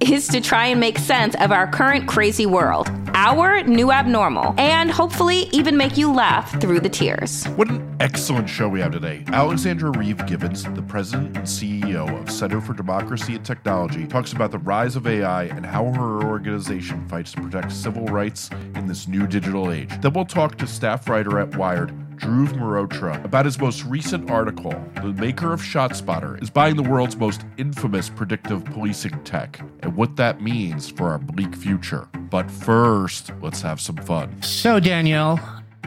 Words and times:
is 0.00 0.26
to 0.28 0.40
try 0.40 0.66
and 0.66 0.80
make 0.80 0.98
sense 0.98 1.36
of 1.36 1.52
our 1.52 1.68
current 1.68 2.08
crazy 2.08 2.46
world, 2.46 2.90
our 3.14 3.62
new 3.62 3.92
abnormal, 3.92 4.54
and 4.58 4.90
hopefully 4.90 5.48
even 5.52 5.76
make 5.76 5.96
you 5.96 6.12
laugh 6.12 6.60
through 6.60 6.80
the 6.80 6.88
tears. 6.88 7.44
What 7.50 7.68
an 7.68 7.96
excellent 8.00 8.48
show 8.48 8.68
we 8.68 8.80
have 8.80 8.90
today. 8.90 9.24
Alexandra 9.28 9.90
Reeve 9.92 10.26
Givens, 10.26 10.64
the 10.64 10.82
president 10.82 11.36
and 11.36 11.46
CEO 11.46 12.20
of 12.20 12.28
Center 12.28 12.60
for 12.60 12.72
Democracy 12.72 13.36
and 13.36 13.44
Technology, 13.44 14.06
talks 14.06 14.32
about 14.32 14.50
the 14.50 14.58
rise 14.58 14.96
of 14.96 15.06
AI 15.06 15.44
and 15.44 15.64
how 15.64 15.84
her 15.92 16.24
organization 16.24 17.08
fights 17.08 17.30
to 17.32 17.40
protect 17.40 17.70
civil 17.70 18.06
rights 18.06 18.50
in 18.74 18.88
this 18.88 19.06
new 19.06 19.28
digital 19.28 19.70
age. 19.70 19.90
Then 20.00 20.12
we'll 20.12 20.24
talk 20.24 20.56
to 20.58 20.66
staff 20.66 21.08
writer 21.08 21.38
at 21.38 21.54
Wired, 21.54 21.94
Dhruv 22.22 22.52
Mehrotra, 22.52 23.22
about 23.24 23.46
his 23.46 23.58
most 23.58 23.84
recent 23.84 24.30
article. 24.30 24.72
The 24.94 25.12
maker 25.12 25.52
of 25.52 25.60
ShotSpotter 25.60 26.40
is 26.40 26.50
buying 26.50 26.76
the 26.76 26.82
world's 26.84 27.16
most 27.16 27.44
infamous 27.56 28.08
predictive 28.08 28.64
policing 28.64 29.24
tech, 29.24 29.60
and 29.80 29.96
what 29.96 30.14
that 30.16 30.40
means 30.40 30.88
for 30.88 31.10
our 31.10 31.18
bleak 31.18 31.56
future. 31.56 32.08
But 32.30 32.48
first, 32.48 33.32
let's 33.40 33.60
have 33.62 33.80
some 33.80 33.96
fun. 33.96 34.40
So, 34.40 34.78
Danielle, 34.78 35.40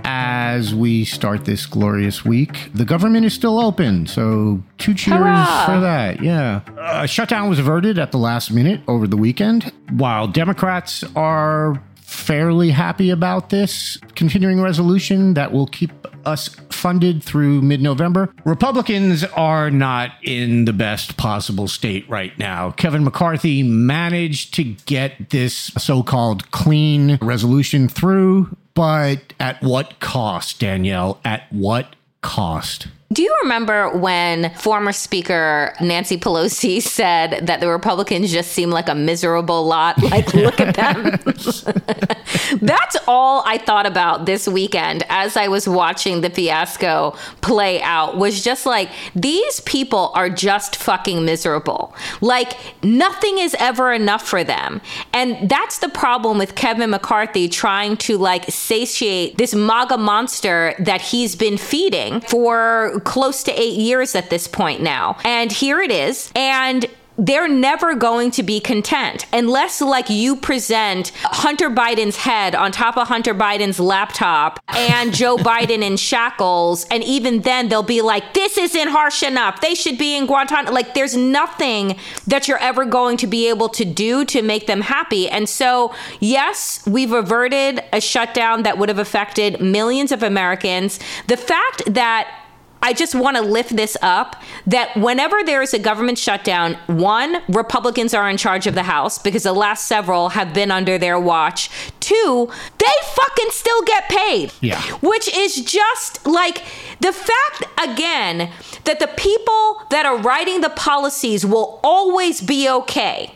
as 0.04 0.76
we 0.76 1.06
start 1.06 1.46
this 1.46 1.66
glorious 1.66 2.26
week, 2.26 2.70
the 2.74 2.84
government 2.84 3.26
is 3.26 3.34
still 3.34 3.58
open. 3.58 4.06
So, 4.06 4.62
two 4.78 4.94
cheers 4.94 5.16
Hurrah! 5.16 5.66
for 5.66 5.80
that. 5.80 6.22
Yeah. 6.22 6.62
A 7.02 7.08
shutdown 7.08 7.50
was 7.50 7.60
averted 7.60 7.98
at 7.98 8.12
the 8.12 8.18
last 8.18 8.52
minute 8.52 8.82
over 8.90 9.08
the 9.08 9.18
weekend. 9.18 9.72
While 9.90 10.28
Democrats 10.28 11.06
are 11.16 11.82
fairly 11.96 12.72
happy 12.72 13.10
about 13.10 13.52
this 13.52 13.98
continuing 14.16 14.62
resolution 14.62 15.34
that 15.36 15.54
will 15.54 15.68
keep 15.68 15.92
us 16.26 16.50
funded 16.70 17.24
through 17.24 17.62
mid 17.62 17.82
November. 17.82 18.34
Republicans 18.44 19.24
are 19.24 19.72
not 19.72 20.12
in 20.24 20.66
the 20.66 20.74
best 20.74 21.18
possible 21.18 21.68
state 21.68 22.08
right 22.10 22.38
now. 22.38 22.72
Kevin 22.72 23.04
McCarthy 23.04 23.64
managed 23.64 24.54
to 24.56 24.64
get 24.86 25.30
this 25.30 25.72
so 25.78 26.04
called 26.04 26.52
clean 26.52 27.18
resolution 27.22 27.88
through, 27.88 28.56
but 28.74 29.34
at 29.40 29.62
what 29.62 30.00
cost, 30.00 30.60
Danielle? 30.60 31.20
At 31.24 31.52
what 31.52 31.96
cost? 32.22 32.88
Do 33.14 33.22
you 33.22 33.34
remember 33.44 33.96
when 33.96 34.52
former 34.56 34.92
Speaker 34.92 35.74
Nancy 35.80 36.18
Pelosi 36.18 36.82
said 36.82 37.46
that 37.46 37.60
the 37.60 37.70
Republicans 37.70 38.32
just 38.32 38.52
seem 38.52 38.72
like 38.72 38.90
a 38.90 38.96
miserable 38.96 39.66
lot? 39.66 39.96
Like, 40.16 40.34
look 40.34 40.62
at 40.62 40.76
them. 40.76 41.20
That's 42.62 42.96
all 43.06 43.44
I 43.46 43.58
thought 43.58 43.86
about 43.86 44.26
this 44.26 44.48
weekend 44.48 45.04
as 45.10 45.36
I 45.36 45.50
was 45.50 45.68
watching 45.68 46.22
the 46.22 46.30
fiasco 46.30 47.18
play 47.42 47.82
out 47.82 48.18
was 48.18 48.42
just 48.44 48.66
like, 48.66 48.90
these 49.14 49.60
people 49.62 50.12
are 50.14 50.30
just 50.30 50.78
fucking 50.78 51.26
miserable. 51.26 51.94
Like, 52.22 52.54
nothing 52.84 53.40
is 53.40 53.56
ever 53.60 53.92
enough 53.92 54.26
for 54.26 54.44
them. 54.44 54.80
And 55.12 55.50
that's 55.50 55.80
the 55.80 55.90
problem 55.90 56.38
with 56.38 56.56
Kevin 56.56 56.92
McCarthy 56.92 57.50
trying 57.50 57.98
to 57.98 58.18
like 58.18 58.46
satiate 58.48 59.38
this 59.38 59.54
MAGA 59.54 59.98
monster 59.98 60.76
that 60.80 61.02
he's 61.02 61.36
been 61.36 61.58
feeding 61.58 62.22
for 62.22 62.95
close 63.04 63.44
to 63.44 63.52
eight 63.60 63.78
years 63.78 64.16
at 64.16 64.30
this 64.30 64.48
point 64.48 64.82
now. 64.82 65.18
And 65.24 65.52
here 65.52 65.82
it 65.82 65.92
is. 65.92 66.32
And 66.36 66.88
they're 67.18 67.48
never 67.48 67.96
going 67.96 68.32
to 68.32 68.44
be 68.44 68.60
content 68.60 69.26
unless 69.32 69.82
like 69.82 70.10
you 70.10 70.36
present 70.36 71.12
Hunter 71.24 71.70
Biden's 71.70 72.18
head 72.18 72.56
on 72.56 72.72
top 72.72 72.98
of 72.98 73.08
Hunter 73.08 73.34
Biden's 73.34 73.80
laptop 73.80 74.60
and 74.68 75.14
Joe 75.14 75.38
Biden 75.46 75.82
in 75.82 75.98
shackles. 75.98 76.86
And 76.92 77.04
even 77.04 77.42
then 77.42 77.70
they'll 77.70 77.84
be 77.84 78.02
like 78.02 78.34
this 78.34 78.58
isn't 78.58 78.90
harsh 78.90 79.24
enough. 79.24 79.62
They 79.62 79.76
should 79.76 79.98
be 79.98 80.18
in 80.18 80.26
Guantanamo. 80.26 80.72
Like 80.72 80.94
there's 80.94 81.16
nothing 81.16 81.98
that 82.28 82.48
you're 82.48 82.58
ever 82.58 82.86
going 82.86 83.18
to 83.18 83.28
be 83.28 83.48
able 83.50 83.70
to 83.70 83.86
do 83.86 84.26
to 84.26 84.42
make 84.42 84.68
them 84.68 84.82
happy. 84.82 85.30
And 85.30 85.48
so 85.48 85.94
yes 86.20 86.86
we've 86.86 87.14
averted 87.14 87.82
a 87.94 88.02
shutdown 88.02 88.64
that 88.64 88.78
would 88.78 88.90
have 88.90 89.00
affected 89.00 89.62
millions 89.62 90.12
of 90.12 90.22
Americans. 90.22 91.00
The 91.28 91.38
fact 91.38 91.84
that 91.94 92.45
I 92.86 92.94
just 92.94 93.16
want 93.16 93.36
to 93.36 93.42
lift 93.42 93.76
this 93.76 93.98
up 94.04 94.40
that 94.68 94.96
whenever 94.96 95.42
there 95.44 95.64
is 95.64 95.74
a 95.74 95.80
government 95.80 96.20
shutdown, 96.20 96.76
one, 96.86 97.42
Republicans 97.50 98.14
are 98.14 98.30
in 98.30 98.38
charge 98.38 98.68
of 98.68 98.76
the 98.76 98.84
House 98.84 99.18
because 99.18 99.42
the 99.42 99.54
last 99.54 99.88
several 99.88 100.30
have 100.30 100.54
been 100.54 100.70
under 100.70 101.00
their 101.00 101.20
watch. 101.20 101.72
Two, 102.00 102.48
they 102.78 102.86
fucking 103.04 103.50
still 103.50 103.82
get 103.86 104.08
paid. 104.08 104.54
Yeah. 104.62 104.80
Which 105.02 105.36
is 105.36 105.66
just 105.66 106.28
like 106.28 106.64
the 107.00 107.12
fact, 107.12 107.64
again, 107.84 108.52
that 108.84 109.00
the 109.00 109.10
people 109.18 109.82
that 109.90 110.06
are 110.06 110.20
writing 110.20 110.62
the 110.62 110.70
policies 110.70 111.44
will 111.44 111.80
always 111.84 112.40
be 112.40 112.70
okay 112.70 113.34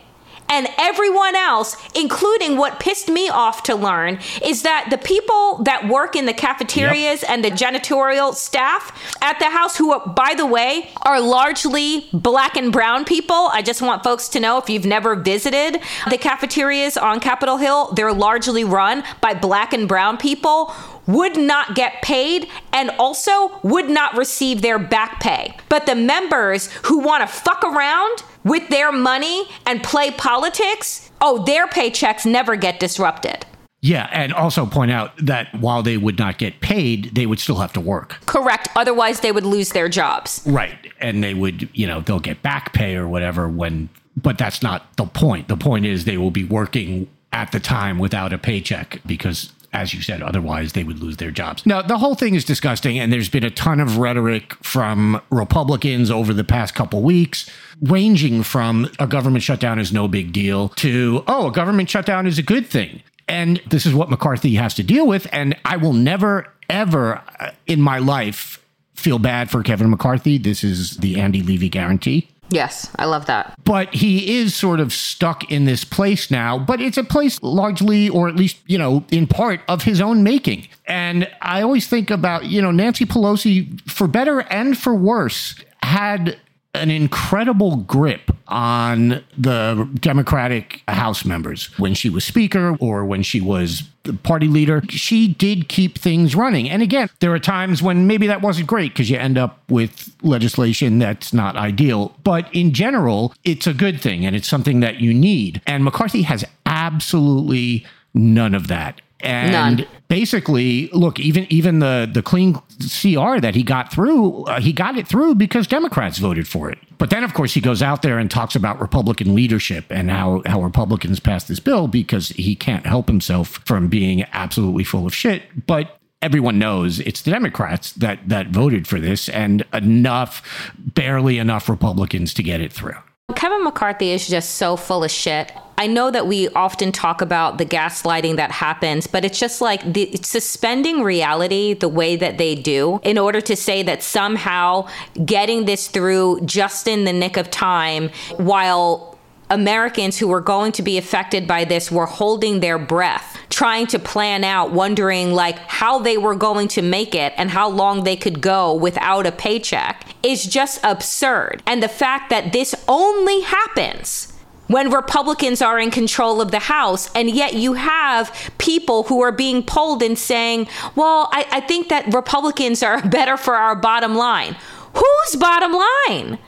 and 0.50 0.68
everyone 0.78 1.36
else, 1.36 1.76
including 1.94 2.56
what 2.56 2.80
pissed 2.80 3.08
me 3.08 3.28
off 3.28 3.62
to 3.62 3.74
learn, 3.74 4.18
is 4.44 4.62
that 4.62 4.88
the 4.90 4.98
people 4.98 5.62
that 5.62 5.88
work 5.88 6.16
in 6.16 6.26
the 6.26 6.34
cafeterias 6.34 7.22
and 7.22 7.44
the 7.44 7.50
janitorial 7.50 8.34
staff 8.34 8.92
at 9.22 9.38
the 9.38 9.46
house, 9.46 9.76
who, 9.76 9.92
are, 9.92 10.06
by 10.08 10.34
the 10.36 10.46
way, 10.46 10.90
are 11.02 11.20
largely 11.20 12.08
black 12.12 12.56
and 12.56 12.72
brown 12.72 13.04
people. 13.04 13.48
I 13.52 13.62
just 13.62 13.80
want 13.80 14.02
folks 14.02 14.28
to 14.30 14.40
know 14.40 14.58
if 14.58 14.68
you've 14.68 14.84
never 14.84 15.14
visited 15.14 15.80
the 16.10 16.18
cafeterias 16.18 16.96
on 16.96 17.20
Capitol 17.20 17.56
Hill, 17.56 17.92
they're 17.92 18.12
largely 18.12 18.64
run 18.64 19.04
by 19.20 19.34
black 19.34 19.72
and 19.72 19.88
brown 19.88 20.18
people 20.18 20.74
would 21.12 21.36
not 21.36 21.74
get 21.74 22.02
paid 22.02 22.48
and 22.72 22.90
also 22.98 23.58
would 23.62 23.88
not 23.88 24.16
receive 24.16 24.62
their 24.62 24.78
back 24.78 25.20
pay. 25.20 25.56
But 25.68 25.86
the 25.86 25.94
members 25.94 26.70
who 26.84 26.98
want 27.00 27.22
to 27.22 27.26
fuck 27.26 27.62
around 27.64 28.22
with 28.44 28.68
their 28.68 28.92
money 28.92 29.44
and 29.66 29.82
play 29.82 30.10
politics, 30.10 31.10
oh, 31.20 31.44
their 31.44 31.66
paychecks 31.66 32.24
never 32.24 32.56
get 32.56 32.80
disrupted. 32.80 33.46
Yeah, 33.82 34.08
and 34.12 34.32
also 34.34 34.66
point 34.66 34.90
out 34.90 35.16
that 35.16 35.54
while 35.54 35.82
they 35.82 35.96
would 35.96 36.18
not 36.18 36.36
get 36.36 36.60
paid, 36.60 37.14
they 37.14 37.24
would 37.24 37.38
still 37.38 37.56
have 37.56 37.72
to 37.72 37.80
work. 37.80 38.18
Correct. 38.26 38.68
Otherwise, 38.76 39.20
they 39.20 39.32
would 39.32 39.46
lose 39.46 39.70
their 39.70 39.88
jobs. 39.88 40.42
Right. 40.46 40.92
And 41.00 41.24
they 41.24 41.32
would, 41.32 41.70
you 41.72 41.86
know, 41.86 42.02
they'll 42.02 42.20
get 42.20 42.42
back 42.42 42.74
pay 42.74 42.96
or 42.96 43.08
whatever 43.08 43.48
when, 43.48 43.88
but 44.16 44.36
that's 44.36 44.62
not 44.62 44.94
the 44.96 45.06
point. 45.06 45.48
The 45.48 45.56
point 45.56 45.86
is 45.86 46.04
they 46.04 46.18
will 46.18 46.30
be 46.30 46.44
working 46.44 47.08
at 47.32 47.52
the 47.52 47.60
time 47.60 47.98
without 47.98 48.34
a 48.34 48.38
paycheck 48.38 49.00
because 49.06 49.50
as 49.72 49.94
you 49.94 50.02
said, 50.02 50.22
otherwise 50.22 50.72
they 50.72 50.82
would 50.82 50.98
lose 50.98 51.18
their 51.18 51.30
jobs. 51.30 51.64
Now, 51.64 51.82
the 51.82 51.98
whole 51.98 52.14
thing 52.14 52.34
is 52.34 52.44
disgusting, 52.44 52.98
and 52.98 53.12
there's 53.12 53.28
been 53.28 53.44
a 53.44 53.50
ton 53.50 53.80
of 53.80 53.98
rhetoric 53.98 54.54
from 54.64 55.20
Republicans 55.30 56.10
over 56.10 56.34
the 56.34 56.44
past 56.44 56.74
couple 56.74 57.02
weeks, 57.02 57.48
ranging 57.80 58.42
from 58.42 58.90
a 58.98 59.06
government 59.06 59.44
shutdown 59.44 59.78
is 59.78 59.92
no 59.92 60.08
big 60.08 60.32
deal 60.32 60.70
to, 60.70 61.22
oh, 61.28 61.48
a 61.48 61.52
government 61.52 61.88
shutdown 61.88 62.26
is 62.26 62.38
a 62.38 62.42
good 62.42 62.66
thing. 62.66 63.02
And 63.28 63.62
this 63.68 63.86
is 63.86 63.94
what 63.94 64.10
McCarthy 64.10 64.56
has 64.56 64.74
to 64.74 64.82
deal 64.82 65.06
with. 65.06 65.28
And 65.30 65.56
I 65.64 65.76
will 65.76 65.92
never, 65.92 66.52
ever 66.68 67.22
uh, 67.38 67.52
in 67.66 67.80
my 67.80 67.98
life 67.98 68.64
feel 68.94 69.20
bad 69.20 69.50
for 69.50 69.62
Kevin 69.62 69.88
McCarthy. 69.88 70.36
This 70.36 70.64
is 70.64 70.96
the 70.96 71.20
Andy 71.20 71.42
Levy 71.42 71.68
guarantee. 71.68 72.28
Yes, 72.50 72.90
I 72.96 73.04
love 73.04 73.26
that. 73.26 73.54
But 73.64 73.94
he 73.94 74.38
is 74.38 74.54
sort 74.54 74.80
of 74.80 74.92
stuck 74.92 75.50
in 75.50 75.64
this 75.64 75.84
place 75.84 76.30
now, 76.30 76.58
but 76.58 76.80
it's 76.80 76.98
a 76.98 77.04
place 77.04 77.40
largely, 77.42 78.08
or 78.08 78.28
at 78.28 78.36
least, 78.36 78.58
you 78.66 78.76
know, 78.76 79.04
in 79.10 79.26
part 79.26 79.60
of 79.68 79.84
his 79.84 80.00
own 80.00 80.22
making. 80.22 80.66
And 80.86 81.30
I 81.40 81.62
always 81.62 81.86
think 81.86 82.10
about, 82.10 82.46
you 82.46 82.60
know, 82.60 82.72
Nancy 82.72 83.04
Pelosi, 83.04 83.80
for 83.88 84.08
better 84.08 84.40
and 84.40 84.76
for 84.76 84.94
worse, 84.94 85.54
had 85.82 86.36
an 86.74 86.90
incredible 86.90 87.76
grip 87.76 88.30
on 88.46 89.22
the 89.36 89.88
Democratic 89.94 90.82
House 90.88 91.24
members 91.24 91.66
when 91.78 91.94
she 91.94 92.08
was 92.08 92.24
Speaker 92.24 92.76
or 92.80 93.04
when 93.04 93.22
she 93.22 93.40
was 93.40 93.88
the 94.04 94.12
party 94.12 94.46
leader. 94.46 94.82
She 94.88 95.28
did 95.28 95.68
keep 95.68 95.98
things 95.98 96.34
running. 96.34 96.70
And 96.70 96.80
again, 96.82 97.10
there 97.18 97.32
are 97.32 97.40
times 97.40 97.82
when 97.82 98.06
maybe 98.06 98.26
that 98.28 98.40
wasn't 98.40 98.68
great 98.68 98.92
because 98.92 99.10
you 99.10 99.16
end 99.16 99.36
up 99.36 99.62
with 99.68 100.14
legislation 100.22 100.98
that's 100.98 101.32
not 101.32 101.56
ideal. 101.56 102.16
But 102.22 102.48
in 102.54 102.72
general, 102.72 103.34
it's 103.44 103.66
a 103.66 103.74
good 103.74 104.00
thing 104.00 104.24
and 104.24 104.36
it's 104.36 104.48
something 104.48 104.80
that 104.80 105.00
you 105.00 105.12
need. 105.12 105.60
And 105.66 105.84
McCarthy 105.84 106.22
has 106.22 106.44
absolutely 106.66 107.84
none 108.14 108.54
of 108.54 108.68
that. 108.68 109.00
And 109.22 109.78
None. 109.78 109.86
basically, 110.08 110.88
look, 110.92 111.18
even 111.20 111.46
even 111.50 111.78
the 111.78 112.08
the 112.12 112.22
clean 112.22 112.54
CR 112.54 113.40
that 113.40 113.54
he 113.54 113.62
got 113.62 113.92
through, 113.92 114.44
uh, 114.44 114.60
he 114.60 114.72
got 114.72 114.96
it 114.96 115.06
through 115.06 115.34
because 115.34 115.66
Democrats 115.66 116.18
voted 116.18 116.48
for 116.48 116.70
it. 116.70 116.78
But 116.98 117.10
then, 117.10 117.24
of 117.24 117.34
course, 117.34 117.54
he 117.54 117.60
goes 117.60 117.82
out 117.82 118.02
there 118.02 118.18
and 118.18 118.30
talks 118.30 118.54
about 118.54 118.80
Republican 118.80 119.34
leadership 119.34 119.84
and 119.90 120.10
how 120.10 120.42
how 120.46 120.62
Republicans 120.62 121.20
passed 121.20 121.48
this 121.48 121.60
bill 121.60 121.88
because 121.88 122.28
he 122.30 122.54
can't 122.54 122.86
help 122.86 123.08
himself 123.08 123.60
from 123.64 123.88
being 123.88 124.24
absolutely 124.32 124.84
full 124.84 125.06
of 125.06 125.14
shit. 125.14 125.42
But 125.66 125.98
everyone 126.22 126.58
knows 126.58 127.00
it's 127.00 127.22
the 127.22 127.30
Democrats 127.30 127.92
that 127.92 128.20
that 128.28 128.48
voted 128.48 128.86
for 128.86 129.00
this, 129.00 129.28
and 129.28 129.64
enough, 129.72 130.72
barely 130.78 131.38
enough 131.38 131.68
Republicans 131.68 132.34
to 132.34 132.42
get 132.42 132.60
it 132.60 132.72
through. 132.72 132.96
Kevin 133.34 133.62
McCarthy 133.64 134.10
is 134.10 134.28
just 134.28 134.56
so 134.56 134.76
full 134.76 135.04
of 135.04 135.10
shit. 135.10 135.52
I 135.80 135.86
know 135.86 136.10
that 136.10 136.26
we 136.26 136.50
often 136.50 136.92
talk 136.92 137.22
about 137.22 137.56
the 137.56 137.64
gaslighting 137.64 138.36
that 138.36 138.50
happens, 138.50 139.06
but 139.06 139.24
it's 139.24 139.38
just 139.38 139.62
like 139.62 139.94
the, 139.94 140.14
suspending 140.20 141.02
reality 141.02 141.72
the 141.72 141.88
way 141.88 142.16
that 142.16 142.36
they 142.36 142.54
do 142.54 143.00
in 143.02 143.16
order 143.16 143.40
to 143.40 143.56
say 143.56 143.82
that 143.84 144.02
somehow 144.02 144.88
getting 145.24 145.64
this 145.64 145.88
through 145.88 146.42
just 146.42 146.86
in 146.86 147.06
the 147.06 147.14
nick 147.14 147.38
of 147.38 147.50
time 147.50 148.10
while 148.36 149.18
Americans 149.48 150.18
who 150.18 150.28
were 150.28 150.42
going 150.42 150.72
to 150.72 150.82
be 150.82 150.98
affected 150.98 151.48
by 151.48 151.64
this 151.64 151.90
were 151.90 152.04
holding 152.04 152.60
their 152.60 152.78
breath, 152.78 153.38
trying 153.48 153.86
to 153.86 153.98
plan 153.98 154.44
out, 154.44 154.72
wondering 154.72 155.32
like 155.32 155.56
how 155.60 155.98
they 155.98 156.18
were 156.18 156.36
going 156.36 156.68
to 156.68 156.82
make 156.82 157.14
it 157.14 157.32
and 157.38 157.48
how 157.48 157.70
long 157.70 158.04
they 158.04 158.16
could 158.16 158.42
go 158.42 158.74
without 158.74 159.26
a 159.26 159.32
paycheck 159.32 160.04
is 160.22 160.44
just 160.44 160.78
absurd. 160.84 161.62
And 161.66 161.82
the 161.82 161.88
fact 161.88 162.28
that 162.28 162.52
this 162.52 162.74
only 162.86 163.40
happens 163.40 164.30
when 164.70 164.88
Republicans 164.90 165.60
are 165.60 165.80
in 165.80 165.90
control 165.90 166.40
of 166.40 166.52
the 166.52 166.60
House, 166.60 167.10
and 167.14 167.28
yet 167.28 167.54
you 167.54 167.72
have 167.72 168.52
people 168.58 169.02
who 169.02 169.20
are 169.20 169.32
being 169.32 169.64
polled 169.64 170.00
and 170.00 170.16
saying, 170.16 170.68
well, 170.94 171.28
I, 171.32 171.44
I 171.50 171.60
think 171.60 171.88
that 171.88 172.14
Republicans 172.14 172.80
are 172.80 173.02
better 173.08 173.36
for 173.36 173.54
our 173.56 173.74
bottom 173.74 174.14
line. 174.14 174.56
Whose 174.94 175.36
bottom 175.36 175.72
line? 175.72 176.38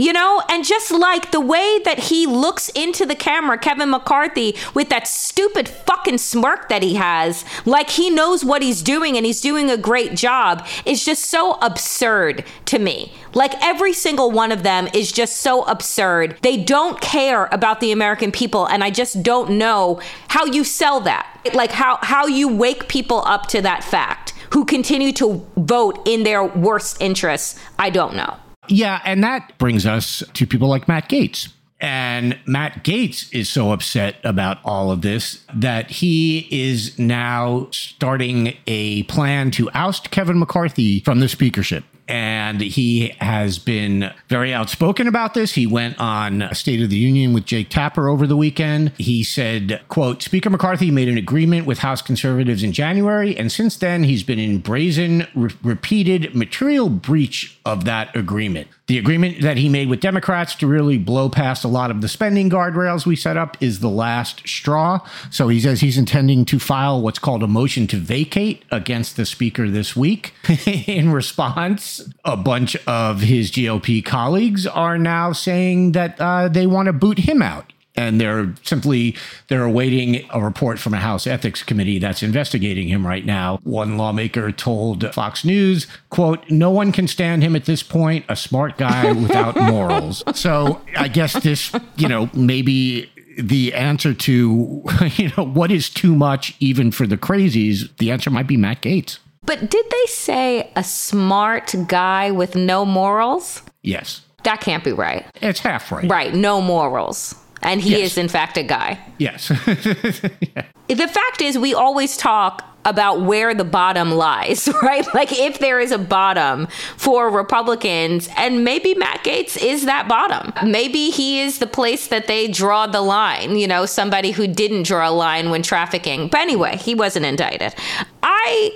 You 0.00 0.14
know, 0.14 0.42
and 0.48 0.64
just 0.64 0.90
like 0.90 1.30
the 1.30 1.42
way 1.42 1.78
that 1.84 1.98
he 1.98 2.26
looks 2.26 2.70
into 2.70 3.04
the 3.04 3.14
camera, 3.14 3.58
Kevin 3.58 3.90
McCarthy, 3.90 4.56
with 4.72 4.88
that 4.88 5.06
stupid 5.06 5.68
fucking 5.68 6.16
smirk 6.16 6.70
that 6.70 6.82
he 6.82 6.94
has, 6.94 7.44
like 7.66 7.90
he 7.90 8.08
knows 8.08 8.42
what 8.42 8.62
he's 8.62 8.80
doing 8.80 9.18
and 9.18 9.26
he's 9.26 9.42
doing 9.42 9.68
a 9.68 9.76
great 9.76 10.14
job, 10.14 10.66
is 10.86 11.04
just 11.04 11.26
so 11.26 11.58
absurd 11.60 12.46
to 12.64 12.78
me. 12.78 13.12
Like 13.34 13.52
every 13.62 13.92
single 13.92 14.30
one 14.30 14.52
of 14.52 14.62
them 14.62 14.88
is 14.94 15.12
just 15.12 15.36
so 15.36 15.64
absurd. 15.64 16.38
They 16.40 16.56
don't 16.56 16.98
care 17.02 17.50
about 17.52 17.80
the 17.80 17.92
American 17.92 18.32
people, 18.32 18.64
and 18.64 18.82
I 18.82 18.88
just 18.88 19.22
don't 19.22 19.58
know 19.58 20.00
how 20.28 20.46
you 20.46 20.64
sell 20.64 21.00
that. 21.00 21.26
Like 21.52 21.72
how, 21.72 21.98
how 22.00 22.26
you 22.26 22.48
wake 22.48 22.88
people 22.88 23.22
up 23.26 23.48
to 23.48 23.60
that 23.60 23.84
fact 23.84 24.32
who 24.54 24.64
continue 24.64 25.12
to 25.12 25.46
vote 25.58 26.00
in 26.06 26.22
their 26.22 26.42
worst 26.42 26.96
interests. 27.02 27.60
I 27.78 27.90
don't 27.90 28.14
know. 28.14 28.38
Yeah, 28.70 29.00
and 29.04 29.22
that 29.24 29.58
brings 29.58 29.84
us 29.84 30.22
to 30.32 30.46
people 30.46 30.68
like 30.68 30.86
Matt 30.86 31.08
Gaetz. 31.08 31.52
And 31.80 32.38
Matt 32.46 32.84
Gaetz 32.84 33.32
is 33.34 33.48
so 33.48 33.72
upset 33.72 34.16
about 34.22 34.58
all 34.64 34.90
of 34.90 35.00
this 35.00 35.44
that 35.54 35.90
he 35.90 36.46
is 36.50 36.98
now 36.98 37.68
starting 37.70 38.56
a 38.66 39.02
plan 39.04 39.50
to 39.52 39.70
oust 39.72 40.10
Kevin 40.10 40.38
McCarthy 40.38 41.00
from 41.00 41.20
the 41.20 41.28
speakership. 41.28 41.84
And 42.10 42.60
he 42.60 43.14
has 43.20 43.60
been 43.60 44.12
very 44.28 44.52
outspoken 44.52 45.06
about 45.06 45.34
this. 45.34 45.52
He 45.52 45.64
went 45.64 45.96
on 46.00 46.52
State 46.52 46.82
of 46.82 46.90
the 46.90 46.96
Union 46.96 47.32
with 47.32 47.44
Jake 47.44 47.68
Tapper 47.68 48.08
over 48.08 48.26
the 48.26 48.36
weekend. 48.36 48.90
He 48.98 49.22
said, 49.22 49.80
quote, 49.86 50.20
Speaker 50.20 50.50
McCarthy 50.50 50.90
made 50.90 51.08
an 51.08 51.16
agreement 51.16 51.66
with 51.66 51.78
House 51.78 52.02
conservatives 52.02 52.64
in 52.64 52.72
January, 52.72 53.36
and 53.36 53.52
since 53.52 53.76
then 53.76 54.02
he's 54.02 54.24
been 54.24 54.40
in 54.40 54.58
brazen, 54.58 55.26
re- 55.36 55.52
repeated 55.62 56.34
material 56.34 56.88
breach 56.88 57.60
of 57.64 57.84
that 57.84 58.14
agreement. 58.16 58.66
The 58.90 58.98
agreement 58.98 59.42
that 59.42 59.56
he 59.56 59.68
made 59.68 59.88
with 59.88 60.00
Democrats 60.00 60.56
to 60.56 60.66
really 60.66 60.98
blow 60.98 61.28
past 61.28 61.62
a 61.62 61.68
lot 61.68 61.92
of 61.92 62.00
the 62.00 62.08
spending 62.08 62.50
guardrails 62.50 63.06
we 63.06 63.14
set 63.14 63.36
up 63.36 63.56
is 63.62 63.78
the 63.78 63.88
last 63.88 64.48
straw. 64.48 65.06
So 65.30 65.46
he 65.46 65.60
says 65.60 65.78
he's 65.78 65.96
intending 65.96 66.44
to 66.46 66.58
file 66.58 67.00
what's 67.00 67.20
called 67.20 67.44
a 67.44 67.46
motion 67.46 67.86
to 67.86 67.96
vacate 67.96 68.64
against 68.72 69.16
the 69.16 69.24
speaker 69.24 69.70
this 69.70 69.94
week. 69.94 70.34
In 70.66 71.12
response, 71.12 72.02
a 72.24 72.36
bunch 72.36 72.74
of 72.88 73.20
his 73.20 73.52
GOP 73.52 74.04
colleagues 74.04 74.66
are 74.66 74.98
now 74.98 75.32
saying 75.32 75.92
that 75.92 76.20
uh, 76.20 76.48
they 76.48 76.66
want 76.66 76.86
to 76.86 76.92
boot 76.92 77.18
him 77.18 77.42
out 77.42 77.72
and 77.96 78.20
they're 78.20 78.54
simply 78.62 79.16
they're 79.48 79.64
awaiting 79.64 80.24
a 80.30 80.40
report 80.40 80.78
from 80.78 80.94
a 80.94 80.98
house 80.98 81.26
ethics 81.26 81.62
committee 81.62 81.98
that's 81.98 82.22
investigating 82.22 82.88
him 82.88 83.06
right 83.06 83.26
now 83.26 83.58
one 83.64 83.96
lawmaker 83.96 84.52
told 84.52 85.12
fox 85.14 85.44
news 85.44 85.86
quote 86.08 86.48
no 86.50 86.70
one 86.70 86.92
can 86.92 87.08
stand 87.08 87.42
him 87.42 87.56
at 87.56 87.64
this 87.64 87.82
point 87.82 88.24
a 88.28 88.36
smart 88.36 88.78
guy 88.78 89.10
without 89.24 89.56
morals 89.56 90.22
so 90.34 90.80
i 90.96 91.08
guess 91.08 91.32
this 91.42 91.72
you 91.96 92.08
know 92.08 92.30
maybe 92.32 93.10
the 93.38 93.74
answer 93.74 94.14
to 94.14 94.82
you 95.16 95.30
know 95.36 95.44
what 95.44 95.70
is 95.72 95.88
too 95.90 96.14
much 96.14 96.54
even 96.60 96.90
for 96.92 97.06
the 97.06 97.16
crazies 97.16 97.94
the 97.98 98.10
answer 98.10 98.30
might 98.30 98.46
be 98.46 98.56
matt 98.56 98.80
gaetz 98.82 99.18
But 99.44 99.68
did 99.70 99.86
they 99.90 100.06
say 100.06 100.70
a 100.76 100.84
smart 100.84 101.74
guy 101.88 102.30
with 102.30 102.54
no 102.54 102.84
morals? 102.84 103.62
yes 103.82 104.20
That 104.44 104.60
can't 104.60 104.84
be 104.84 104.92
right. 104.92 105.24
it's 105.42 105.60
half 105.60 105.90
right 105.90 106.08
Right, 106.08 106.34
no 106.34 106.60
morals. 106.60 107.34
And 107.62 107.80
he 107.82 107.90
Yes. 107.90 108.12
is, 108.12 108.18
in 108.18 108.28
fact, 108.28 108.56
a 108.56 108.62
guy. 108.62 108.98
yes 109.18 109.48
The 110.88 111.06
fact 111.08 111.40
is, 111.40 111.56
we 111.56 111.72
always 111.74 112.16
talk 112.16 112.64
about 112.84 113.20
where 113.20 113.54
the 113.54 113.64
bottom 113.64 114.10
lies, 114.10 114.68
right? 114.82 115.06
Like 115.14 115.30
if 115.32 115.58
there 115.60 115.78
is 115.78 115.92
a 115.92 115.98
bottom 115.98 116.66
for 116.96 117.30
Republicans, 117.30 118.28
and 118.36 118.64
maybe 118.64 118.94
Matt 118.94 119.22
Gaetz 119.22 119.56
is 119.62 119.84
that 119.84 120.08
bottom. 120.08 120.52
Maybe 120.68 121.10
he 121.10 121.40
is 121.42 121.58
the 121.58 121.66
place 121.66 122.08
that 122.08 122.26
they 122.26 122.48
draw 122.48 122.86
the 122.86 123.02
line, 123.02 123.56
you 123.56 123.68
know, 123.68 123.86
somebody 123.86 124.30
who 124.32 124.46
didn't 124.48 124.84
draw 124.84 125.08
a 125.08 125.12
line 125.12 125.50
when 125.50 125.62
trafficking. 125.62 126.28
But 126.28 126.40
anyway, 126.40 126.76
he 126.78 126.94
wasn't 126.94 127.26
indicted. 127.26 127.74
I 128.22 128.70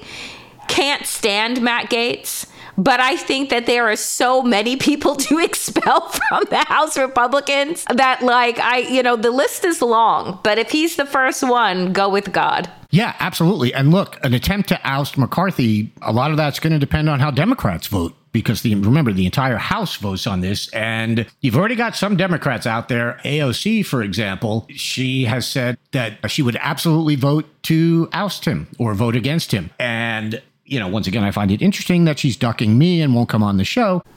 can't 0.68 1.06
stand 1.06 1.62
Matt 1.62 1.90
Gaetz. 1.90 2.46
But 2.76 3.00
I 3.00 3.16
think 3.16 3.50
that 3.50 3.66
there 3.66 3.88
are 3.90 3.96
so 3.96 4.42
many 4.42 4.76
people 4.76 5.14
to 5.26 5.38
expel 5.38 6.08
from 6.08 6.44
the 6.50 6.64
House 6.66 6.98
Republicans 6.98 7.84
that, 7.84 8.22
like, 8.22 8.58
I, 8.58 8.78
you 8.78 9.02
know, 9.02 9.16
the 9.16 9.30
list 9.30 9.64
is 9.64 9.80
long. 9.82 10.40
But 10.42 10.58
if 10.58 10.70
he's 10.70 10.96
the 10.96 11.06
first 11.06 11.42
one, 11.42 11.92
go 11.92 12.08
with 12.08 12.32
God. 12.32 12.70
Yeah, 12.90 13.16
absolutely. 13.18 13.74
And 13.74 13.90
look, 13.90 14.24
an 14.24 14.34
attempt 14.34 14.68
to 14.68 14.80
oust 14.84 15.18
McCarthy, 15.18 15.92
a 16.02 16.12
lot 16.12 16.30
of 16.30 16.36
that's 16.36 16.60
going 16.60 16.72
to 16.72 16.78
depend 16.78 17.08
on 17.08 17.18
how 17.18 17.30
Democrats 17.30 17.88
vote. 17.88 18.14
Because 18.30 18.62
the, 18.62 18.74
remember, 18.74 19.12
the 19.12 19.26
entire 19.26 19.56
House 19.56 19.96
votes 19.96 20.26
on 20.26 20.40
this, 20.40 20.68
and 20.72 21.24
you've 21.40 21.56
already 21.56 21.76
got 21.76 21.94
some 21.94 22.16
Democrats 22.16 22.66
out 22.66 22.88
there. 22.88 23.20
AOC, 23.24 23.86
for 23.86 24.02
example, 24.02 24.66
she 24.70 25.24
has 25.26 25.46
said 25.46 25.78
that 25.92 26.18
she 26.28 26.42
would 26.42 26.56
absolutely 26.60 27.14
vote 27.14 27.46
to 27.64 28.08
oust 28.12 28.44
him 28.44 28.66
or 28.76 28.92
vote 28.94 29.14
against 29.14 29.52
him. 29.52 29.70
And, 29.78 30.42
you 30.64 30.80
know, 30.80 30.88
once 30.88 31.06
again, 31.06 31.24
I 31.24 31.30
find 31.30 31.50
it 31.50 31.60
interesting 31.62 32.04
that 32.04 32.18
she's 32.18 32.36
ducking 32.36 32.78
me 32.78 33.02
and 33.02 33.14
won't 33.14 33.28
come 33.28 33.42
on 33.42 33.56
the 33.56 33.64
show 33.64 34.02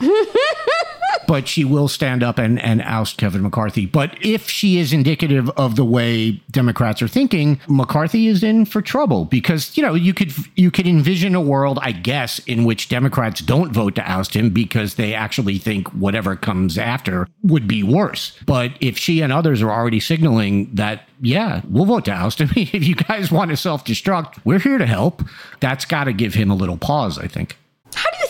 but 1.28 1.48
she 1.48 1.64
will 1.64 1.88
stand 1.88 2.24
up 2.24 2.38
and, 2.38 2.62
and 2.62 2.82
oust 2.82 3.18
Kevin 3.18 3.44
McCarthy. 3.44 3.86
But 3.86 4.18
if 4.22 4.50
she 4.50 4.78
is 4.80 4.94
indicative 4.94 5.50
of 5.52 5.76
the 5.76 5.86
way 5.86 6.42
Democrats 6.52 7.02
are 7.02 7.08
thinking, 7.08 7.60
McCarthy 7.68 8.28
is 8.28 8.44
in 8.44 8.66
for 8.66 8.82
trouble 8.82 9.26
because 9.26 9.76
you 9.78 9.84
know 9.84 9.94
you 9.94 10.14
could 10.14 10.34
you 10.56 10.72
could 10.72 10.88
envision 10.88 11.36
a 11.36 11.42
world, 11.42 11.80
I 11.82 11.92
guess, 11.92 12.40
in 12.40 12.64
which 12.64 12.90
Democrats 12.90 13.42
don't 13.42 13.72
vote 13.72 13.96
to 13.96 14.10
oust 14.10 14.36
him 14.36 14.50
because 14.50 14.96
they 14.96 15.14
actually 15.14 15.58
think 15.58 15.88
whatever 15.94 16.36
comes 16.36 16.78
after 16.78 17.28
would 17.44 17.68
be 17.68 17.84
worse. 17.84 18.38
But 18.46 18.72
if 18.80 18.98
she 18.98 19.22
and 19.22 19.34
others 19.34 19.62
are 19.62 19.72
already 19.72 20.00
signaling 20.00 20.74
that, 20.76 21.08
yeah, 21.22 21.62
we'll 21.70 21.86
vote 21.86 22.06
to 22.06 22.12
oust 22.12 22.40
him. 22.40 22.50
if 22.56 22.88
you 22.88 22.96
guys 22.96 23.32
want 23.32 23.52
to 23.52 23.58
self 23.58 23.86
destruct, 23.86 24.40
we're 24.46 24.60
here 24.60 24.78
to 24.78 24.86
help. 24.86 25.24
That's 25.60 25.86
got 25.86 26.06
to 26.06 26.14
give 26.14 26.34
him 26.34 26.50
a 26.50 26.56
little 26.56 26.78
pause, 26.78 27.18
I 27.20 27.28
think. 27.28 27.58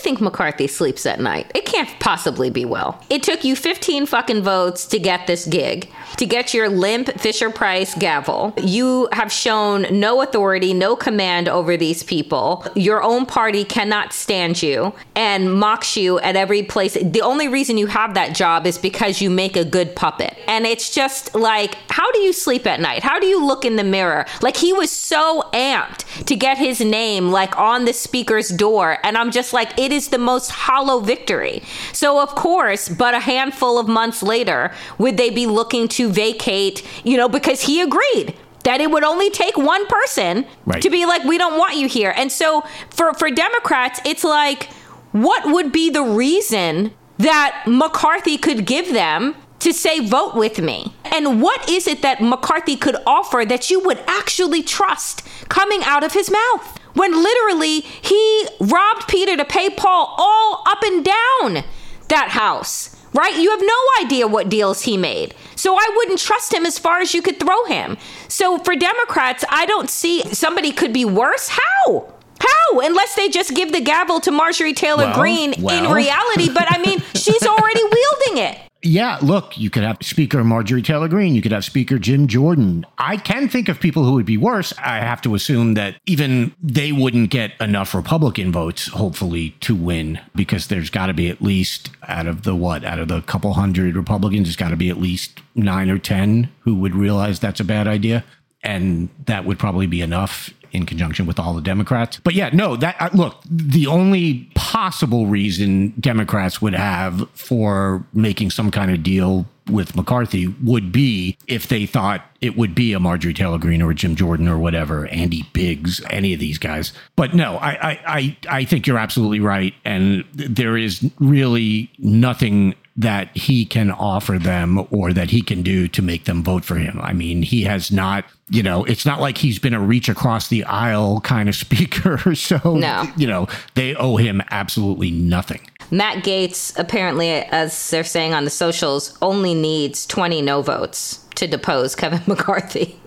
Think 0.08 0.22
McCarthy 0.22 0.68
sleeps 0.68 1.04
at 1.04 1.20
night? 1.20 1.52
It 1.54 1.66
can't 1.66 1.90
possibly 2.00 2.48
be 2.48 2.64
well. 2.64 2.98
It 3.10 3.22
took 3.22 3.44
you 3.44 3.54
15 3.54 4.06
fucking 4.06 4.40
votes 4.40 4.86
to 4.86 4.98
get 4.98 5.26
this 5.26 5.44
gig, 5.44 5.90
to 6.16 6.24
get 6.24 6.54
your 6.54 6.70
limp 6.70 7.10
Fisher 7.20 7.50
Price 7.50 7.94
gavel. 7.94 8.54
You 8.56 9.10
have 9.12 9.30
shown 9.30 9.84
no 9.90 10.22
authority, 10.22 10.72
no 10.72 10.96
command 10.96 11.46
over 11.46 11.76
these 11.76 12.02
people. 12.02 12.64
Your 12.74 13.02
own 13.02 13.26
party 13.26 13.64
cannot 13.64 14.14
stand 14.14 14.62
you 14.62 14.94
and 15.14 15.52
mocks 15.52 15.94
you 15.94 16.18
at 16.20 16.36
every 16.36 16.62
place. 16.62 16.94
The 16.94 17.20
only 17.20 17.46
reason 17.46 17.76
you 17.76 17.88
have 17.88 18.14
that 18.14 18.34
job 18.34 18.66
is 18.66 18.78
because 18.78 19.20
you 19.20 19.28
make 19.28 19.58
a 19.58 19.64
good 19.64 19.94
puppet. 19.94 20.38
And 20.46 20.64
it's 20.64 20.88
just 20.88 21.34
like, 21.34 21.74
how 21.90 22.10
do 22.12 22.20
you 22.20 22.32
sleep 22.32 22.66
at 22.66 22.80
night? 22.80 23.02
How 23.02 23.20
do 23.20 23.26
you 23.26 23.44
look 23.44 23.66
in 23.66 23.76
the 23.76 23.84
mirror? 23.84 24.24
Like 24.40 24.56
he 24.56 24.72
was 24.72 24.90
so 24.90 25.50
amped 25.52 26.24
to 26.24 26.34
get 26.34 26.56
his 26.56 26.80
name 26.80 27.30
like 27.30 27.58
on 27.58 27.84
the 27.84 27.92
speaker's 27.92 28.48
door. 28.48 28.96
And 29.04 29.18
I'm 29.18 29.30
just 29.30 29.52
like, 29.52 29.78
it 29.78 29.92
is 29.92 29.97
the 30.06 30.18
most 30.18 30.50
hollow 30.52 31.00
victory. 31.00 31.64
So, 31.92 32.20
of 32.22 32.36
course, 32.36 32.88
but 32.88 33.14
a 33.14 33.18
handful 33.20 33.76
of 33.76 33.88
months 33.88 34.22
later, 34.22 34.70
would 34.98 35.16
they 35.16 35.30
be 35.30 35.46
looking 35.46 35.88
to 35.88 36.08
vacate, 36.08 36.86
you 37.04 37.16
know, 37.16 37.28
because 37.28 37.62
he 37.62 37.80
agreed 37.80 38.36
that 38.62 38.80
it 38.80 38.92
would 38.92 39.02
only 39.04 39.30
take 39.30 39.56
one 39.56 39.84
person 39.86 40.46
Right. 40.64 40.80
to 40.82 40.90
be 40.90 41.04
like, 41.06 41.24
we 41.24 41.38
don't 41.38 41.58
want 41.58 41.74
you 41.76 41.88
here. 41.88 42.12
And 42.16 42.30
so 42.30 42.62
for, 42.90 43.12
for 43.14 43.30
Democrats, 43.30 44.00
it's 44.04 44.22
like, 44.22 44.68
what 45.12 45.50
would 45.50 45.72
be 45.72 45.90
the 45.90 46.02
reason 46.02 46.92
that 47.18 47.64
McCarthy 47.66 48.38
could 48.38 48.64
give 48.66 48.92
them 48.92 49.34
to 49.60 49.72
say, 49.72 50.00
vote 50.06 50.34
with 50.36 50.60
me? 50.60 50.92
And 51.04 51.40
what 51.42 51.68
is 51.68 51.86
it 51.88 52.02
that 52.02 52.20
McCarthy 52.22 52.76
could 52.76 52.96
offer 53.06 53.44
that 53.44 53.70
you 53.70 53.80
would 53.80 53.98
actually 54.06 54.62
trust 54.62 55.26
coming 55.48 55.80
out 55.84 56.04
of 56.04 56.12
his 56.12 56.30
mouth? 56.30 56.78
When 56.98 57.12
literally 57.22 57.80
he 57.80 58.48
robbed 58.60 59.06
Peter 59.06 59.36
to 59.36 59.44
pay 59.44 59.70
Paul 59.70 60.14
all 60.18 60.64
up 60.66 60.82
and 60.82 61.04
down 61.04 61.64
that 62.08 62.30
house, 62.30 62.96
right? 63.14 63.36
You 63.36 63.50
have 63.50 63.60
no 63.62 64.04
idea 64.04 64.26
what 64.26 64.48
deals 64.48 64.82
he 64.82 64.96
made. 64.96 65.34
So 65.54 65.76
I 65.76 65.92
wouldn't 65.96 66.18
trust 66.18 66.52
him 66.52 66.66
as 66.66 66.78
far 66.78 66.98
as 67.00 67.14
you 67.14 67.22
could 67.22 67.38
throw 67.38 67.64
him. 67.66 67.96
So 68.26 68.58
for 68.58 68.74
Democrats, 68.74 69.44
I 69.48 69.64
don't 69.66 69.88
see 69.88 70.22
somebody 70.34 70.72
could 70.72 70.92
be 70.92 71.04
worse. 71.04 71.48
How? 71.48 72.12
How? 72.40 72.80
Unless 72.80 73.14
they 73.14 73.28
just 73.28 73.54
give 73.54 73.70
the 73.72 73.80
gavel 73.80 74.18
to 74.20 74.32
Marjorie 74.32 74.74
Taylor 74.74 75.06
Well, 75.06 75.20
Greene 75.20 75.52
in 75.52 75.92
reality. 75.92 76.48
But 76.52 76.66
I 76.68 76.78
mean, 76.78 77.00
she's 77.14 77.46
already 77.46 77.82
wielding 77.82 78.44
it. 78.44 78.67
Yeah, 78.82 79.18
look, 79.22 79.58
you 79.58 79.70
could 79.70 79.82
have 79.82 79.98
Speaker 80.02 80.44
Marjorie 80.44 80.82
Taylor 80.82 81.08
Greene. 81.08 81.34
You 81.34 81.42
could 81.42 81.50
have 81.50 81.64
Speaker 81.64 81.98
Jim 81.98 82.28
Jordan. 82.28 82.86
I 82.96 83.16
can 83.16 83.48
think 83.48 83.68
of 83.68 83.80
people 83.80 84.04
who 84.04 84.12
would 84.12 84.26
be 84.26 84.36
worse. 84.36 84.72
I 84.78 84.98
have 84.98 85.20
to 85.22 85.34
assume 85.34 85.74
that 85.74 85.96
even 86.06 86.54
they 86.62 86.92
wouldn't 86.92 87.30
get 87.30 87.52
enough 87.60 87.92
Republican 87.92 88.52
votes, 88.52 88.86
hopefully, 88.86 89.50
to 89.60 89.74
win, 89.74 90.20
because 90.34 90.68
there's 90.68 90.90
got 90.90 91.06
to 91.06 91.14
be 91.14 91.28
at 91.28 91.42
least 91.42 91.90
out 92.06 92.28
of 92.28 92.44
the 92.44 92.54
what, 92.54 92.84
out 92.84 93.00
of 93.00 93.08
the 93.08 93.20
couple 93.22 93.52
hundred 93.54 93.96
Republicans, 93.96 94.46
there's 94.46 94.56
got 94.56 94.68
to 94.68 94.76
be 94.76 94.90
at 94.90 95.00
least 95.00 95.40
nine 95.56 95.90
or 95.90 95.98
10 95.98 96.48
who 96.60 96.76
would 96.76 96.94
realize 96.94 97.40
that's 97.40 97.60
a 97.60 97.64
bad 97.64 97.88
idea. 97.88 98.24
And 98.62 99.08
that 99.26 99.44
would 99.44 99.58
probably 99.58 99.86
be 99.86 100.02
enough 100.02 100.50
in 100.72 100.86
conjunction 100.86 101.26
with 101.26 101.38
all 101.38 101.54
the 101.54 101.60
Democrats. 101.60 102.20
But 102.22 102.34
yeah, 102.34 102.50
no, 102.52 102.76
that 102.76 102.96
uh, 103.00 103.10
look, 103.12 103.42
the 103.50 103.86
only 103.86 104.50
possible 104.54 105.26
reason 105.26 105.94
Democrats 106.00 106.60
would 106.60 106.74
have 106.74 107.28
for 107.30 108.04
making 108.12 108.50
some 108.50 108.70
kind 108.70 108.90
of 108.90 109.02
deal 109.02 109.46
with 109.70 109.94
McCarthy 109.94 110.48
would 110.64 110.90
be 110.92 111.36
if 111.46 111.68
they 111.68 111.84
thought 111.84 112.24
it 112.40 112.56
would 112.56 112.74
be 112.74 112.94
a 112.94 113.00
Marjorie 113.00 113.34
Taylor 113.34 113.58
Greene 113.58 113.82
or 113.82 113.90
a 113.90 113.94
Jim 113.94 114.16
Jordan 114.16 114.48
or 114.48 114.58
whatever, 114.58 115.06
Andy 115.08 115.44
Biggs, 115.52 116.00
any 116.08 116.32
of 116.32 116.40
these 116.40 116.56
guys. 116.58 116.92
But 117.16 117.34
no, 117.34 117.56
I 117.56 117.70
I 117.70 118.00
I, 118.06 118.36
I 118.48 118.64
think 118.64 118.86
you're 118.86 118.98
absolutely 118.98 119.40
right, 119.40 119.74
and 119.84 120.24
there 120.32 120.76
is 120.76 121.10
really 121.18 121.90
nothing 121.98 122.74
that 122.98 123.34
he 123.36 123.64
can 123.64 123.92
offer 123.92 124.38
them 124.40 124.84
or 124.90 125.12
that 125.12 125.30
he 125.30 125.40
can 125.40 125.62
do 125.62 125.86
to 125.86 126.02
make 126.02 126.24
them 126.24 126.42
vote 126.42 126.64
for 126.64 126.74
him. 126.74 126.98
I 127.00 127.12
mean, 127.12 127.42
he 127.42 127.62
has 127.62 127.92
not, 127.92 128.24
you 128.50 128.62
know, 128.62 128.84
it's 128.84 129.04
not 129.04 129.20
like 129.20 129.38
he's 129.38 129.58
been 129.58 129.74
a 129.74 129.80
reach 129.80 130.08
across 130.08 130.48
the 130.48 130.64
aisle 130.64 131.20
kind 131.20 131.48
of 131.48 131.54
speaker. 131.66 132.34
So, 132.34 132.58
No. 132.76 133.06
you 133.16 133.26
know, 133.26 133.46
they 133.74 133.94
owe 133.94 134.16
him 134.16 134.42
absolutely 134.50 135.10
nothing. 135.10 135.60
Matt 135.90 136.24
Gaetz, 136.24 136.78
apparently, 136.78 137.30
as 137.30 137.90
they're 137.90 138.04
saying 138.04 138.34
on 138.34 138.44
the 138.44 138.50
socials, 138.50 139.16
only 139.22 139.54
needs 139.54 140.06
20 140.06 140.42
no 140.42 140.60
votes 140.62 141.24
to 141.36 141.46
depose 141.46 141.94
Kevin 141.94 142.20
McCarthy. 142.26 142.98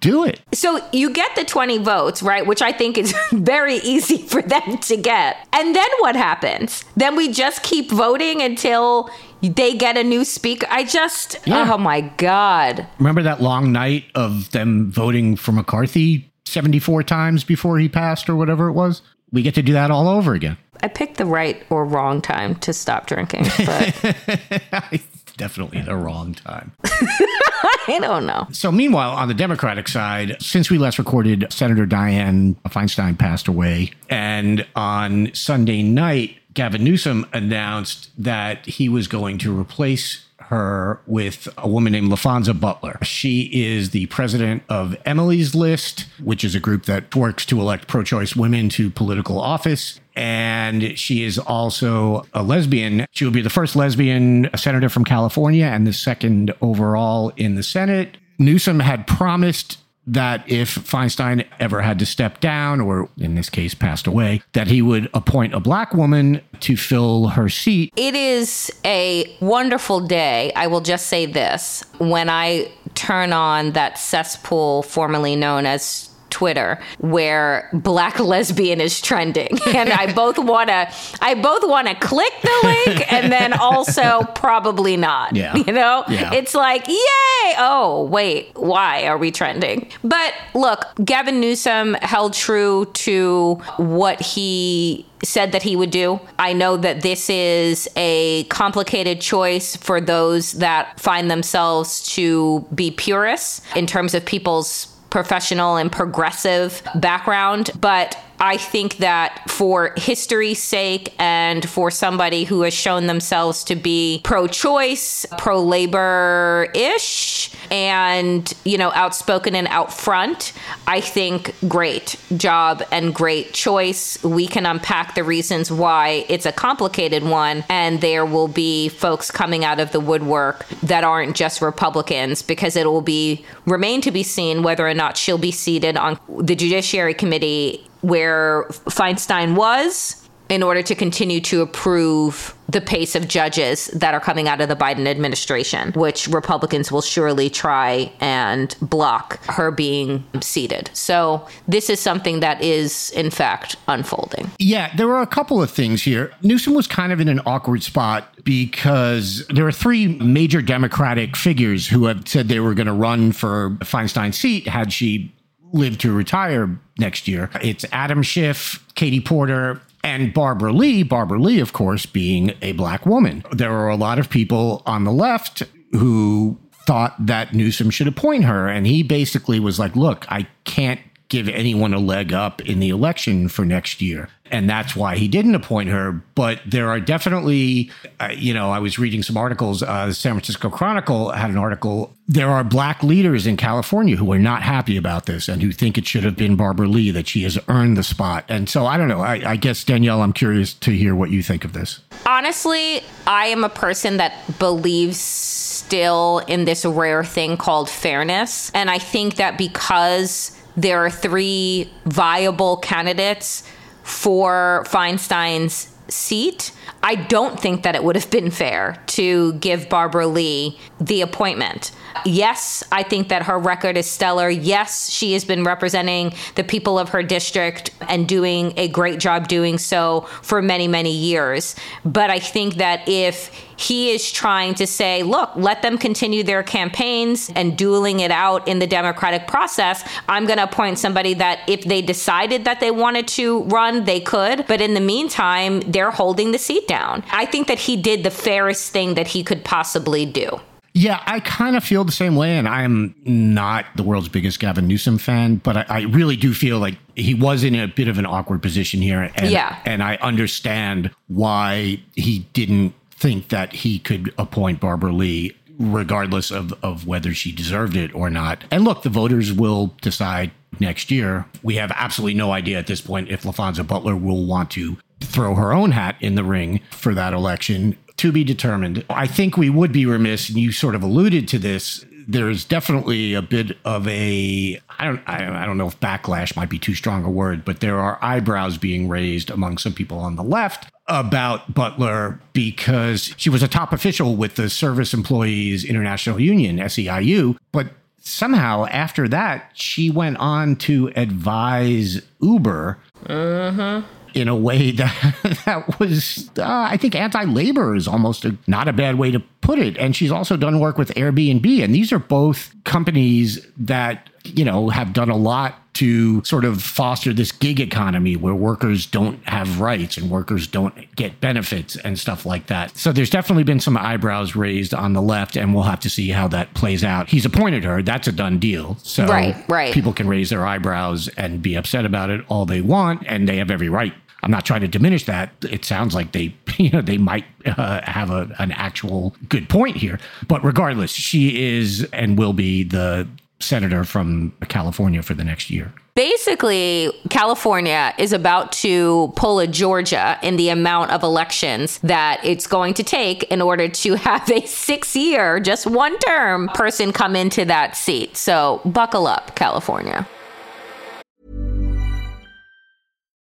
Do 0.00 0.24
it. 0.24 0.38
So 0.52 0.86
you 0.92 1.08
get 1.08 1.34
the 1.34 1.44
20 1.44 1.78
votes, 1.78 2.22
right? 2.22 2.46
Which 2.46 2.60
I 2.60 2.72
think 2.72 2.98
is 2.98 3.14
very 3.32 3.76
easy 3.76 4.18
for 4.18 4.42
them 4.42 4.76
to 4.76 4.96
get. 4.98 5.48
And 5.54 5.74
then 5.74 5.88
what 6.00 6.14
happens? 6.14 6.84
Then 6.94 7.16
we 7.16 7.32
just 7.32 7.62
keep 7.62 7.90
voting 7.90 8.42
until 8.42 9.08
they 9.48 9.74
get 9.76 9.96
a 9.96 10.04
new 10.04 10.24
speaker. 10.24 10.66
I 10.70 10.84
just, 10.84 11.36
Yeah. 11.44 11.70
oh 11.72 11.78
my 11.78 12.00
God. 12.02 12.86
Remember 12.98 13.22
that 13.22 13.40
long 13.42 13.72
night 13.72 14.04
of 14.14 14.50
them 14.52 14.90
voting 14.90 15.36
for 15.36 15.52
McCarthy 15.52 16.30
74 16.44 17.02
times 17.04 17.44
before 17.44 17.78
he 17.78 17.88
passed 17.88 18.28
or 18.28 18.36
whatever 18.36 18.68
it 18.68 18.72
was? 18.72 19.02
We 19.32 19.42
get 19.42 19.54
to 19.56 19.62
do 19.62 19.72
that 19.72 19.90
all 19.90 20.08
over 20.08 20.34
again. 20.34 20.56
I 20.82 20.88
picked 20.88 21.16
the 21.16 21.24
right 21.26 21.62
or 21.70 21.84
wrong 21.84 22.20
time 22.20 22.54
to 22.56 22.72
stop 22.72 23.06
drinking, 23.06 23.44
but 23.64 24.16
Definitely 25.36 25.80
the 25.82 25.96
wrong 25.96 26.34
time. 26.34 26.70
I 26.84 27.98
don't 28.00 28.24
know. 28.24 28.46
So, 28.52 28.70
meanwhile, 28.70 29.10
on 29.10 29.26
the 29.26 29.34
Democratic 29.34 29.88
side, 29.88 30.36
since 30.40 30.70
we 30.70 30.78
last 30.78 30.96
recorded, 30.98 31.46
Senator 31.50 31.86
Dianne 31.86 32.54
Feinstein 32.68 33.18
passed 33.18 33.48
away. 33.48 33.90
And 34.08 34.64
on 34.76 35.34
Sunday 35.34 35.82
night, 35.82 36.36
Gavin 36.54 36.84
Newsom 36.84 37.26
announced 37.32 38.10
that 38.16 38.64
he 38.66 38.88
was 38.88 39.08
going 39.08 39.38
to 39.38 39.58
replace 39.58 40.24
her 40.38 41.00
with 41.06 41.48
a 41.58 41.68
woman 41.68 41.92
named 41.92 42.10
Laphonza 42.10 42.58
Butler. 42.58 42.98
She 43.02 43.50
is 43.52 43.90
the 43.90 44.06
president 44.06 44.62
of 44.68 44.96
Emily's 45.04 45.54
List, 45.54 46.06
which 46.22 46.44
is 46.44 46.54
a 46.54 46.60
group 46.60 46.84
that 46.84 47.14
works 47.14 47.46
to 47.46 47.60
elect 47.60 47.88
pro 47.88 48.02
choice 48.02 48.36
women 48.36 48.68
to 48.70 48.90
political 48.90 49.40
office. 49.40 50.00
And 50.14 50.96
she 50.98 51.24
is 51.24 51.38
also 51.38 52.26
a 52.34 52.42
lesbian. 52.42 53.06
She 53.10 53.24
will 53.24 53.32
be 53.32 53.42
the 53.42 53.50
first 53.50 53.74
lesbian 53.74 54.48
senator 54.54 54.88
from 54.88 55.04
California 55.04 55.66
and 55.66 55.86
the 55.86 55.92
second 55.92 56.54
overall 56.60 57.32
in 57.36 57.54
the 57.54 57.62
Senate. 57.62 58.16
Newsom 58.38 58.80
had 58.80 59.06
promised 59.06 59.78
that 60.06 60.48
if 60.50 60.74
Feinstein 60.74 61.46
ever 61.58 61.82
had 61.82 61.98
to 61.98 62.06
step 62.06 62.40
down, 62.40 62.80
or 62.80 63.08
in 63.16 63.34
this 63.34 63.50
case 63.50 63.74
passed 63.74 64.06
away, 64.06 64.42
that 64.52 64.68
he 64.68 64.82
would 64.82 65.08
appoint 65.14 65.54
a 65.54 65.60
black 65.60 65.94
woman 65.94 66.40
to 66.60 66.76
fill 66.76 67.28
her 67.28 67.48
seat. 67.48 67.92
It 67.96 68.14
is 68.14 68.70
a 68.84 69.36
wonderful 69.40 70.00
day. 70.00 70.52
I 70.54 70.66
will 70.66 70.80
just 70.80 71.06
say 71.06 71.26
this. 71.26 71.84
When 71.98 72.28
I 72.28 72.70
turn 72.94 73.32
on 73.32 73.72
that 73.72 73.98
cesspool 73.98 74.82
formerly 74.82 75.36
known 75.36 75.66
as 75.66 76.10
Twitter 76.34 76.80
where 76.98 77.70
black 77.72 78.18
lesbian 78.18 78.80
is 78.80 79.00
trending 79.00 79.56
and 79.68 79.88
I 79.92 80.12
both 80.12 80.36
want 80.36 80.68
to 80.68 80.88
I 81.22 81.34
both 81.34 81.62
want 81.62 81.86
to 81.86 81.94
click 81.94 82.32
the 82.42 82.60
link 82.64 83.12
and 83.12 83.30
then 83.30 83.52
also 83.52 84.22
probably 84.34 84.96
not 84.96 85.36
Yeah. 85.36 85.54
you 85.54 85.72
know 85.72 86.02
Yeah. 86.08 86.34
it's 86.34 86.52
like 86.54 86.88
yay 86.88 87.54
oh 87.58 88.08
wait 88.10 88.50
why 88.54 89.06
are 89.06 89.16
we 89.16 89.30
trending 89.30 89.88
but 90.02 90.34
look 90.54 90.80
Gavin 91.04 91.38
Newsom 91.40 91.94
held 92.02 92.32
true 92.34 92.86
to 93.06 93.54
what 93.76 94.20
he 94.20 95.06
said 95.22 95.52
that 95.52 95.62
he 95.62 95.74
would 95.74 95.90
do. 95.90 96.20
I 96.38 96.52
know 96.52 96.76
that 96.76 97.00
this 97.00 97.30
is 97.30 97.88
a 97.96 98.44
complicated 98.44 99.22
choice 99.22 99.74
for 99.74 99.98
those 99.98 100.52
that 100.52 101.00
find 101.00 101.30
themselves 101.30 102.02
to 102.16 102.66
be 102.74 102.90
purists 102.90 103.62
in 103.74 103.86
terms 103.86 104.12
of 104.12 104.26
people's 104.26 104.93
professional 105.14 105.76
and 105.76 105.92
progressive 105.92 106.82
background, 106.96 107.70
but 107.80 108.18
I 108.40 108.56
think 108.56 108.98
that 108.98 109.48
for 109.48 109.94
history's 109.96 110.62
sake 110.62 111.14
and 111.18 111.68
for 111.68 111.90
somebody 111.90 112.44
who 112.44 112.62
has 112.62 112.74
shown 112.74 113.06
themselves 113.06 113.64
to 113.64 113.76
be 113.76 114.20
pro 114.24 114.46
choice, 114.46 115.24
pro 115.38 115.62
labor 115.62 116.68
ish, 116.74 117.50
and, 117.70 118.52
you 118.64 118.76
know, 118.76 118.92
outspoken 118.92 119.54
and 119.54 119.68
out 119.68 119.92
front, 119.92 120.52
I 120.86 121.00
think 121.00 121.54
great 121.68 122.16
job 122.36 122.82
and 122.90 123.14
great 123.14 123.52
choice. 123.52 124.22
We 124.22 124.46
can 124.46 124.66
unpack 124.66 125.14
the 125.14 125.24
reasons 125.24 125.70
why 125.70 126.24
it's 126.28 126.46
a 126.46 126.52
complicated 126.52 127.22
one, 127.22 127.64
and 127.68 128.00
there 128.00 128.26
will 128.26 128.48
be 128.48 128.88
folks 128.88 129.30
coming 129.30 129.64
out 129.64 129.80
of 129.80 129.92
the 129.92 130.00
woodwork 130.00 130.66
that 130.82 131.04
aren't 131.04 131.36
just 131.36 131.62
Republicans 131.62 132.42
because 132.42 132.76
it 132.76 132.86
will 132.86 133.02
be 133.02 133.44
remain 133.66 134.00
to 134.02 134.10
be 134.10 134.22
seen 134.22 134.62
whether 134.62 134.86
or 134.86 134.94
not 134.94 135.16
she'll 135.16 135.38
be 135.38 135.52
seated 135.52 135.96
on 135.96 136.18
the 136.38 136.54
Judiciary 136.54 137.14
Committee 137.14 137.86
where 138.04 138.64
Feinstein 138.68 139.54
was 139.54 140.20
in 140.50 140.62
order 140.62 140.82
to 140.82 140.94
continue 140.94 141.40
to 141.40 141.62
approve 141.62 142.54
the 142.68 142.80
pace 142.80 143.14
of 143.14 143.26
judges 143.28 143.86
that 143.88 144.12
are 144.12 144.20
coming 144.20 144.46
out 144.46 144.60
of 144.60 144.68
the 144.68 144.76
Biden 144.76 145.06
administration, 145.06 145.92
which 145.92 146.28
Republicans 146.28 146.92
will 146.92 147.00
surely 147.00 147.48
try 147.48 148.12
and 148.20 148.76
block 148.82 149.42
her 149.46 149.70
being 149.70 150.22
seated. 150.40 150.90
So 150.92 151.46
this 151.66 151.88
is 151.88 151.98
something 151.98 152.40
that 152.40 152.62
is, 152.62 153.10
in 153.12 153.30
fact, 153.30 153.76
unfolding. 153.88 154.50
Yeah, 154.58 154.94
there 154.96 155.06
were 155.06 155.22
a 155.22 155.26
couple 155.26 155.62
of 155.62 155.70
things 155.70 156.02
here. 156.02 156.30
Newsom 156.42 156.74
was 156.74 156.86
kind 156.86 157.10
of 157.12 157.20
in 157.20 157.28
an 157.28 157.40
awkward 157.46 157.82
spot 157.82 158.28
because 158.44 159.46
there 159.48 159.66
are 159.66 159.72
three 159.72 160.08
major 160.18 160.60
Democratic 160.60 161.36
figures 161.36 161.88
who 161.88 162.04
have 162.04 162.28
said 162.28 162.48
they 162.48 162.60
were 162.60 162.74
going 162.74 162.86
to 162.86 162.92
run 162.92 163.32
for 163.32 163.70
Feinstein's 163.80 164.38
seat 164.38 164.66
had 164.66 164.92
she 164.92 165.32
lived 165.74 166.00
to 166.00 166.12
retire 166.12 166.78
next 166.98 167.28
year. 167.28 167.50
It's 167.60 167.84
Adam 167.92 168.22
Schiff, 168.22 168.82
Katie 168.94 169.20
Porter, 169.20 169.82
and 170.02 170.32
Barbara 170.32 170.72
Lee, 170.72 171.02
Barbara 171.02 171.38
Lee, 171.38 171.60
of 171.60 171.72
course, 171.72 172.06
being 172.06 172.52
a 172.62 172.72
black 172.72 173.04
woman. 173.04 173.44
There 173.52 173.72
are 173.72 173.88
a 173.88 173.96
lot 173.96 174.18
of 174.18 174.30
people 174.30 174.82
on 174.86 175.04
the 175.04 175.12
left 175.12 175.62
who 175.92 176.58
thought 176.86 177.14
that 177.26 177.54
Newsom 177.54 177.90
should 177.90 178.06
appoint 178.06 178.44
her. 178.44 178.68
And 178.68 178.86
he 178.86 179.02
basically 179.02 179.58
was 179.58 179.78
like, 179.78 179.96
look, 179.96 180.30
I 180.30 180.46
can't 180.64 181.00
give 181.34 181.48
anyone 181.48 181.92
a 181.92 181.98
leg 181.98 182.32
up 182.32 182.60
in 182.62 182.78
the 182.78 182.90
election 182.90 183.48
for 183.48 183.64
next 183.64 184.00
year 184.00 184.28
and 184.50 184.70
that's 184.70 184.94
why 184.94 185.16
he 185.16 185.26
didn't 185.26 185.54
appoint 185.54 185.88
her. 185.88 186.12
But 186.34 186.60
there 186.64 186.88
are 186.88 187.00
definitely, 187.00 187.90
uh, 188.20 188.28
you 188.36 188.54
know, 188.54 188.70
I 188.70 188.78
was 188.78 188.98
reading 189.00 189.22
some 189.22 189.36
articles. 189.36 189.82
Uh, 189.82 190.06
the 190.06 190.14
San 190.14 190.34
Francisco 190.34 190.70
Chronicle 190.70 191.32
had 191.32 191.50
an 191.50 191.56
article. 191.56 192.14
There 192.28 192.48
are 192.48 192.62
black 192.62 193.02
leaders 193.02 193.46
in 193.46 193.56
California 193.56 194.16
who 194.16 194.30
are 194.32 194.38
not 194.38 194.62
happy 194.62 194.96
about 194.96 195.26
this 195.26 195.48
and 195.48 195.60
who 195.60 195.72
think 195.72 195.98
it 195.98 196.06
should 196.06 196.22
have 196.24 196.36
been 196.36 196.56
Barbara 196.56 196.86
Lee 196.86 197.10
that 197.10 197.26
she 197.26 197.42
has 197.42 197.58
earned 197.68 197.96
the 197.96 198.04
spot. 198.04 198.44
And 198.48 198.68
so 198.68 198.86
I 198.86 198.96
don't 198.96 199.08
know. 199.08 199.22
I, 199.22 199.52
I 199.52 199.56
guess 199.56 199.82
Danielle, 199.82 200.22
I'm 200.22 200.32
curious 200.32 200.72
to 200.74 200.92
hear 200.92 201.16
what 201.16 201.30
you 201.30 201.42
think 201.42 201.64
of 201.64 201.72
this. 201.72 202.00
Honestly, 202.26 203.02
I 203.26 203.46
am 203.46 203.64
a 203.64 203.68
person 203.68 204.18
that 204.18 204.58
believes 204.58 205.18
still 205.18 206.38
in 206.46 206.64
this 206.64 206.84
rare 206.84 207.24
thing 207.24 207.56
called 207.56 207.90
fairness, 207.90 208.70
and 208.72 208.90
I 208.90 208.98
think 208.98 209.36
that 209.36 209.58
because 209.58 210.53
there 210.76 211.04
are 211.04 211.10
three 211.10 211.90
viable 212.04 212.76
candidates 212.78 213.62
for 214.02 214.84
Feinstein's 214.86 215.94
seat, 216.08 216.72
I 217.02 217.14
don't 217.14 217.58
think 217.58 217.82
that 217.82 217.94
it 217.94 218.04
would 218.04 218.16
have 218.16 218.30
been 218.30 218.50
fair 218.50 219.02
to 219.08 219.54
give 219.54 219.88
Barbara 219.88 220.26
Lee 220.26 220.78
the 221.00 221.22
appointment. 221.22 221.92
Yes, 222.24 222.82
I 222.92 223.02
think 223.02 223.28
that 223.28 223.42
her 223.42 223.58
record 223.58 223.96
is 223.96 224.10
stellar. 224.10 224.48
Yes, 224.48 225.10
she 225.10 225.32
has 225.34 225.44
been 225.44 225.64
representing 225.64 226.34
the 226.54 226.64
people 226.64 226.98
of 226.98 227.10
her 227.10 227.22
district 227.22 227.90
and 228.08 228.28
doing 228.28 228.72
a 228.76 228.88
great 228.88 229.18
job 229.18 229.48
doing 229.48 229.78
so 229.78 230.22
for 230.42 230.62
many, 230.62 230.88
many 230.88 231.12
years. 231.12 231.74
But 232.04 232.30
I 232.30 232.38
think 232.38 232.76
that 232.76 233.08
if 233.08 233.50
he 233.76 234.10
is 234.10 234.30
trying 234.30 234.74
to 234.74 234.86
say, 234.86 235.22
look, 235.22 235.50
let 235.56 235.82
them 235.82 235.98
continue 235.98 236.42
their 236.42 236.62
campaigns 236.62 237.50
and 237.54 237.76
dueling 237.76 238.20
it 238.20 238.30
out 238.30 238.66
in 238.68 238.78
the 238.78 238.86
democratic 238.86 239.46
process. 239.46 240.06
I'm 240.28 240.46
going 240.46 240.58
to 240.58 240.64
appoint 240.64 240.98
somebody 240.98 241.34
that 241.34 241.60
if 241.68 241.84
they 241.84 242.00
decided 242.00 242.64
that 242.64 242.80
they 242.80 242.90
wanted 242.90 243.28
to 243.28 243.64
run, 243.64 244.04
they 244.04 244.20
could. 244.20 244.66
But 244.66 244.80
in 244.80 244.94
the 244.94 245.00
meantime, 245.00 245.80
they're 245.80 246.12
holding 246.12 246.52
the 246.52 246.58
seat 246.58 246.86
down. 246.86 247.24
I 247.30 247.46
think 247.46 247.66
that 247.68 247.80
he 247.80 247.96
did 247.96 248.22
the 248.22 248.30
fairest 248.30 248.92
thing 248.92 249.14
that 249.14 249.28
he 249.28 249.42
could 249.42 249.64
possibly 249.64 250.24
do. 250.24 250.60
Yeah, 250.96 251.20
I 251.26 251.40
kind 251.40 251.74
of 251.74 251.82
feel 251.82 252.04
the 252.04 252.12
same 252.12 252.36
way, 252.36 252.56
and 252.56 252.68
I'm 252.68 253.16
not 253.24 253.84
the 253.96 254.04
world's 254.04 254.28
biggest 254.28 254.60
Gavin 254.60 254.86
Newsom 254.86 255.18
fan, 255.18 255.56
but 255.56 255.76
I, 255.76 255.86
I, 255.88 256.00
really 256.02 256.36
do 256.36 256.54
feel 256.54 256.78
like 256.78 256.96
he 257.16 257.34
was 257.34 257.64
in 257.64 257.74
a 257.74 257.88
bit 257.88 258.06
of 258.06 258.16
an 258.16 258.26
awkward 258.26 258.62
position 258.62 259.02
here. 259.02 259.28
And, 259.34 259.50
yeah. 259.50 259.80
And 259.84 260.04
I 260.04 260.14
understand 260.16 261.10
why 261.26 262.00
he 262.14 262.46
didn't 262.52 262.94
think 263.10 263.48
that 263.48 263.72
he 263.72 263.98
could 263.98 264.32
appoint 264.38 264.78
Barbara 264.78 265.12
Lee 265.12 265.56
regardless 265.80 266.52
of, 266.52 266.72
of 266.84 267.08
whether 267.08 267.34
she 267.34 267.50
deserved 267.50 267.96
it 267.96 268.14
or 268.14 268.30
not. 268.30 268.62
And 268.70 268.84
look, 268.84 269.02
the 269.02 269.10
voters 269.10 269.52
will 269.52 269.94
decide 270.00 270.52
next 270.80 271.10
year. 271.10 271.46
We 271.64 271.74
have 271.76 271.90
absolutely 271.92 272.34
no 272.34 272.52
idea 272.52 272.78
at 272.78 272.86
this 272.86 273.00
point 273.00 273.30
if 273.30 273.42
LaPhonza 273.42 273.86
Butler 273.86 274.16
will 274.16 274.46
want 274.46 274.70
to 274.72 274.96
throw 275.20 275.54
her 275.54 275.72
own 275.72 275.90
hat 275.90 276.16
in 276.20 276.34
the 276.34 276.44
ring 276.44 276.80
for 276.90 277.14
that 277.14 277.32
election. 277.32 277.96
To 278.18 278.32
be 278.32 278.44
determined. 278.44 279.04
I 279.10 279.26
think 279.26 279.56
we 279.56 279.70
would 279.70 279.92
be 279.92 280.06
remiss, 280.06 280.48
and 280.48 280.58
you 280.58 280.72
sort 280.72 280.94
of 280.94 281.02
alluded 281.02 281.48
to 281.48 281.58
this. 281.58 282.04
There's 282.26 282.64
definitely 282.64 283.34
a 283.34 283.42
bit 283.42 283.76
of 283.84 284.08
a 284.08 284.80
I 284.98 285.04
don't 285.04 285.20
I, 285.26 285.66
don't 285.66 285.76
know 285.76 285.88
if 285.88 285.98
backlash 286.00 286.56
might 286.56 286.70
be 286.70 286.78
too 286.78 286.94
strong 286.94 287.24
a 287.24 287.30
word, 287.30 287.64
but 287.64 287.80
there 287.80 287.98
are 287.98 288.18
eyebrows 288.22 288.78
being 288.78 289.08
raised 289.08 289.50
among 289.50 289.78
some 289.78 289.92
people 289.92 290.18
on 290.18 290.36
the 290.36 290.44
left 290.44 290.90
about 291.06 291.74
Butler 291.74 292.40
because 292.52 293.34
she 293.36 293.50
was 293.50 293.62
a 293.62 293.68
top 293.68 293.92
official 293.92 294.36
with 294.36 294.54
the 294.54 294.70
Service 294.70 295.12
Employees 295.12 295.84
International 295.84 296.40
Union, 296.40 296.78
SEIU, 296.78 297.56
but 297.72 297.88
somehow 298.20 298.86
after 298.86 299.28
that, 299.28 299.70
she 299.74 300.10
went 300.10 300.38
on 300.38 300.76
to 300.76 301.12
advise 301.14 302.22
Uber. 302.40 302.98
Mm-hmm. 303.26 304.06
In 304.34 304.48
a 304.48 304.56
way 304.56 304.90
that 304.92 305.62
that 305.64 305.98
was, 306.00 306.50
uh, 306.58 306.64
I 306.64 306.96
think, 306.96 307.14
anti-labor 307.14 307.94
is 307.94 308.08
almost 308.08 308.44
a, 308.44 308.56
not 308.66 308.88
a 308.88 308.92
bad 308.92 309.16
way 309.16 309.30
to 309.30 309.40
put 309.60 309.78
it. 309.78 309.96
And 309.96 310.14
she's 310.14 310.30
also 310.30 310.56
done 310.56 310.80
work 310.80 310.98
with 310.98 311.14
Airbnb, 311.14 311.82
and 311.82 311.94
these 311.94 312.12
are 312.12 312.18
both 312.18 312.74
companies 312.84 313.66
that 313.76 314.28
you 314.44 314.64
know 314.64 314.90
have 314.90 315.12
done 315.12 315.30
a 315.30 315.36
lot 315.36 315.80
to 315.94 316.42
sort 316.44 316.64
of 316.64 316.82
foster 316.82 317.32
this 317.32 317.52
gig 317.52 317.80
economy 317.80 318.36
where 318.36 318.54
workers 318.54 319.06
don't 319.06 319.42
have 319.48 319.80
rights 319.80 320.16
and 320.16 320.28
workers 320.28 320.66
don't 320.66 321.14
get 321.14 321.40
benefits 321.40 321.96
and 321.96 322.18
stuff 322.18 322.44
like 322.44 322.66
that. 322.66 322.96
So 322.96 323.12
there's 323.12 323.30
definitely 323.30 323.62
been 323.62 323.80
some 323.80 323.96
eyebrows 323.96 324.56
raised 324.56 324.92
on 324.92 325.12
the 325.12 325.22
left, 325.22 325.56
and 325.56 325.72
we'll 325.72 325.84
have 325.84 326.00
to 326.00 326.10
see 326.10 326.30
how 326.30 326.48
that 326.48 326.74
plays 326.74 327.04
out. 327.04 327.28
He's 327.28 327.46
appointed 327.46 327.84
her. 327.84 328.02
That's 328.02 328.28
a 328.28 328.32
done 328.32 328.58
deal. 328.58 328.96
So 329.02 329.26
right, 329.26 329.56
right. 329.68 329.94
people 329.94 330.12
can 330.12 330.28
raise 330.28 330.50
their 330.50 330.66
eyebrows 330.66 331.28
and 331.36 331.62
be 331.62 331.76
upset 331.76 332.04
about 332.04 332.30
it 332.30 332.44
all 332.48 332.66
they 332.66 332.80
want, 332.80 333.22
and 333.26 333.48
they 333.48 333.58
have 333.58 333.70
every 333.70 333.88
right 333.88 334.12
I'm 334.44 334.50
not 334.50 334.66
trying 334.66 334.82
to 334.82 334.88
diminish 334.88 335.24
that. 335.24 335.52
It 335.62 335.84
sounds 335.84 336.14
like 336.14 336.32
they, 336.32 336.54
you 336.78 336.90
know, 336.90 337.00
they 337.00 337.18
might 337.18 337.46
uh, 337.64 338.00
have 338.04 338.30
a, 338.30 338.54
an 338.58 338.72
actual 338.72 339.34
good 339.48 339.68
point 339.68 339.96
here. 339.96 340.20
But 340.46 340.62
regardless, 340.62 341.12
she 341.12 341.76
is 341.76 342.04
and 342.12 342.38
will 342.38 342.52
be 342.52 342.84
the 342.84 343.26
senator 343.60 344.04
from 344.04 344.52
California 344.68 345.22
for 345.22 345.32
the 345.32 345.44
next 345.44 345.70
year. 345.70 345.92
Basically, 346.14 347.10
California 347.30 348.14
is 348.18 348.32
about 348.32 348.70
to 348.72 349.32
pull 349.36 349.58
a 349.58 349.66
Georgia 349.66 350.38
in 350.42 350.56
the 350.56 350.68
amount 350.68 351.10
of 351.10 351.22
elections 351.22 351.98
that 352.00 352.40
it's 352.44 352.66
going 352.66 352.94
to 352.94 353.02
take 353.02 353.44
in 353.44 353.62
order 353.62 353.88
to 353.88 354.14
have 354.28 354.48
a 354.50 354.64
six 354.66 355.16
year, 355.16 355.58
just 355.58 355.86
one 355.86 356.18
term 356.18 356.68
person 356.74 357.12
come 357.12 357.34
into 357.34 357.64
that 357.64 357.96
seat. 357.96 358.36
So 358.36 358.80
buckle 358.84 359.26
up, 359.26 359.56
California. 359.56 360.28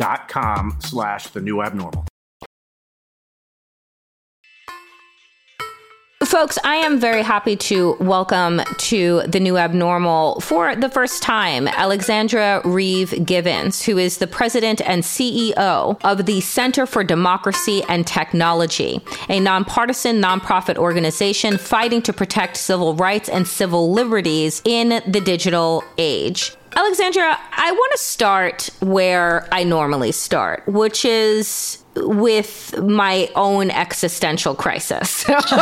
dot 0.00 0.28
com 0.28 0.78
slash 0.80 1.26
the 1.28 1.42
new 1.42 1.60
abnormal. 1.60 2.06
Folks, 6.24 6.58
I 6.64 6.76
am 6.76 6.98
very 7.00 7.22
happy 7.22 7.56
to 7.56 7.96
welcome 8.00 8.62
to 8.78 9.22
the 9.26 9.40
new 9.40 9.58
abnormal 9.58 10.40
for 10.40 10.74
the 10.76 10.88
first 10.88 11.22
time 11.22 11.66
Alexandra 11.66 12.62
Reeve 12.64 13.26
Givens, 13.26 13.82
who 13.82 13.98
is 13.98 14.18
the 14.18 14.26
president 14.26 14.80
and 14.82 15.02
CEO 15.02 16.00
of 16.02 16.26
the 16.26 16.40
Center 16.40 16.86
for 16.86 17.02
Democracy 17.04 17.82
and 17.88 18.06
Technology, 18.06 19.00
a 19.28 19.40
nonpartisan 19.40 20.22
nonprofit 20.22 20.78
organization 20.78 21.58
fighting 21.58 22.00
to 22.02 22.12
protect 22.12 22.56
civil 22.56 22.94
rights 22.94 23.28
and 23.28 23.46
civil 23.46 23.92
liberties 23.92 24.62
in 24.64 25.02
the 25.06 25.20
digital 25.20 25.82
age. 25.98 26.56
Alexandra, 26.76 27.38
I 27.52 27.72
want 27.72 27.92
to 27.92 27.98
start 27.98 28.70
where 28.80 29.48
I 29.52 29.64
normally 29.64 30.12
start, 30.12 30.66
which 30.66 31.04
is 31.04 31.82
with 31.96 32.78
my 32.80 33.28
own 33.34 33.70
existential 33.70 34.54
crisis 34.54 35.28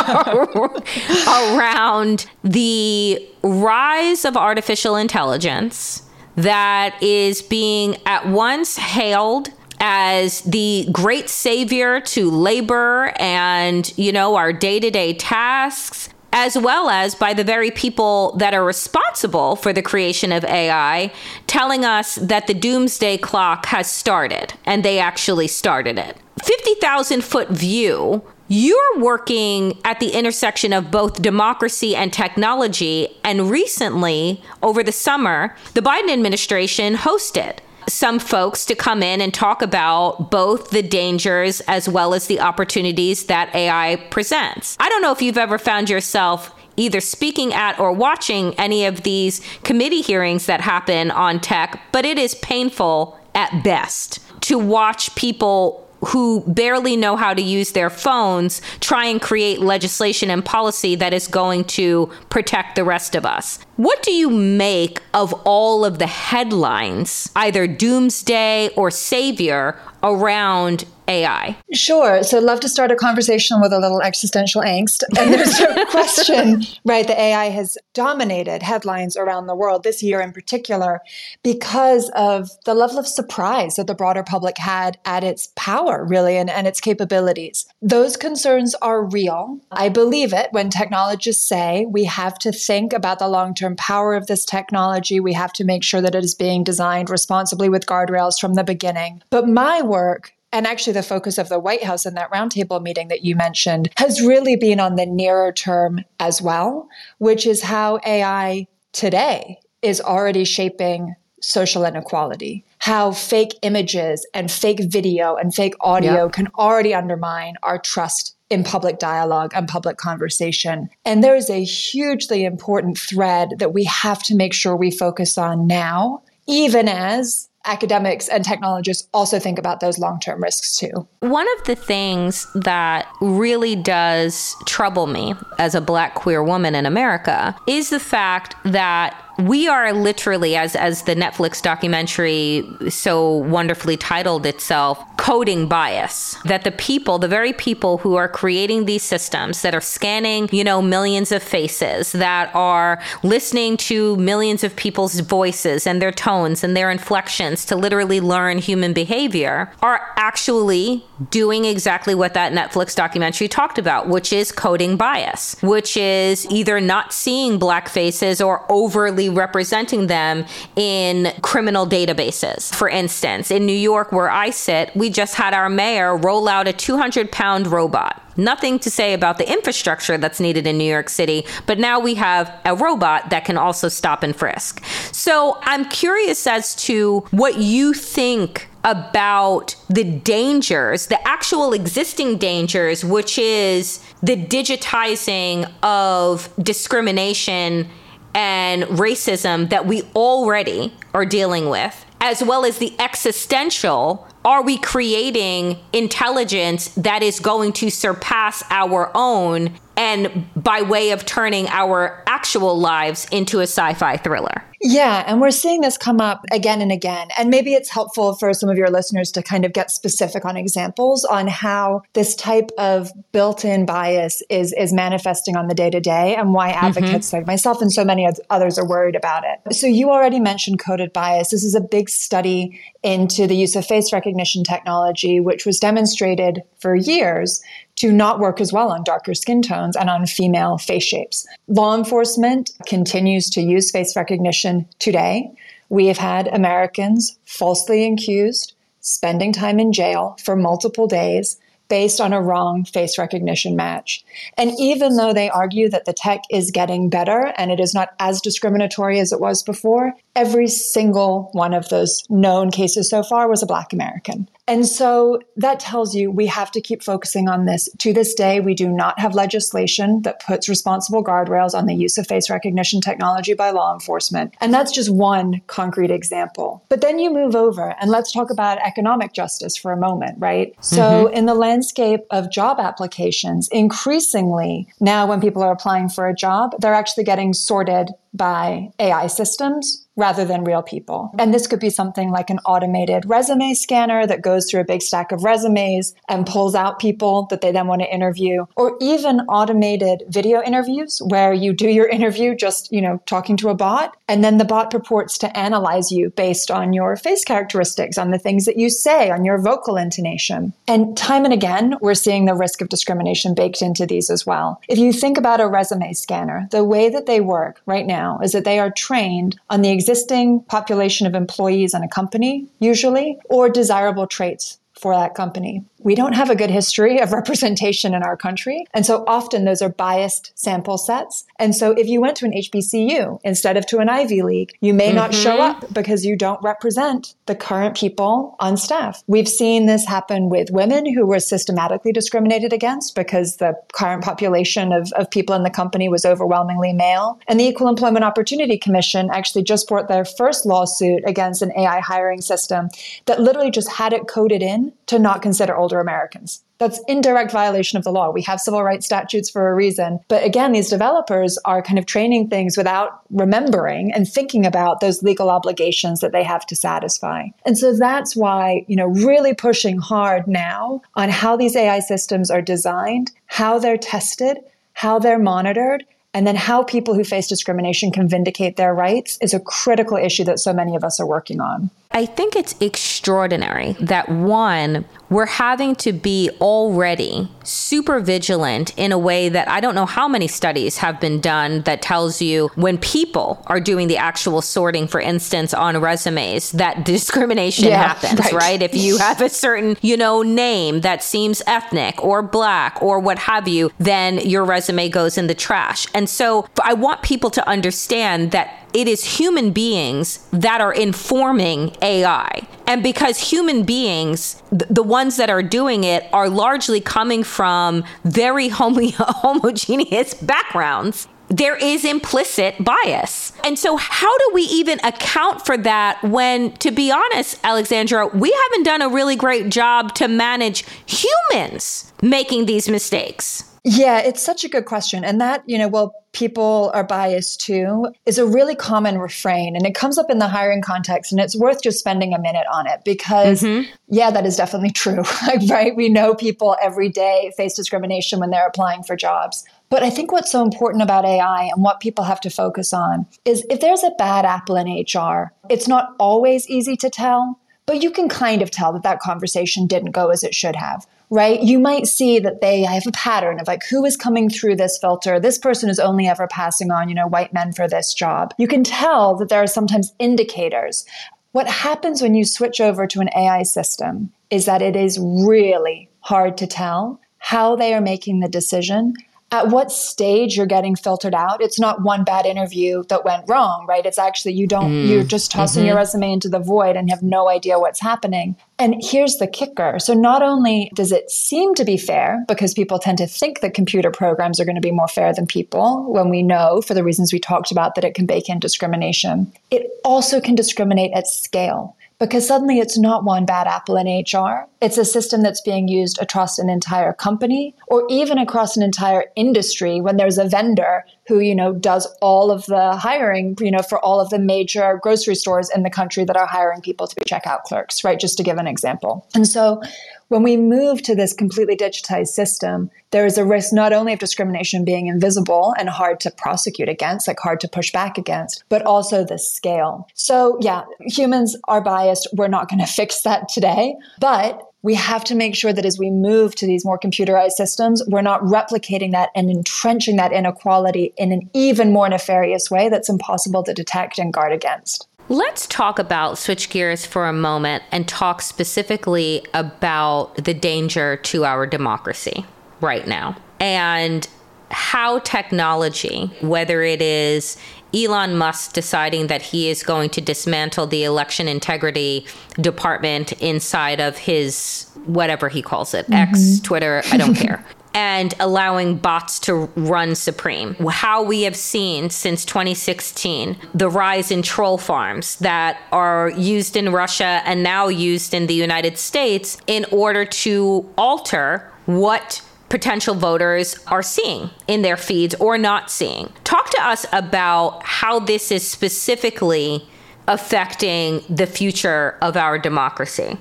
around 1.27 2.27
the 2.43 3.27
rise 3.41 4.25
of 4.25 4.37
artificial 4.37 4.95
intelligence 4.95 6.03
that 6.35 7.01
is 7.01 7.41
being 7.41 7.97
at 8.05 8.27
once 8.27 8.77
hailed 8.77 9.49
as 9.79 10.41
the 10.41 10.87
great 10.91 11.29
savior 11.29 12.01
to 12.01 12.29
labor 12.29 13.13
and, 13.19 13.97
you 13.97 14.11
know, 14.11 14.35
our 14.35 14.53
day 14.53 14.79
to 14.79 14.91
day 14.91 15.13
tasks 15.13 16.09
as 16.31 16.57
well 16.57 16.89
as 16.89 17.15
by 17.15 17.33
the 17.33 17.43
very 17.43 17.71
people 17.71 18.35
that 18.37 18.53
are 18.53 18.63
responsible 18.63 19.55
for 19.55 19.73
the 19.73 19.81
creation 19.81 20.31
of 20.31 20.43
AI, 20.45 21.11
telling 21.47 21.83
us 21.83 22.15
that 22.15 22.47
the 22.47 22.53
doomsday 22.53 23.17
clock 23.17 23.65
has 23.67 23.89
started, 23.91 24.53
and 24.65 24.83
they 24.83 24.99
actually 24.99 25.47
started 25.47 25.97
it. 25.97 26.17
50,000 26.43 27.23
foot 27.23 27.49
view. 27.49 28.23
You're 28.47 28.99
working 28.99 29.77
at 29.85 29.99
the 29.99 30.09
intersection 30.09 30.73
of 30.73 30.89
both 30.89 31.21
democracy 31.21 31.95
and 31.95 32.11
technology. 32.11 33.15
And 33.23 33.51
recently, 33.51 34.41
over 34.63 34.81
the 34.81 34.91
summer, 34.91 35.55
the 35.75 35.81
Biden 35.81 36.11
administration 36.11 36.95
hosted 36.95 37.59
some 37.89 38.19
folks 38.19 38.65
to 38.65 38.75
come 38.75 39.03
in 39.03 39.21
and 39.21 39.33
talk 39.33 39.61
about 39.61 40.31
both 40.31 40.69
the 40.69 40.81
dangers 40.83 41.61
as 41.61 41.89
well 41.89 42.13
as 42.13 42.27
the 42.27 42.39
opportunities 42.39 43.25
that 43.25 43.53
AI 43.55 43.97
presents. 44.09 44.77
I 44.79 44.89
don't 44.89 45.01
know 45.01 45.11
if 45.11 45.21
you've 45.21 45.37
ever 45.37 45.57
found 45.57 45.89
yourself 45.89 46.53
either 46.77 47.01
speaking 47.01 47.53
at 47.53 47.77
or 47.79 47.91
watching 47.91 48.53
any 48.57 48.85
of 48.85 49.03
these 49.03 49.41
committee 49.63 50.01
hearings 50.01 50.45
that 50.45 50.61
happen 50.61 51.11
on 51.11 51.39
tech, 51.39 51.81
but 51.91 52.05
it 52.05 52.17
is 52.17 52.35
painful 52.35 53.19
at 53.35 53.63
best 53.63 54.19
to 54.41 54.57
watch 54.57 55.13
people 55.15 55.85
who 56.07 56.41
barely 56.47 56.95
know 56.95 57.17
how 57.17 57.33
to 57.33 57.41
use 57.41 57.73
their 57.73 57.89
phones 57.89 58.61
try 58.79 59.05
and 59.05 59.21
create 59.21 59.59
legislation 59.59 60.29
and 60.29 60.45
policy 60.45 60.95
that 60.95 61.13
is 61.13 61.27
going 61.27 61.63
to 61.65 62.09
protect 62.29 62.75
the 62.75 62.83
rest 62.83 63.15
of 63.15 63.25
us. 63.25 63.59
What 63.79 64.03
do 64.03 64.11
you 64.11 64.29
make 64.29 65.01
of 65.13 65.31
all 65.45 65.85
of 65.85 65.99
the 65.99 66.05
headlines, 66.05 67.31
either 67.33 67.65
doomsday 67.65 68.71
or 68.75 68.91
savior, 68.91 69.79
around 70.03 70.83
AI? 71.07 71.55
Sure. 71.73 72.21
So, 72.21 72.37
I'd 72.37 72.43
love 72.43 72.59
to 72.59 72.67
start 72.67 72.91
a 72.91 72.95
conversation 72.97 73.61
with 73.61 73.71
a 73.71 73.79
little 73.79 74.01
existential 74.01 74.61
angst. 74.61 75.03
And 75.17 75.33
there's 75.33 75.61
no 75.61 75.85
question, 75.91 76.63
right, 76.83 77.07
that 77.07 77.17
AI 77.17 77.45
has 77.45 77.77
dominated 77.93 78.63
headlines 78.63 79.15
around 79.15 79.47
the 79.47 79.55
world 79.55 79.83
this 79.83 80.03
year 80.03 80.19
in 80.19 80.33
particular 80.33 80.99
because 81.41 82.09
of 82.15 82.49
the 82.65 82.73
level 82.73 82.99
of 82.99 83.07
surprise 83.07 83.75
that 83.75 83.87
the 83.87 83.95
broader 83.95 84.23
public 84.23 84.57
had 84.57 84.97
at 85.05 85.23
its 85.23 85.47
power, 85.55 86.05
really, 86.05 86.37
and, 86.37 86.49
and 86.49 86.67
its 86.67 86.81
capabilities. 86.81 87.65
Those 87.81 88.17
concerns 88.17 88.75
are 88.75 89.05
real. 89.05 89.59
I 89.71 89.87
believe 89.87 90.33
it 90.33 90.49
when 90.51 90.69
technologists 90.69 91.47
say 91.47 91.85
we 91.89 92.03
have 92.03 92.37
to 92.39 92.51
think 92.51 92.91
about 92.93 93.19
the 93.19 93.27
long 93.27 93.53
term 93.53 93.68
power 93.75 94.13
of 94.13 94.27
this 94.27 94.45
technology. 94.45 95.19
We 95.19 95.33
have 95.33 95.53
to 95.53 95.63
make 95.63 95.83
sure 95.83 96.01
that 96.01 96.15
it 96.15 96.23
is 96.23 96.35
being 96.35 96.63
designed 96.63 97.09
responsibly 97.09 97.69
with 97.69 97.85
guardrails 97.85 98.39
from 98.39 98.53
the 98.55 98.63
beginning. 98.63 99.21
But 99.29 99.47
my 99.47 99.81
work 99.81 100.33
and 100.51 100.65
actually 100.65 100.93
the 100.93 101.03
focus 101.03 101.37
of 101.37 101.49
the 101.49 101.59
White 101.59 101.83
House 101.83 102.05
in 102.05 102.15
that 102.15 102.31
roundtable 102.31 102.81
meeting 102.81 103.07
that 103.09 103.23
you 103.23 103.35
mentioned 103.35 103.89
has 103.97 104.21
really 104.21 104.55
been 104.55 104.79
on 104.79 104.95
the 104.95 105.05
nearer 105.05 105.51
term 105.51 106.03
as 106.19 106.41
well, 106.41 106.87
which 107.19 107.45
is 107.45 107.61
how 107.61 107.99
AI 108.05 108.67
today 108.91 109.59
is 109.81 110.01
already 110.01 110.43
shaping 110.43 111.15
social 111.41 111.85
inequality. 111.85 112.65
How 112.79 113.11
fake 113.11 113.55
images 113.61 114.25
and 114.33 114.51
fake 114.51 114.81
video 114.81 115.35
and 115.35 115.53
fake 115.53 115.75
audio 115.81 116.23
yep. 116.23 116.33
can 116.33 116.47
already 116.57 116.93
undermine 116.93 117.55
our 117.63 117.77
trust 117.77 118.35
in 118.49 118.63
public 118.63 118.99
dialogue 118.99 119.51
and 119.55 119.67
public 119.67 119.97
conversation. 119.97 120.89
And 121.05 121.23
there 121.23 121.35
is 121.35 121.49
a 121.49 121.63
hugely 121.63 122.45
important 122.45 122.97
thread 122.97 123.53
that 123.59 123.73
we 123.73 123.83
have 123.85 124.23
to 124.23 124.35
make 124.35 124.53
sure 124.53 124.75
we 124.75 124.91
focus 124.91 125.37
on 125.37 125.67
now, 125.67 126.23
even 126.47 126.87
as 126.87 127.49
academics 127.65 128.27
and 128.27 128.43
technologists 128.43 129.07
also 129.13 129.37
think 129.37 129.59
about 129.59 129.79
those 129.79 129.99
long 129.99 130.19
term 130.19 130.41
risks 130.41 130.77
too. 130.77 131.07
One 131.19 131.47
of 131.57 131.65
the 131.65 131.75
things 131.75 132.47
that 132.55 133.07
really 133.21 133.75
does 133.75 134.55
trouble 134.65 135.07
me 135.07 135.35
as 135.57 135.75
a 135.75 135.81
black 135.81 136.15
queer 136.15 136.43
woman 136.43 136.73
in 136.73 136.85
America 136.85 137.55
is 137.67 137.89
the 137.89 137.99
fact 137.99 138.55
that 138.63 139.15
we 139.39 139.67
are 139.67 139.93
literally 139.93 140.55
as 140.55 140.75
as 140.75 141.03
the 141.03 141.15
Netflix 141.15 141.61
documentary 141.61 142.67
so 142.89 143.35
wonderfully 143.35 143.97
titled 143.97 144.45
itself 144.45 145.03
coding 145.17 145.67
bias. 145.67 146.35
That 146.45 146.63
the 146.63 146.71
people 146.71 147.19
the 147.19 147.27
very 147.27 147.53
people 147.53 147.99
who 147.99 148.15
are 148.15 148.27
creating 148.27 148.85
these 148.85 149.03
systems 149.03 149.61
that 149.61 149.73
are 149.73 149.81
scanning 149.81 150.49
you 150.51 150.63
know 150.63 150.81
millions 150.81 151.31
of 151.31 151.41
faces 151.41 152.11
that 152.11 152.53
are 152.53 153.01
listening 153.23 153.77
to 153.77 154.15
millions 154.17 154.63
of 154.63 154.75
people's 154.75 155.19
voices 155.19 155.87
and 155.87 156.01
their 156.01 156.11
tones 156.11 156.63
and 156.63 156.75
their 156.75 156.91
inflections 156.91 157.65
to 157.65 157.75
literally 157.75 158.19
learn 158.19 158.57
human 158.57 158.93
behavior 158.93 159.71
are 159.81 160.13
actually 160.17 161.03
doing 161.29 161.65
exactly 161.65 162.15
what 162.15 162.33
that 162.33 162.51
Netflix 162.51 162.95
documentary 162.95 163.47
talked 163.47 163.77
about 163.77 164.07
which 164.07 164.33
is 164.33 164.51
coding 164.51 164.97
bias 164.97 165.55
which 165.61 165.95
is 165.95 166.45
either 166.49 166.81
not 166.81 167.13
seeing 167.13 167.59
black 167.59 167.87
faces 167.87 168.41
or 168.41 168.65
overly 168.69 169.28
representing 169.29 170.07
them 170.07 170.45
in 170.75 171.31
criminal 171.41 171.87
databases. 171.87 172.73
For 172.73 172.89
instance, 172.89 173.51
in 173.51 173.65
New 173.65 173.73
York, 173.73 174.11
where 174.11 174.29
I 174.29 174.49
sit, 174.49 174.95
we 174.95 175.09
just 175.09 175.35
had 175.35 175.53
our 175.53 175.69
mayor 175.69 176.15
roll 176.17 176.47
out 176.47 176.67
a 176.67 176.73
200 176.73 177.31
pound 177.31 177.67
robot. 177.67 178.21
Nothing 178.37 178.79
to 178.79 178.89
say 178.89 179.13
about 179.13 179.37
the 179.37 179.51
infrastructure 179.51 180.17
that's 180.17 180.39
needed 180.39 180.65
in 180.65 180.77
New 180.77 180.89
York 180.89 181.09
City, 181.09 181.45
but 181.65 181.77
now 181.77 181.99
we 181.99 182.15
have 182.15 182.53
a 182.63 182.73
robot 182.73 183.31
that 183.31 183.43
can 183.43 183.57
also 183.57 183.89
stop 183.89 184.23
and 184.23 184.33
frisk. 184.33 184.83
So 185.11 185.57
I'm 185.63 185.83
curious 185.89 186.47
as 186.47 186.73
to 186.85 187.25
what 187.31 187.57
you 187.57 187.93
think 187.93 188.69
about 188.85 189.75
the 189.89 190.03
dangers, 190.03 191.07
the 191.07 191.27
actual 191.27 191.73
existing 191.73 192.37
dangers, 192.37 193.03
which 193.03 193.37
is 193.37 193.99
the 194.23 194.37
digitizing 194.37 195.69
of 195.83 196.49
discrimination 196.61 197.89
and 198.33 198.83
racism 198.83 199.69
that 199.69 199.85
we 199.85 200.03
already 200.15 200.93
are 201.13 201.25
dealing 201.25 201.69
with, 201.69 202.05
as 202.21 202.43
well 202.43 202.65
as 202.65 202.77
the 202.77 202.93
existential. 202.99 204.27
Are 204.45 204.63
we 204.63 204.77
creating 204.77 205.79
intelligence 205.91 206.89
that 206.95 207.23
is 207.23 207.39
going 207.39 207.73
to 207.73 207.89
surpass 207.89 208.63
our 208.69 209.11
own 209.13 209.77
and 209.99 210.47
by 210.55 210.81
way 210.81 211.11
of 211.11 211.25
turning 211.25 211.67
our 211.67 212.23
actual 212.25 212.79
lives 212.79 213.27
into 213.31 213.59
a 213.59 213.63
sci 213.63 213.93
fi 213.95 214.15
thriller? 214.15 214.63
Yeah, 214.81 215.25
and 215.27 215.41
we're 215.41 215.51
seeing 215.51 215.81
this 215.81 215.97
come 215.97 216.21
up 216.21 216.45
again 216.51 216.81
and 216.81 216.89
again. 216.89 217.27
And 217.37 217.49
maybe 217.49 217.73
it's 217.73 217.89
helpful 217.89 218.35
for 218.35 218.53
some 218.53 218.69
of 218.69 218.77
your 218.77 218.89
listeners 218.89 219.29
to 219.31 219.43
kind 219.43 219.65
of 219.65 219.73
get 219.73 219.91
specific 219.91 220.45
on 220.45 220.55
examples 220.55 221.25
on 221.25 221.49
how 221.49 222.03
this 222.13 222.33
type 222.33 222.69
of 222.77 223.11
built-in 223.33 223.85
bias 223.85 224.41
is 224.49 224.71
is 224.73 224.93
manifesting 224.93 225.57
on 225.57 225.67
the 225.67 225.75
day-to-day 225.75 226.35
and 226.35 226.53
why 226.53 226.71
mm-hmm. 226.71 226.85
advocates 226.85 227.27
mm-hmm. 227.27 227.37
like 227.37 227.47
myself 227.47 227.81
and 227.81 227.91
so 227.91 228.05
many 228.05 228.25
others 228.49 228.79
are 228.79 228.87
worried 228.87 229.17
about 229.17 229.43
it. 229.43 229.75
So 229.75 229.85
you 229.85 230.11
already 230.11 230.39
mentioned 230.39 230.79
coded 230.79 231.11
bias. 231.11 231.49
This 231.49 231.65
is 231.65 231.75
a 231.75 231.81
big 231.81 232.09
study 232.09 232.79
into 233.03 233.47
the 233.47 233.55
use 233.55 233.75
of 233.75 233.85
face 233.85 234.13
recognition 234.13 234.63
technology 234.63 235.41
which 235.41 235.65
was 235.65 235.77
demonstrated 235.77 236.61
for 236.79 236.95
years 236.95 237.61
to 237.99 238.11
not 238.11 238.39
work 238.39 238.59
as 238.59 238.73
well 238.73 238.91
on 238.91 239.03
darker 239.03 239.33
skin 239.33 239.61
tones 239.61 239.95
and 239.95 240.09
on 240.09 240.25
female 240.25 240.77
face 240.77 241.03
shapes. 241.03 241.45
Law 241.67 241.95
enforcement 241.95 242.71
continues 242.87 243.49
to 243.51 243.61
use 243.61 243.91
face 243.91 244.15
recognition 244.15 244.87
today. 244.99 245.51
We 245.89 246.07
have 246.07 246.17
had 246.17 246.47
Americans 246.47 247.37
falsely 247.45 248.11
accused, 248.11 248.73
spending 249.01 249.53
time 249.53 249.79
in 249.79 249.91
jail 249.91 250.37
for 250.43 250.55
multiple 250.55 251.07
days 251.07 251.59
based 251.89 252.21
on 252.21 252.31
a 252.31 252.41
wrong 252.41 252.85
face 252.85 253.17
recognition 253.17 253.75
match. 253.75 254.23
And 254.57 254.71
even 254.79 255.15
though 255.15 255.33
they 255.33 255.49
argue 255.49 255.89
that 255.89 256.05
the 256.05 256.13
tech 256.13 256.41
is 256.51 256.71
getting 256.71 257.09
better 257.09 257.51
and 257.57 257.71
it 257.71 257.79
is 257.79 257.93
not 257.93 258.09
as 258.19 258.41
discriminatory 258.41 259.19
as 259.19 259.31
it 259.31 259.39
was 259.39 259.63
before, 259.63 260.13
every 260.35 260.67
single 260.67 261.49
one 261.51 261.73
of 261.73 261.89
those 261.89 262.23
known 262.29 262.71
cases 262.71 263.09
so 263.09 263.23
far 263.23 263.49
was 263.49 263.63
a 263.63 263.67
Black 263.67 263.91
American. 263.91 264.47
And 264.69 264.87
so 264.87 265.41
that 265.57 265.79
tells 265.79 266.13
you 266.13 266.29
we 266.29 266.45
have 266.45 266.69
to 266.71 266.79
keep 266.79 267.01
focusing 267.01 267.49
on 267.49 267.65
this. 267.65 267.89
To 267.97 268.13
this 268.13 268.35
day, 268.35 268.59
we 268.59 268.75
do 268.75 268.87
not 268.87 269.19
have 269.19 269.33
legislation 269.33 270.21
that 270.21 270.45
puts 270.45 270.69
responsible 270.69 271.23
guardrails 271.23 271.73
on 271.73 271.87
the 271.87 271.95
use 271.95 272.19
of 272.19 272.27
face 272.27 272.51
recognition 272.51 273.01
technology 273.01 273.55
by 273.55 273.71
law 273.71 273.91
enforcement. 273.91 274.53
And 274.61 274.71
that's 274.71 274.91
just 274.91 275.09
one 275.09 275.61
concrete 275.65 276.11
example. 276.11 276.85
But 276.87 277.01
then 277.01 277.17
you 277.17 277.33
move 277.33 277.55
over 277.55 277.95
and 277.99 278.11
let's 278.11 278.31
talk 278.31 278.51
about 278.51 278.77
economic 278.85 279.33
justice 279.33 279.75
for 279.75 279.91
a 279.91 279.97
moment, 279.97 280.37
right? 280.39 280.73
Mm-hmm. 280.73 280.81
So, 280.83 281.27
in 281.27 281.47
the 281.47 281.55
landscape 281.55 282.21
of 282.29 282.51
job 282.51 282.79
applications, 282.79 283.69
increasingly 283.69 284.87
now 284.99 285.25
when 285.25 285.41
people 285.41 285.63
are 285.63 285.71
applying 285.71 286.09
for 286.09 286.27
a 286.27 286.35
job, 286.35 286.75
they're 286.79 286.93
actually 286.93 287.23
getting 287.23 287.53
sorted 287.53 288.09
by 288.33 288.91
AI 288.99 289.25
systems 289.25 290.05
rather 290.19 290.45
than 290.45 290.63
real 290.63 290.83
people. 290.83 291.31
And 291.39 291.53
this 291.53 291.65
could 291.65 291.79
be 291.79 291.89
something 291.89 292.29
like 292.29 292.49
an 292.49 292.59
automated 292.59 293.23
resume 293.27 293.73
scanner 293.73 294.27
that 294.27 294.41
goes 294.41 294.69
through 294.69 294.81
a 294.81 294.85
big 294.85 295.01
stack 295.01 295.31
of 295.31 295.43
resumes 295.43 296.13
and 296.27 296.45
pulls 296.45 296.75
out 296.75 296.99
people 296.99 297.47
that 297.49 297.61
they 297.61 297.71
then 297.71 297.87
want 297.87 298.01
to 298.01 298.13
interview, 298.13 298.65
or 298.75 298.97
even 298.99 299.39
automated 299.41 300.23
video 300.27 300.61
interviews 300.61 301.21
where 301.27 301.53
you 301.53 301.73
do 301.73 301.89
your 301.89 302.07
interview 302.19 302.55
just, 302.55 302.91
you 302.91 303.01
know, 303.01 303.21
talking 303.25 303.57
to 303.57 303.69
a 303.69 303.75
bot, 303.75 304.15
and 304.27 304.43
then 304.43 304.57
the 304.57 304.65
bot 304.65 304.91
purports 304.91 305.37
to 305.39 305.57
analyze 305.57 306.11
you 306.11 306.29
based 306.31 306.69
on 306.69 306.93
your 306.93 307.15
face 307.15 307.43
characteristics, 307.45 308.17
on 308.17 308.31
the 308.31 308.39
things 308.39 308.65
that 308.65 308.77
you 308.77 308.89
say, 308.89 309.31
on 309.31 309.45
your 309.45 309.57
vocal 309.57 309.95
intonation. 309.95 310.73
And 310.87 311.17
time 311.17 311.45
and 311.45 311.53
again, 311.53 311.95
we're 312.01 312.13
seeing 312.13 312.45
the 312.45 312.53
risk 312.53 312.81
of 312.81 312.89
discrimination 312.89 313.53
baked 313.53 313.81
into 313.81 314.05
these 314.05 314.29
as 314.29 314.45
well. 314.45 314.81
If 314.89 314.97
you 314.97 315.13
think 315.13 315.37
about 315.37 315.61
a 315.61 315.67
resume 315.67 316.13
scanner, 316.13 316.67
the 316.71 316.83
way 316.83 317.09
that 317.09 317.25
they 317.25 317.39
work 317.39 317.81
right 317.85 318.05
now 318.05 318.39
is 318.43 318.51
that 318.51 318.65
they 318.65 318.79
are 318.79 318.91
trained 318.91 319.59
on 319.69 319.81
the 319.81 319.89
existing 320.09 320.63
population 320.63 321.27
of 321.27 321.35
employees 321.35 321.93
in 321.93 322.01
a 322.01 322.07
company, 322.07 322.65
usually, 322.79 323.37
or 323.45 323.69
desirable 323.69 324.25
traits 324.25 324.79
for 324.99 325.13
that 325.15 325.35
company 325.35 325.83
we 325.99 326.15
don't 326.15 326.33
have 326.33 326.49
a 326.49 326.55
good 326.55 326.69
history 326.69 327.19
of 327.19 327.31
representation 327.39 328.13
in 328.13 328.23
our 328.23 328.37
country. 328.37 328.85
And 328.93 329.05
so 329.05 329.23
often 329.27 329.65
those 329.65 329.81
are 329.81 329.89
biased 329.89 330.51
sample 330.55 330.97
sets. 330.97 331.45
And 331.57 331.75
so 331.75 331.91
if 331.91 332.07
you 332.07 332.21
went 332.21 332.37
to 332.37 332.45
an 332.45 332.53
HBCU 332.53 333.39
instead 333.43 333.77
of 333.77 333.85
to 333.87 333.99
an 333.99 334.09
Ivy 334.09 334.41
League, 334.41 334.73
you 334.81 334.93
may 334.93 335.07
mm-hmm. 335.07 335.15
not 335.15 335.33
show 335.33 335.57
mm-hmm. 335.57 335.83
up 335.83 335.93
because 335.93 336.25
you 336.25 336.35
don't 336.35 336.61
represent 336.63 337.35
the 337.45 337.55
current 337.55 337.97
people 337.97 338.55
on 338.59 338.77
staff. 338.77 339.23
We've 339.27 339.47
seen 339.47 339.85
this 339.85 340.05
happen 340.05 340.49
with 340.49 340.71
women 340.71 341.11
who 341.13 341.25
were 341.25 341.39
systematically 341.39 342.11
discriminated 342.11 342.73
against 342.73 343.15
because 343.15 343.57
the 343.57 343.73
current 343.93 344.23
population 344.23 344.91
of, 344.91 345.11
of 345.13 345.29
people 345.29 345.55
in 345.55 345.63
the 345.63 345.69
company 345.69 346.09
was 346.09 346.25
overwhelmingly 346.25 346.93
male. 346.93 347.39
And 347.47 347.59
the 347.59 347.65
Equal 347.65 347.87
Employment 347.87 348.23
Opportunity 348.23 348.77
Commission 348.77 349.29
actually 349.31 349.63
just 349.63 349.87
brought 349.87 350.07
their 350.07 350.25
first 350.25 350.65
lawsuit 350.65 351.23
against 351.25 351.61
an 351.61 351.71
AI 351.77 351.99
hiring 351.99 352.41
system 352.41 352.89
that 353.25 353.41
literally 353.41 353.71
just 353.71 353.89
had 353.89 354.13
it 354.13 354.27
coded 354.27 354.61
in 354.61 354.88
to 355.07 355.19
not 355.19 355.41
consider 355.41 355.75
older 355.75 355.99
Americans. 355.99 356.63
That's 356.77 357.01
indirect 357.09 357.51
violation 357.51 357.97
of 357.97 358.05
the 358.05 358.11
law. 358.11 358.31
We 358.31 358.41
have 358.43 358.61
civil 358.61 358.83
rights 358.83 359.05
statutes 359.05 359.49
for 359.49 359.69
a 359.69 359.75
reason. 359.75 360.19
But 360.29 360.45
again, 360.45 360.71
these 360.71 360.89
developers 360.89 361.57
are 361.65 361.81
kind 361.81 361.99
of 361.99 362.05
training 362.05 362.47
things 362.47 362.77
without 362.77 363.21
remembering 363.29 364.13
and 364.13 364.27
thinking 364.27 364.65
about 364.65 365.01
those 365.01 365.21
legal 365.21 365.49
obligations 365.49 366.21
that 366.21 366.31
they 366.31 366.43
have 366.43 366.65
to 366.67 366.75
satisfy. 366.75 367.47
And 367.65 367.77
so 367.77 367.93
that's 367.93 368.35
why, 368.35 368.85
you 368.87 368.95
know, 368.95 369.07
really 369.07 369.53
pushing 369.53 369.97
hard 369.97 370.47
now 370.47 371.01
on 371.15 371.29
how 371.29 371.57
these 371.57 371.75
AI 371.75 371.99
systems 371.99 372.49
are 372.49 372.61
designed, 372.61 373.31
how 373.47 373.77
they're 373.77 373.97
tested, 373.97 374.59
how 374.93 375.19
they're 375.19 375.39
monitored, 375.39 376.05
and 376.33 376.45
then 376.45 376.55
how 376.55 376.83
people 376.83 377.13
who 377.13 377.23
face 377.23 377.47
discrimination 377.47 378.11
can 378.11 378.27
vindicate 378.27 378.77
their 378.77 378.93
rights 378.93 379.37
is 379.41 379.53
a 379.53 379.59
critical 379.59 380.15
issue 380.15 380.43
that 380.43 380.59
so 380.59 380.71
many 380.71 380.95
of 380.95 381.03
us 381.03 381.19
are 381.19 381.25
working 381.25 381.59
on. 381.59 381.89
I 382.11 382.25
think 382.25 382.55
it's 382.55 382.75
extraordinary 382.79 383.93
that 383.99 384.29
one, 384.29 385.05
we're 385.29 385.45
having 385.45 385.95
to 385.95 386.11
be 386.11 386.49
already 386.59 387.49
super 387.63 388.19
vigilant 388.19 388.97
in 388.97 389.11
a 389.11 389.17
way 389.17 389.49
that 389.49 389.67
I 389.67 389.79
don't 389.79 389.95
know 389.95 390.05
how 390.05 390.27
many 390.27 390.47
studies 390.47 390.97
have 390.97 391.19
been 391.19 391.39
done 391.39 391.81
that 391.81 392.01
tells 392.01 392.41
you 392.41 392.69
when 392.75 392.97
people 392.97 393.63
are 393.67 393.79
doing 393.79 394.07
the 394.07 394.17
actual 394.17 394.61
sorting, 394.61 395.07
for 395.07 395.21
instance, 395.21 395.73
on 395.73 395.99
resumes, 395.99 396.71
that 396.71 397.05
discrimination 397.05 397.85
yeah, 397.85 398.13
happens, 398.13 398.39
right. 398.39 398.53
right? 398.53 398.81
If 398.81 398.95
you 398.95 399.17
have 399.17 399.41
a 399.41 399.49
certain, 399.49 399.97
you 400.01 400.17
know, 400.17 400.41
name 400.41 401.01
that 401.01 401.23
seems 401.23 401.61
ethnic 401.67 402.23
or 402.23 402.41
black 402.41 403.01
or 403.01 403.19
what 403.19 403.39
have 403.39 403.67
you, 403.67 403.91
then 403.99 404.39
your 404.39 404.65
resume 404.65 405.09
goes 405.09 405.37
in 405.37 405.47
the 405.47 405.55
trash. 405.55 406.07
And 406.13 406.29
so 406.29 406.67
I 406.83 406.93
want 406.93 407.21
people 407.21 407.49
to 407.51 407.67
understand 407.67 408.51
that 408.51 408.75
it 408.93 409.07
is 409.07 409.37
human 409.37 409.71
beings 409.71 410.47
that 410.51 410.81
are 410.81 410.93
informing 410.93 411.95
AI. 412.01 412.67
And 412.87 413.03
because 413.03 413.51
human 413.51 413.83
beings, 413.83 414.63
the 414.71 415.03
ones 415.19 415.35
that 415.35 415.49
are 415.49 415.61
doing 415.61 416.05
it, 416.05 416.23
are 416.31 416.49
largely 416.49 417.01
coming 417.01 417.43
from 417.43 418.05
very 418.23 418.69
homo- 418.79 419.11
homogeneous 419.17 420.33
backgrounds, 420.33 421.27
there 421.49 421.75
is 421.75 422.05
implicit 422.05 422.81
bias. 422.81 423.51
And 423.65 423.77
so, 423.77 423.97
how 423.97 424.37
do 424.37 424.51
we 424.53 424.61
even 424.61 424.97
account 425.03 425.65
for 425.65 425.75
that 425.77 426.23
when, 426.23 426.71
to 426.77 426.91
be 426.91 427.11
honest, 427.11 427.59
Alexandra, 427.65 428.27
we 428.27 428.49
haven't 428.63 428.83
done 428.83 429.01
a 429.01 429.09
really 429.09 429.35
great 429.35 429.69
job 429.69 430.15
to 430.15 430.29
manage 430.29 430.85
humans 431.05 432.13
making 432.21 432.65
these 432.65 432.87
mistakes? 432.87 433.68
Yeah, 433.83 434.19
it's 434.19 434.41
such 434.41 434.63
a 434.63 434.69
good 434.69 434.85
question. 434.85 435.23
And 435.23 435.39
that, 435.41 435.63
you 435.65 435.77
know, 435.77 435.87
well, 435.87 436.13
people 436.31 436.91
are 436.93 437.03
biased 437.03 437.61
too 437.61 438.07
is 438.25 438.37
a 438.37 438.45
really 438.45 438.75
common 438.75 439.17
refrain. 439.17 439.75
And 439.75 439.85
it 439.85 439.95
comes 439.95 440.17
up 440.17 440.29
in 440.29 440.39
the 440.39 440.47
hiring 440.47 440.81
context. 440.81 441.31
And 441.31 441.41
it's 441.41 441.55
worth 441.55 441.81
just 441.81 441.99
spending 441.99 442.33
a 442.33 442.39
minute 442.39 442.65
on 442.71 442.87
it 442.87 443.01
because, 443.03 443.61
mm-hmm. 443.61 443.89
yeah, 444.07 444.31
that 444.31 444.45
is 444.45 444.57
definitely 444.57 444.91
true, 444.91 445.23
right? 445.69 445.95
We 445.95 446.09
know 446.09 446.35
people 446.35 446.75
every 446.81 447.09
day 447.09 447.51
face 447.57 447.73
discrimination 447.73 448.39
when 448.39 448.49
they're 448.49 448.67
applying 448.67 449.03
for 449.03 449.15
jobs. 449.15 449.65
But 449.89 450.03
I 450.03 450.11
think 450.11 450.31
what's 450.31 450.51
so 450.51 450.61
important 450.61 451.01
about 451.01 451.25
AI 451.25 451.69
and 451.73 451.83
what 451.83 451.99
people 451.99 452.23
have 452.23 452.41
to 452.41 452.49
focus 452.49 452.93
on 452.93 453.25
is 453.43 453.65
if 453.69 453.79
there's 453.79 454.03
a 454.03 454.11
bad 454.17 454.45
apple 454.45 454.75
in 454.75 454.87
HR, 454.87 455.51
it's 455.69 455.87
not 455.87 456.13
always 456.19 456.69
easy 456.69 456.95
to 456.97 457.09
tell, 457.09 457.59
but 457.87 458.03
you 458.03 458.11
can 458.11 458.29
kind 458.29 458.61
of 458.61 458.69
tell 458.69 458.93
that 458.93 459.01
that 459.01 459.19
conversation 459.19 459.87
didn't 459.87 460.11
go 460.11 460.29
as 460.29 460.43
it 460.43 460.53
should 460.53 460.75
have 460.75 461.07
right? 461.29 461.61
You 461.61 461.79
might 461.79 462.07
see 462.07 462.39
that 462.39 462.61
they 462.61 462.81
have 462.81 463.05
a 463.07 463.11
pattern 463.11 463.59
of 463.59 463.67
like 463.67 463.83
who 463.89 464.03
is 464.05 464.17
coming 464.17 464.49
through 464.49 464.75
this 464.75 464.97
filter. 464.97 465.39
This 465.39 465.57
person 465.57 465.89
is 465.89 465.99
only 465.99 466.27
ever 466.27 466.47
passing 466.47 466.91
on, 466.91 467.09
you 467.09 467.15
know, 467.15 467.27
white 467.27 467.53
men 467.53 467.71
for 467.71 467.87
this 467.87 468.13
job. 468.13 468.53
You 468.57 468.67
can 468.67 468.83
tell 468.83 469.35
that 469.35 469.49
there 469.49 469.61
are 469.61 469.67
sometimes 469.67 470.13
indicators. 470.19 471.05
What 471.51 471.67
happens 471.67 472.21
when 472.21 472.35
you 472.35 472.45
switch 472.45 472.79
over 472.81 473.07
to 473.07 473.21
an 473.21 473.29
AI 473.35 473.63
system 473.63 474.31
is 474.49 474.65
that 474.65 474.81
it 474.81 474.95
is 474.95 475.19
really 475.19 476.09
hard 476.21 476.57
to 476.57 476.67
tell 476.67 477.19
how 477.37 477.75
they 477.75 477.93
are 477.93 478.01
making 478.01 478.39
the 478.39 478.49
decision 478.49 479.13
at 479.51 479.69
what 479.69 479.91
stage 479.91 480.55
you're 480.55 480.65
getting 480.65 480.95
filtered 480.95 481.33
out. 481.33 481.61
It's 481.61 481.79
not 481.79 482.03
one 482.03 482.23
bad 482.23 482.45
interview 482.45 483.03
that 483.09 483.25
went 483.25 483.45
wrong, 483.47 483.85
right? 483.87 484.05
It's 484.05 484.19
actually 484.19 484.53
you 484.53 484.67
don't, 484.67 484.91
mm. 484.91 485.07
you're 485.07 485.23
just 485.23 485.51
tossing 485.51 485.81
mm-hmm. 485.81 485.87
your 485.87 485.95
resume 485.95 486.33
into 486.33 486.49
the 486.49 486.59
void 486.59 486.95
and 486.95 487.09
have 487.09 487.23
no 487.23 487.49
idea 487.49 487.79
what's 487.79 487.99
happening. 487.99 488.55
And 488.77 488.95
here's 489.01 489.37
the 489.37 489.47
kicker. 489.47 489.97
So 489.99 490.13
not 490.13 490.41
only 490.41 490.91
does 490.93 491.11
it 491.11 491.31
seem 491.31 491.73
to 491.75 491.83
be 491.83 491.97
fair 491.97 492.45
because 492.47 492.73
people 492.73 492.99
tend 492.99 493.17
to 493.17 493.27
think 493.27 493.61
that 493.61 493.73
computer 493.73 494.11
programs 494.11 494.59
are 494.59 494.65
going 494.65 494.75
to 494.75 494.81
be 494.81 494.91
more 494.91 495.07
fair 495.07 495.33
than 495.33 495.47
people 495.47 496.05
when 496.11 496.29
we 496.29 496.43
know 496.43 496.81
for 496.81 496.93
the 496.93 497.03
reasons 497.03 497.33
we 497.33 497.39
talked 497.39 497.71
about 497.71 497.95
that 497.95 498.05
it 498.05 498.13
can 498.13 498.25
bake 498.25 498.49
in 498.49 498.59
discrimination, 498.59 499.51
it 499.71 499.89
also 500.05 500.39
can 500.39 500.55
discriminate 500.55 501.11
at 501.13 501.27
scale 501.27 501.95
because 502.19 502.45
suddenly 502.45 502.79
it's 502.79 502.97
not 502.97 503.23
one 503.23 503.45
bad 503.45 503.65
apple 503.67 503.95
in 503.95 504.05
HR. 504.07 504.67
It's 504.81 504.97
a 504.97 505.05
system 505.05 505.41
that's 505.41 505.61
being 505.61 505.87
used 505.87 506.21
across 506.21 506.59
an 506.59 506.69
entire 506.69 507.13
company 507.13 507.73
or 507.87 508.05
even 508.09 508.37
across 508.37 508.75
an 508.75 508.83
entire 508.83 509.25
industry 509.35 510.01
when 510.01 510.17
there's 510.17 510.37
a 510.37 510.45
vendor 510.45 511.05
who, 511.27 511.39
you 511.39 511.55
know, 511.55 511.73
does 511.73 512.07
all 512.21 512.51
of 512.51 512.65
the 512.65 512.95
hiring, 512.95 513.55
you 513.59 513.71
know, 513.71 513.81
for 513.81 514.03
all 514.03 514.19
of 514.19 514.29
the 514.29 514.39
major 514.39 514.99
grocery 515.01 515.35
stores 515.35 515.69
in 515.73 515.83
the 515.83 515.89
country 515.89 516.25
that 516.25 516.35
are 516.35 516.47
hiring 516.47 516.81
people 516.81 517.07
to 517.07 517.15
be 517.15 517.21
checkout 517.21 517.63
clerks, 517.63 518.03
right? 518.03 518.19
Just 518.19 518.37
to 518.37 518.43
give 518.43 518.57
an 518.57 518.67
example. 518.67 519.25
And 519.33 519.47
so 519.47 519.81
when 520.29 520.43
we 520.43 520.57
move 520.57 521.01
to 521.03 521.15
this 521.15 521.33
completely 521.33 521.75
digitized 521.75 522.29
system, 522.29 522.89
there 523.11 523.25
is 523.25 523.37
a 523.37 523.43
risk 523.43 523.73
not 523.73 523.91
only 523.91 524.13
of 524.13 524.19
discrimination 524.19 524.85
being 524.85 525.07
invisible 525.07 525.73
and 525.77 525.89
hard 525.89 526.19
to 526.21 526.31
prosecute 526.31 526.87
against, 526.87 527.27
like 527.27 527.39
hard 527.39 527.59
to 527.59 527.67
push 527.67 527.91
back 527.91 528.17
against, 528.17 528.63
but 528.69 528.83
also 528.83 529.25
the 529.25 529.39
scale. 529.39 530.07
So, 530.13 530.57
yeah, 530.61 530.83
humans 531.01 531.57
are 531.67 531.81
biased. 531.81 532.27
We're 532.33 532.47
not 532.47 532.69
going 532.69 532.79
to 532.85 532.85
fix 532.85 533.23
that 533.23 533.49
today, 533.49 533.95
but 534.19 534.61
we 534.81 534.95
have 534.95 535.25
to 535.25 535.35
make 535.35 535.55
sure 535.55 535.73
that 535.73 535.85
as 535.85 535.99
we 535.99 536.09
move 536.09 536.55
to 536.55 536.65
these 536.65 536.85
more 536.85 536.97
computerized 536.97 537.51
systems, 537.51 538.01
we're 538.07 538.21
not 538.21 538.41
replicating 538.41 539.11
that 539.11 539.29
and 539.35 539.49
entrenching 539.49 540.15
that 540.15 540.31
inequality 540.31 541.13
in 541.17 541.33
an 541.33 541.49
even 541.53 541.91
more 541.91 542.07
nefarious 542.07 542.71
way 542.71 542.87
that's 542.87 543.09
impossible 543.09 543.63
to 543.63 543.73
detect 543.73 544.19
and 544.19 544.31
guard 544.31 544.53
against. 544.53 545.08
Let's 545.29 545.67
talk 545.67 545.99
about 545.99 546.39
switch 546.39 546.71
gears 546.71 547.05
for 547.05 547.27
a 547.27 547.33
moment 547.33 547.83
and 547.91 548.07
talk 548.07 548.41
specifically 548.41 549.45
about 549.53 550.35
the 550.43 550.55
danger 550.55 551.17
to 551.17 551.45
our 551.45 551.67
democracy 551.67 552.45
right 552.81 553.07
now 553.07 553.35
and 553.59 554.27
how 554.71 555.19
technology, 555.19 556.31
whether 556.41 556.81
it 556.81 557.01
is 557.01 557.57
Elon 557.93 558.37
Musk 558.37 558.73
deciding 558.73 559.27
that 559.27 559.41
he 559.43 559.69
is 559.69 559.83
going 559.83 560.09
to 560.11 560.21
dismantle 560.21 560.87
the 560.87 561.03
election 561.03 561.47
integrity 561.47 562.25
department 562.59 563.31
inside 563.33 563.99
of 563.99 564.17
his 564.17 564.89
whatever 565.05 565.47
he 565.47 565.61
calls 565.61 565.93
it, 565.93 566.05
mm-hmm. 566.05 566.13
X, 566.13 566.59
Twitter, 566.59 567.03
I 567.11 567.17
don't 567.17 567.35
care 567.35 567.63
and 567.93 568.33
allowing 568.39 568.97
bots 568.97 569.39
to 569.39 569.69
run 569.75 570.15
supreme. 570.15 570.75
How 570.75 571.23
we 571.23 571.43
have 571.43 571.55
seen 571.55 572.09
since 572.09 572.45
2016 572.45 573.57
the 573.73 573.89
rise 573.89 574.31
in 574.31 574.41
troll 574.41 574.77
farms 574.77 575.37
that 575.37 575.79
are 575.91 576.29
used 576.29 576.75
in 576.75 576.91
Russia 576.91 577.41
and 577.45 577.63
now 577.63 577.87
used 577.87 578.33
in 578.33 578.47
the 578.47 578.53
United 578.53 578.97
States 578.97 579.57
in 579.67 579.85
order 579.91 580.25
to 580.25 580.89
alter 580.97 581.71
what 581.85 582.41
potential 582.69 583.15
voters 583.15 583.75
are 583.87 584.03
seeing 584.03 584.49
in 584.67 584.83
their 584.83 584.97
feeds 584.97 585.35
or 585.35 585.57
not 585.57 585.89
seeing. 585.89 586.31
Talk 586.43 586.69
to 586.69 586.81
us 586.81 587.05
about 587.11 587.81
how 587.83 588.19
this 588.19 588.51
is 588.51 588.67
specifically 588.67 589.87
affecting 590.27 591.23
the 591.27 591.47
future 591.47 592.15
of 592.21 592.37
our 592.37 592.59
democracy. 592.59 593.37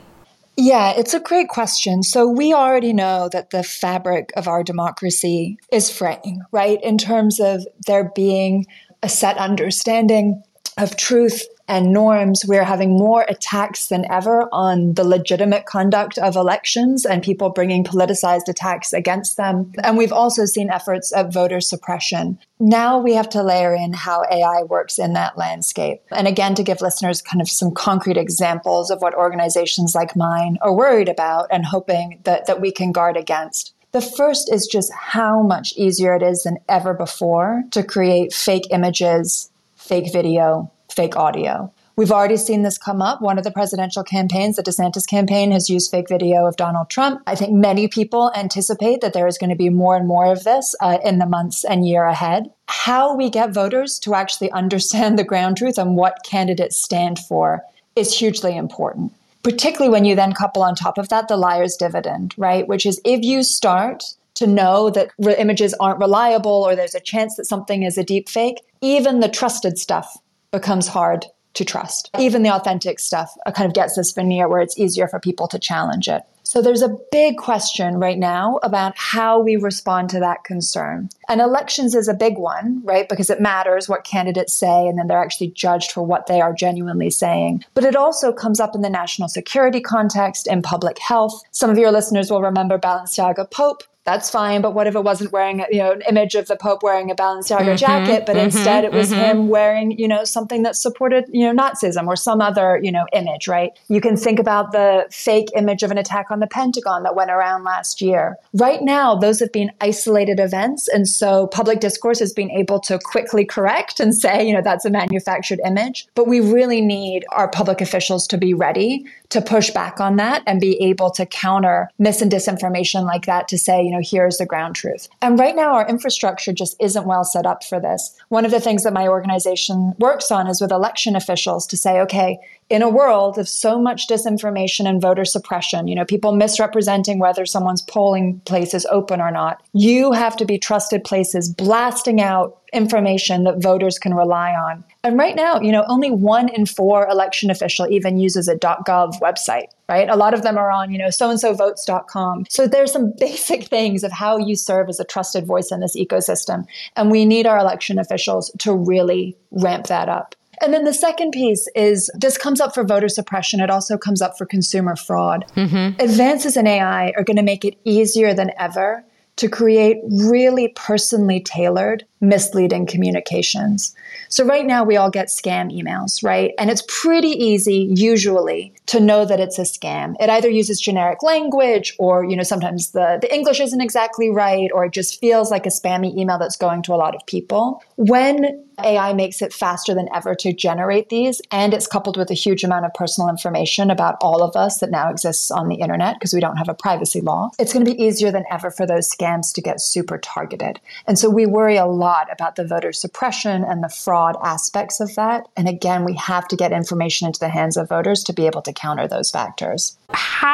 Yeah, 0.60 0.92
it's 0.96 1.14
a 1.14 1.20
great 1.20 1.46
question. 1.46 2.02
So 2.02 2.28
we 2.28 2.52
already 2.52 2.92
know 2.92 3.28
that 3.30 3.50
the 3.50 3.62
fabric 3.62 4.32
of 4.34 4.48
our 4.48 4.64
democracy 4.64 5.56
is 5.70 5.88
fraying, 5.88 6.42
right? 6.50 6.82
In 6.82 6.98
terms 6.98 7.38
of 7.38 7.64
there 7.86 8.10
being 8.16 8.66
a 9.00 9.08
set 9.08 9.38
understanding 9.38 10.42
of 10.76 10.96
truth 10.96 11.46
and 11.68 11.92
norms, 11.92 12.44
we're 12.48 12.64
having 12.64 12.96
more 12.96 13.26
attacks 13.28 13.88
than 13.88 14.10
ever 14.10 14.48
on 14.52 14.94
the 14.94 15.04
legitimate 15.04 15.66
conduct 15.66 16.16
of 16.18 16.34
elections 16.34 17.04
and 17.04 17.22
people 17.22 17.50
bringing 17.50 17.84
politicized 17.84 18.48
attacks 18.48 18.94
against 18.94 19.36
them. 19.36 19.72
And 19.84 19.98
we've 19.98 20.12
also 20.12 20.46
seen 20.46 20.70
efforts 20.70 21.12
at 21.14 21.32
voter 21.32 21.60
suppression. 21.60 22.38
Now 22.58 22.98
we 22.98 23.14
have 23.14 23.28
to 23.30 23.42
layer 23.42 23.74
in 23.74 23.92
how 23.92 24.24
AI 24.30 24.62
works 24.62 24.98
in 24.98 25.12
that 25.12 25.36
landscape. 25.36 26.00
And 26.10 26.26
again, 26.26 26.54
to 26.54 26.62
give 26.62 26.80
listeners 26.80 27.20
kind 27.20 27.42
of 27.42 27.48
some 27.48 27.72
concrete 27.72 28.16
examples 28.16 28.90
of 28.90 29.02
what 29.02 29.14
organizations 29.14 29.94
like 29.94 30.16
mine 30.16 30.56
are 30.62 30.74
worried 30.74 31.08
about 31.08 31.48
and 31.50 31.66
hoping 31.66 32.20
that, 32.24 32.46
that 32.46 32.60
we 32.60 32.72
can 32.72 32.92
guard 32.92 33.16
against. 33.16 33.74
The 33.92 34.00
first 34.00 34.52
is 34.52 34.66
just 34.66 34.92
how 34.92 35.42
much 35.42 35.72
easier 35.76 36.14
it 36.14 36.22
is 36.22 36.42
than 36.42 36.58
ever 36.68 36.92
before 36.94 37.64
to 37.70 37.82
create 37.82 38.32
fake 38.32 38.68
images, 38.70 39.50
fake 39.76 40.12
video, 40.12 40.70
fake 40.98 41.14
audio. 41.14 41.72
We've 41.94 42.10
already 42.10 42.36
seen 42.36 42.62
this 42.62 42.76
come 42.76 43.00
up. 43.00 43.22
One 43.22 43.38
of 43.38 43.44
the 43.44 43.52
presidential 43.52 44.02
campaigns, 44.02 44.56
the 44.56 44.64
DeSantis 44.64 45.06
campaign, 45.06 45.52
has 45.52 45.70
used 45.70 45.92
fake 45.92 46.08
video 46.08 46.44
of 46.44 46.56
Donald 46.56 46.90
Trump. 46.90 47.22
I 47.24 47.36
think 47.36 47.52
many 47.52 47.86
people 47.86 48.32
anticipate 48.34 49.00
that 49.00 49.12
there 49.12 49.28
is 49.28 49.38
going 49.38 49.50
to 49.50 49.56
be 49.56 49.68
more 49.68 49.94
and 49.94 50.08
more 50.08 50.26
of 50.26 50.42
this 50.42 50.74
uh, 50.80 50.98
in 51.04 51.20
the 51.20 51.26
months 51.26 51.64
and 51.64 51.86
year 51.86 52.06
ahead. 52.06 52.50
How 52.66 53.14
we 53.14 53.30
get 53.30 53.54
voters 53.54 54.00
to 54.00 54.14
actually 54.14 54.50
understand 54.50 55.16
the 55.16 55.22
ground 55.22 55.58
truth 55.58 55.78
and 55.78 55.96
what 55.96 56.24
candidates 56.24 56.82
stand 56.82 57.20
for 57.20 57.62
is 57.94 58.12
hugely 58.18 58.56
important. 58.56 59.12
Particularly 59.44 59.92
when 59.92 60.04
you 60.04 60.16
then 60.16 60.32
couple 60.32 60.64
on 60.64 60.74
top 60.74 60.98
of 60.98 61.10
that 61.10 61.28
the 61.28 61.36
liar's 61.36 61.76
dividend, 61.76 62.34
right? 62.36 62.66
Which 62.66 62.84
is 62.84 63.00
if 63.04 63.22
you 63.22 63.44
start 63.44 64.02
to 64.34 64.48
know 64.48 64.90
that 64.90 65.10
re- 65.18 65.36
images 65.38 65.74
aren't 65.78 66.00
reliable 66.00 66.64
or 66.64 66.74
there's 66.74 66.96
a 66.96 67.00
chance 67.00 67.36
that 67.36 67.44
something 67.44 67.84
is 67.84 67.96
a 67.96 68.02
deep 68.02 68.28
fake, 68.28 68.62
even 68.80 69.20
the 69.20 69.28
trusted 69.28 69.78
stuff 69.78 70.18
becomes 70.50 70.88
hard 70.88 71.26
to 71.54 71.64
trust. 71.64 72.10
Even 72.18 72.42
the 72.42 72.50
authentic 72.50 73.00
stuff 73.00 73.34
uh, 73.46 73.50
kind 73.50 73.66
of 73.66 73.74
gets 73.74 73.96
this 73.96 74.12
veneer 74.12 74.48
where 74.48 74.60
it's 74.60 74.78
easier 74.78 75.08
for 75.08 75.18
people 75.18 75.48
to 75.48 75.58
challenge 75.58 76.08
it. 76.08 76.22
So 76.44 76.62
there's 76.62 76.80
a 76.80 76.96
big 77.12 77.36
question 77.36 78.00
right 78.00 78.16
now 78.16 78.58
about 78.62 78.96
how 78.96 79.38
we 79.38 79.56
respond 79.56 80.08
to 80.10 80.20
that 80.20 80.44
concern. 80.44 81.10
And 81.28 81.42
elections 81.42 81.94
is 81.94 82.08
a 82.08 82.14
big 82.14 82.38
one, 82.38 82.80
right? 82.84 83.06
Because 83.06 83.28
it 83.28 83.38
matters 83.38 83.86
what 83.86 84.04
candidates 84.04 84.54
say 84.54 84.86
and 84.86 84.98
then 84.98 85.08
they're 85.08 85.22
actually 85.22 85.50
judged 85.50 85.92
for 85.92 86.02
what 86.02 86.26
they 86.26 86.40
are 86.40 86.54
genuinely 86.54 87.10
saying. 87.10 87.64
But 87.74 87.84
it 87.84 87.96
also 87.96 88.32
comes 88.32 88.60
up 88.60 88.74
in 88.74 88.80
the 88.80 88.88
national 88.88 89.28
security 89.28 89.80
context 89.80 90.46
in 90.46 90.62
public 90.62 90.98
health. 90.98 91.42
Some 91.50 91.68
of 91.68 91.76
your 91.76 91.92
listeners 91.92 92.30
will 92.30 92.40
remember 92.40 92.78
Balenciaga 92.78 93.50
Pope, 93.50 93.82
that's 94.08 94.30
fine. 94.30 94.62
But 94.62 94.72
what 94.72 94.86
if 94.86 94.94
it 94.94 95.04
wasn't 95.04 95.32
wearing, 95.32 95.66
you 95.70 95.80
know, 95.80 95.92
an 95.92 96.00
image 96.08 96.34
of 96.34 96.48
the 96.48 96.56
Pope 96.56 96.82
wearing 96.82 97.10
a 97.10 97.14
Balenciaga 97.14 97.60
mm-hmm, 97.60 97.76
jacket, 97.76 98.24
but 98.24 98.36
mm-hmm, 98.36 98.46
instead 98.46 98.84
it 98.84 98.92
was 98.92 99.10
mm-hmm. 99.10 99.20
him 99.20 99.48
wearing, 99.48 99.98
you 99.98 100.08
know, 100.08 100.24
something 100.24 100.62
that 100.62 100.76
supported, 100.76 101.26
you 101.30 101.44
know, 101.44 101.62
Nazism 101.62 102.06
or 102.06 102.16
some 102.16 102.40
other, 102.40 102.80
you 102.82 102.90
know, 102.90 103.04
image, 103.12 103.46
right? 103.48 103.72
You 103.88 104.00
can 104.00 104.16
think 104.16 104.38
about 104.38 104.72
the 104.72 105.06
fake 105.10 105.48
image 105.54 105.82
of 105.82 105.90
an 105.90 105.98
attack 105.98 106.30
on 106.30 106.40
the 106.40 106.46
Pentagon 106.46 107.02
that 107.02 107.16
went 107.16 107.30
around 107.30 107.64
last 107.64 108.00
year. 108.00 108.38
Right 108.54 108.80
now, 108.80 109.14
those 109.14 109.40
have 109.40 109.52
been 109.52 109.70
isolated 109.82 110.40
events. 110.40 110.88
And 110.88 111.06
so 111.06 111.48
public 111.48 111.80
discourse 111.80 112.18
has 112.20 112.32
been 112.32 112.50
able 112.50 112.80
to 112.80 112.98
quickly 112.98 113.44
correct 113.44 114.00
and 114.00 114.14
say, 114.14 114.42
you 114.42 114.54
know, 114.54 114.62
that's 114.62 114.86
a 114.86 114.90
manufactured 114.90 115.60
image. 115.66 116.08
But 116.14 116.26
we 116.26 116.40
really 116.40 116.80
need 116.80 117.26
our 117.32 117.48
public 117.48 117.82
officials 117.82 118.26
to 118.28 118.38
be 118.38 118.54
ready 118.54 119.04
to 119.30 119.42
push 119.42 119.70
back 119.70 120.00
on 120.00 120.16
that 120.16 120.42
and 120.46 120.60
be 120.60 120.82
able 120.82 121.10
to 121.10 121.26
counter 121.26 121.90
mis 121.98 122.22
and 122.22 122.32
disinformation 122.32 123.04
like 123.04 123.26
that 123.26 123.48
to 123.48 123.58
say, 123.58 123.82
you 123.82 123.90
know, 123.90 123.97
here's 124.02 124.38
the 124.38 124.46
ground 124.46 124.74
truth. 124.74 125.08
And 125.22 125.38
right 125.38 125.56
now, 125.56 125.74
our 125.74 125.88
infrastructure 125.88 126.52
just 126.52 126.76
isn't 126.80 127.06
well 127.06 127.24
set 127.24 127.46
up 127.46 127.64
for 127.64 127.80
this. 127.80 128.16
One 128.28 128.44
of 128.44 128.50
the 128.50 128.60
things 128.60 128.84
that 128.84 128.92
my 128.92 129.08
organization 129.08 129.94
works 129.98 130.30
on 130.30 130.46
is 130.46 130.60
with 130.60 130.72
election 130.72 131.16
officials 131.16 131.66
to 131.68 131.76
say, 131.76 132.00
okay, 132.00 132.38
in 132.70 132.82
a 132.82 132.88
world 132.88 133.38
of 133.38 133.48
so 133.48 133.80
much 133.80 134.08
disinformation 134.08 134.86
and 134.86 135.00
voter 135.00 135.24
suppression, 135.24 135.88
you 135.88 135.94
know, 135.94 136.04
people 136.04 136.32
misrepresenting 136.32 137.18
whether 137.18 137.46
someone's 137.46 137.82
polling 137.82 138.40
place 138.40 138.74
is 138.74 138.86
open 138.90 139.20
or 139.20 139.30
not, 139.30 139.62
you 139.72 140.12
have 140.12 140.36
to 140.36 140.44
be 140.44 140.58
trusted 140.58 141.02
places 141.02 141.48
blasting 141.48 142.20
out 142.20 142.58
information 142.74 143.44
that 143.44 143.62
voters 143.62 143.98
can 143.98 144.12
rely 144.12 144.50
on. 144.50 144.84
And 145.02 145.16
right 145.18 145.34
now, 145.34 145.60
you 145.60 145.72
know, 145.72 145.84
only 145.88 146.10
one 146.10 146.50
in 146.50 146.66
four 146.66 147.08
election 147.08 147.50
official 147.50 147.86
even 147.90 148.18
uses 148.18 148.48
a 148.48 148.56
.gov 148.56 149.18
website, 149.20 149.68
right? 149.88 150.08
A 150.08 150.16
lot 150.16 150.34
of 150.34 150.42
them 150.42 150.58
are 150.58 150.70
on, 150.70 150.92
you 150.92 150.98
know, 150.98 151.08
so 151.08 151.30
and 151.30 151.40
so 151.40 151.54
votes.com. 151.54 152.44
So 152.50 152.66
there's 152.66 152.92
some 152.92 153.14
basic 153.18 153.64
things 153.64 154.04
of 154.04 154.12
how 154.12 154.36
you 154.36 154.56
serve 154.56 154.90
as 154.90 155.00
a 155.00 155.04
trusted 155.04 155.46
voice 155.46 155.72
in 155.72 155.80
this 155.80 155.96
ecosystem. 155.96 156.66
And 156.96 157.10
we 157.10 157.24
need 157.24 157.46
our 157.46 157.58
election 157.58 157.98
officials 157.98 158.50
to 158.58 158.74
really 158.74 159.36
ramp 159.50 159.86
that 159.86 160.10
up. 160.10 160.34
And 160.62 160.72
then 160.72 160.84
the 160.84 160.92
second 160.92 161.32
piece 161.32 161.68
is 161.74 162.10
this 162.14 162.36
comes 162.36 162.60
up 162.60 162.74
for 162.74 162.84
voter 162.84 163.08
suppression. 163.08 163.60
It 163.60 163.70
also 163.70 163.96
comes 163.96 164.22
up 164.22 164.36
for 164.36 164.46
consumer 164.46 164.96
fraud. 164.96 165.44
Mm-hmm. 165.56 166.00
Advances 166.00 166.56
in 166.56 166.66
AI 166.66 167.12
are 167.16 167.24
going 167.24 167.36
to 167.36 167.42
make 167.42 167.64
it 167.64 167.78
easier 167.84 168.34
than 168.34 168.52
ever 168.58 169.04
to 169.38 169.48
create 169.48 169.98
really 170.10 170.72
personally 170.74 171.38
tailored 171.38 172.04
misleading 172.20 172.84
communications. 172.86 173.94
So 174.28 174.44
right 174.44 174.66
now 174.66 174.82
we 174.82 174.96
all 174.96 175.10
get 175.10 175.28
scam 175.28 175.72
emails, 175.72 176.24
right? 176.24 176.52
And 176.58 176.70
it's 176.70 176.82
pretty 176.88 177.28
easy 177.28 177.88
usually 177.94 178.74
to 178.86 178.98
know 178.98 179.24
that 179.24 179.38
it's 179.38 179.56
a 179.60 179.62
scam. 179.62 180.16
It 180.18 180.28
either 180.28 180.48
uses 180.48 180.80
generic 180.80 181.22
language 181.22 181.94
or, 182.00 182.24
you 182.24 182.34
know, 182.34 182.42
sometimes 182.42 182.90
the, 182.90 183.18
the 183.20 183.32
English 183.32 183.60
isn't 183.60 183.80
exactly 183.80 184.28
right 184.28 184.70
or 184.74 184.86
it 184.86 184.92
just 184.92 185.20
feels 185.20 185.52
like 185.52 185.66
a 185.66 185.70
spammy 185.70 186.16
email 186.16 186.38
that's 186.38 186.56
going 186.56 186.82
to 186.82 186.92
a 186.92 186.96
lot 186.96 187.14
of 187.14 187.24
people. 187.26 187.80
When 187.94 188.64
AI 188.84 189.12
makes 189.12 189.42
it 189.42 189.52
faster 189.52 189.94
than 189.94 190.08
ever 190.14 190.34
to 190.36 190.52
generate 190.52 191.08
these, 191.08 191.42
and 191.50 191.74
it's 191.74 191.86
coupled 191.86 192.16
with 192.16 192.30
a 192.30 192.34
huge 192.34 192.64
amount 192.64 192.84
of 192.84 192.94
personal 192.94 193.28
information 193.28 193.90
about 193.90 194.16
all 194.20 194.42
of 194.42 194.56
us 194.56 194.78
that 194.78 194.90
now 194.90 195.10
exists 195.10 195.50
on 195.50 195.68
the 195.68 195.76
internet 195.76 196.16
because 196.16 196.32
we 196.32 196.40
don't 196.40 196.56
have 196.56 196.68
a 196.68 196.74
privacy 196.74 197.20
law. 197.20 197.50
It's 197.58 197.72
going 197.72 197.84
to 197.84 197.92
be 197.92 198.02
easier 198.02 198.30
than 198.30 198.44
ever 198.50 198.70
for 198.70 198.86
those 198.86 199.12
scams 199.12 199.52
to 199.54 199.60
get 199.60 199.80
super 199.80 200.18
targeted. 200.18 200.80
And 201.06 201.18
so 201.18 201.28
we 201.28 201.46
worry 201.46 201.76
a 201.76 201.86
lot 201.86 202.32
about 202.32 202.56
the 202.56 202.66
voter 202.66 202.92
suppression 202.92 203.64
and 203.64 203.82
the 203.82 203.88
fraud 203.88 204.36
aspects 204.42 205.00
of 205.00 205.14
that. 205.16 205.46
And 205.56 205.68
again, 205.68 206.04
we 206.04 206.14
have 206.14 206.48
to 206.48 206.56
get 206.56 206.72
information 206.72 207.26
into 207.26 207.40
the 207.40 207.48
hands 207.48 207.76
of 207.76 207.88
voters 207.88 208.22
to 208.24 208.32
be 208.32 208.46
able 208.46 208.62
to 208.62 208.72
counter 208.72 209.06
those 209.06 209.30
factors. 209.30 209.97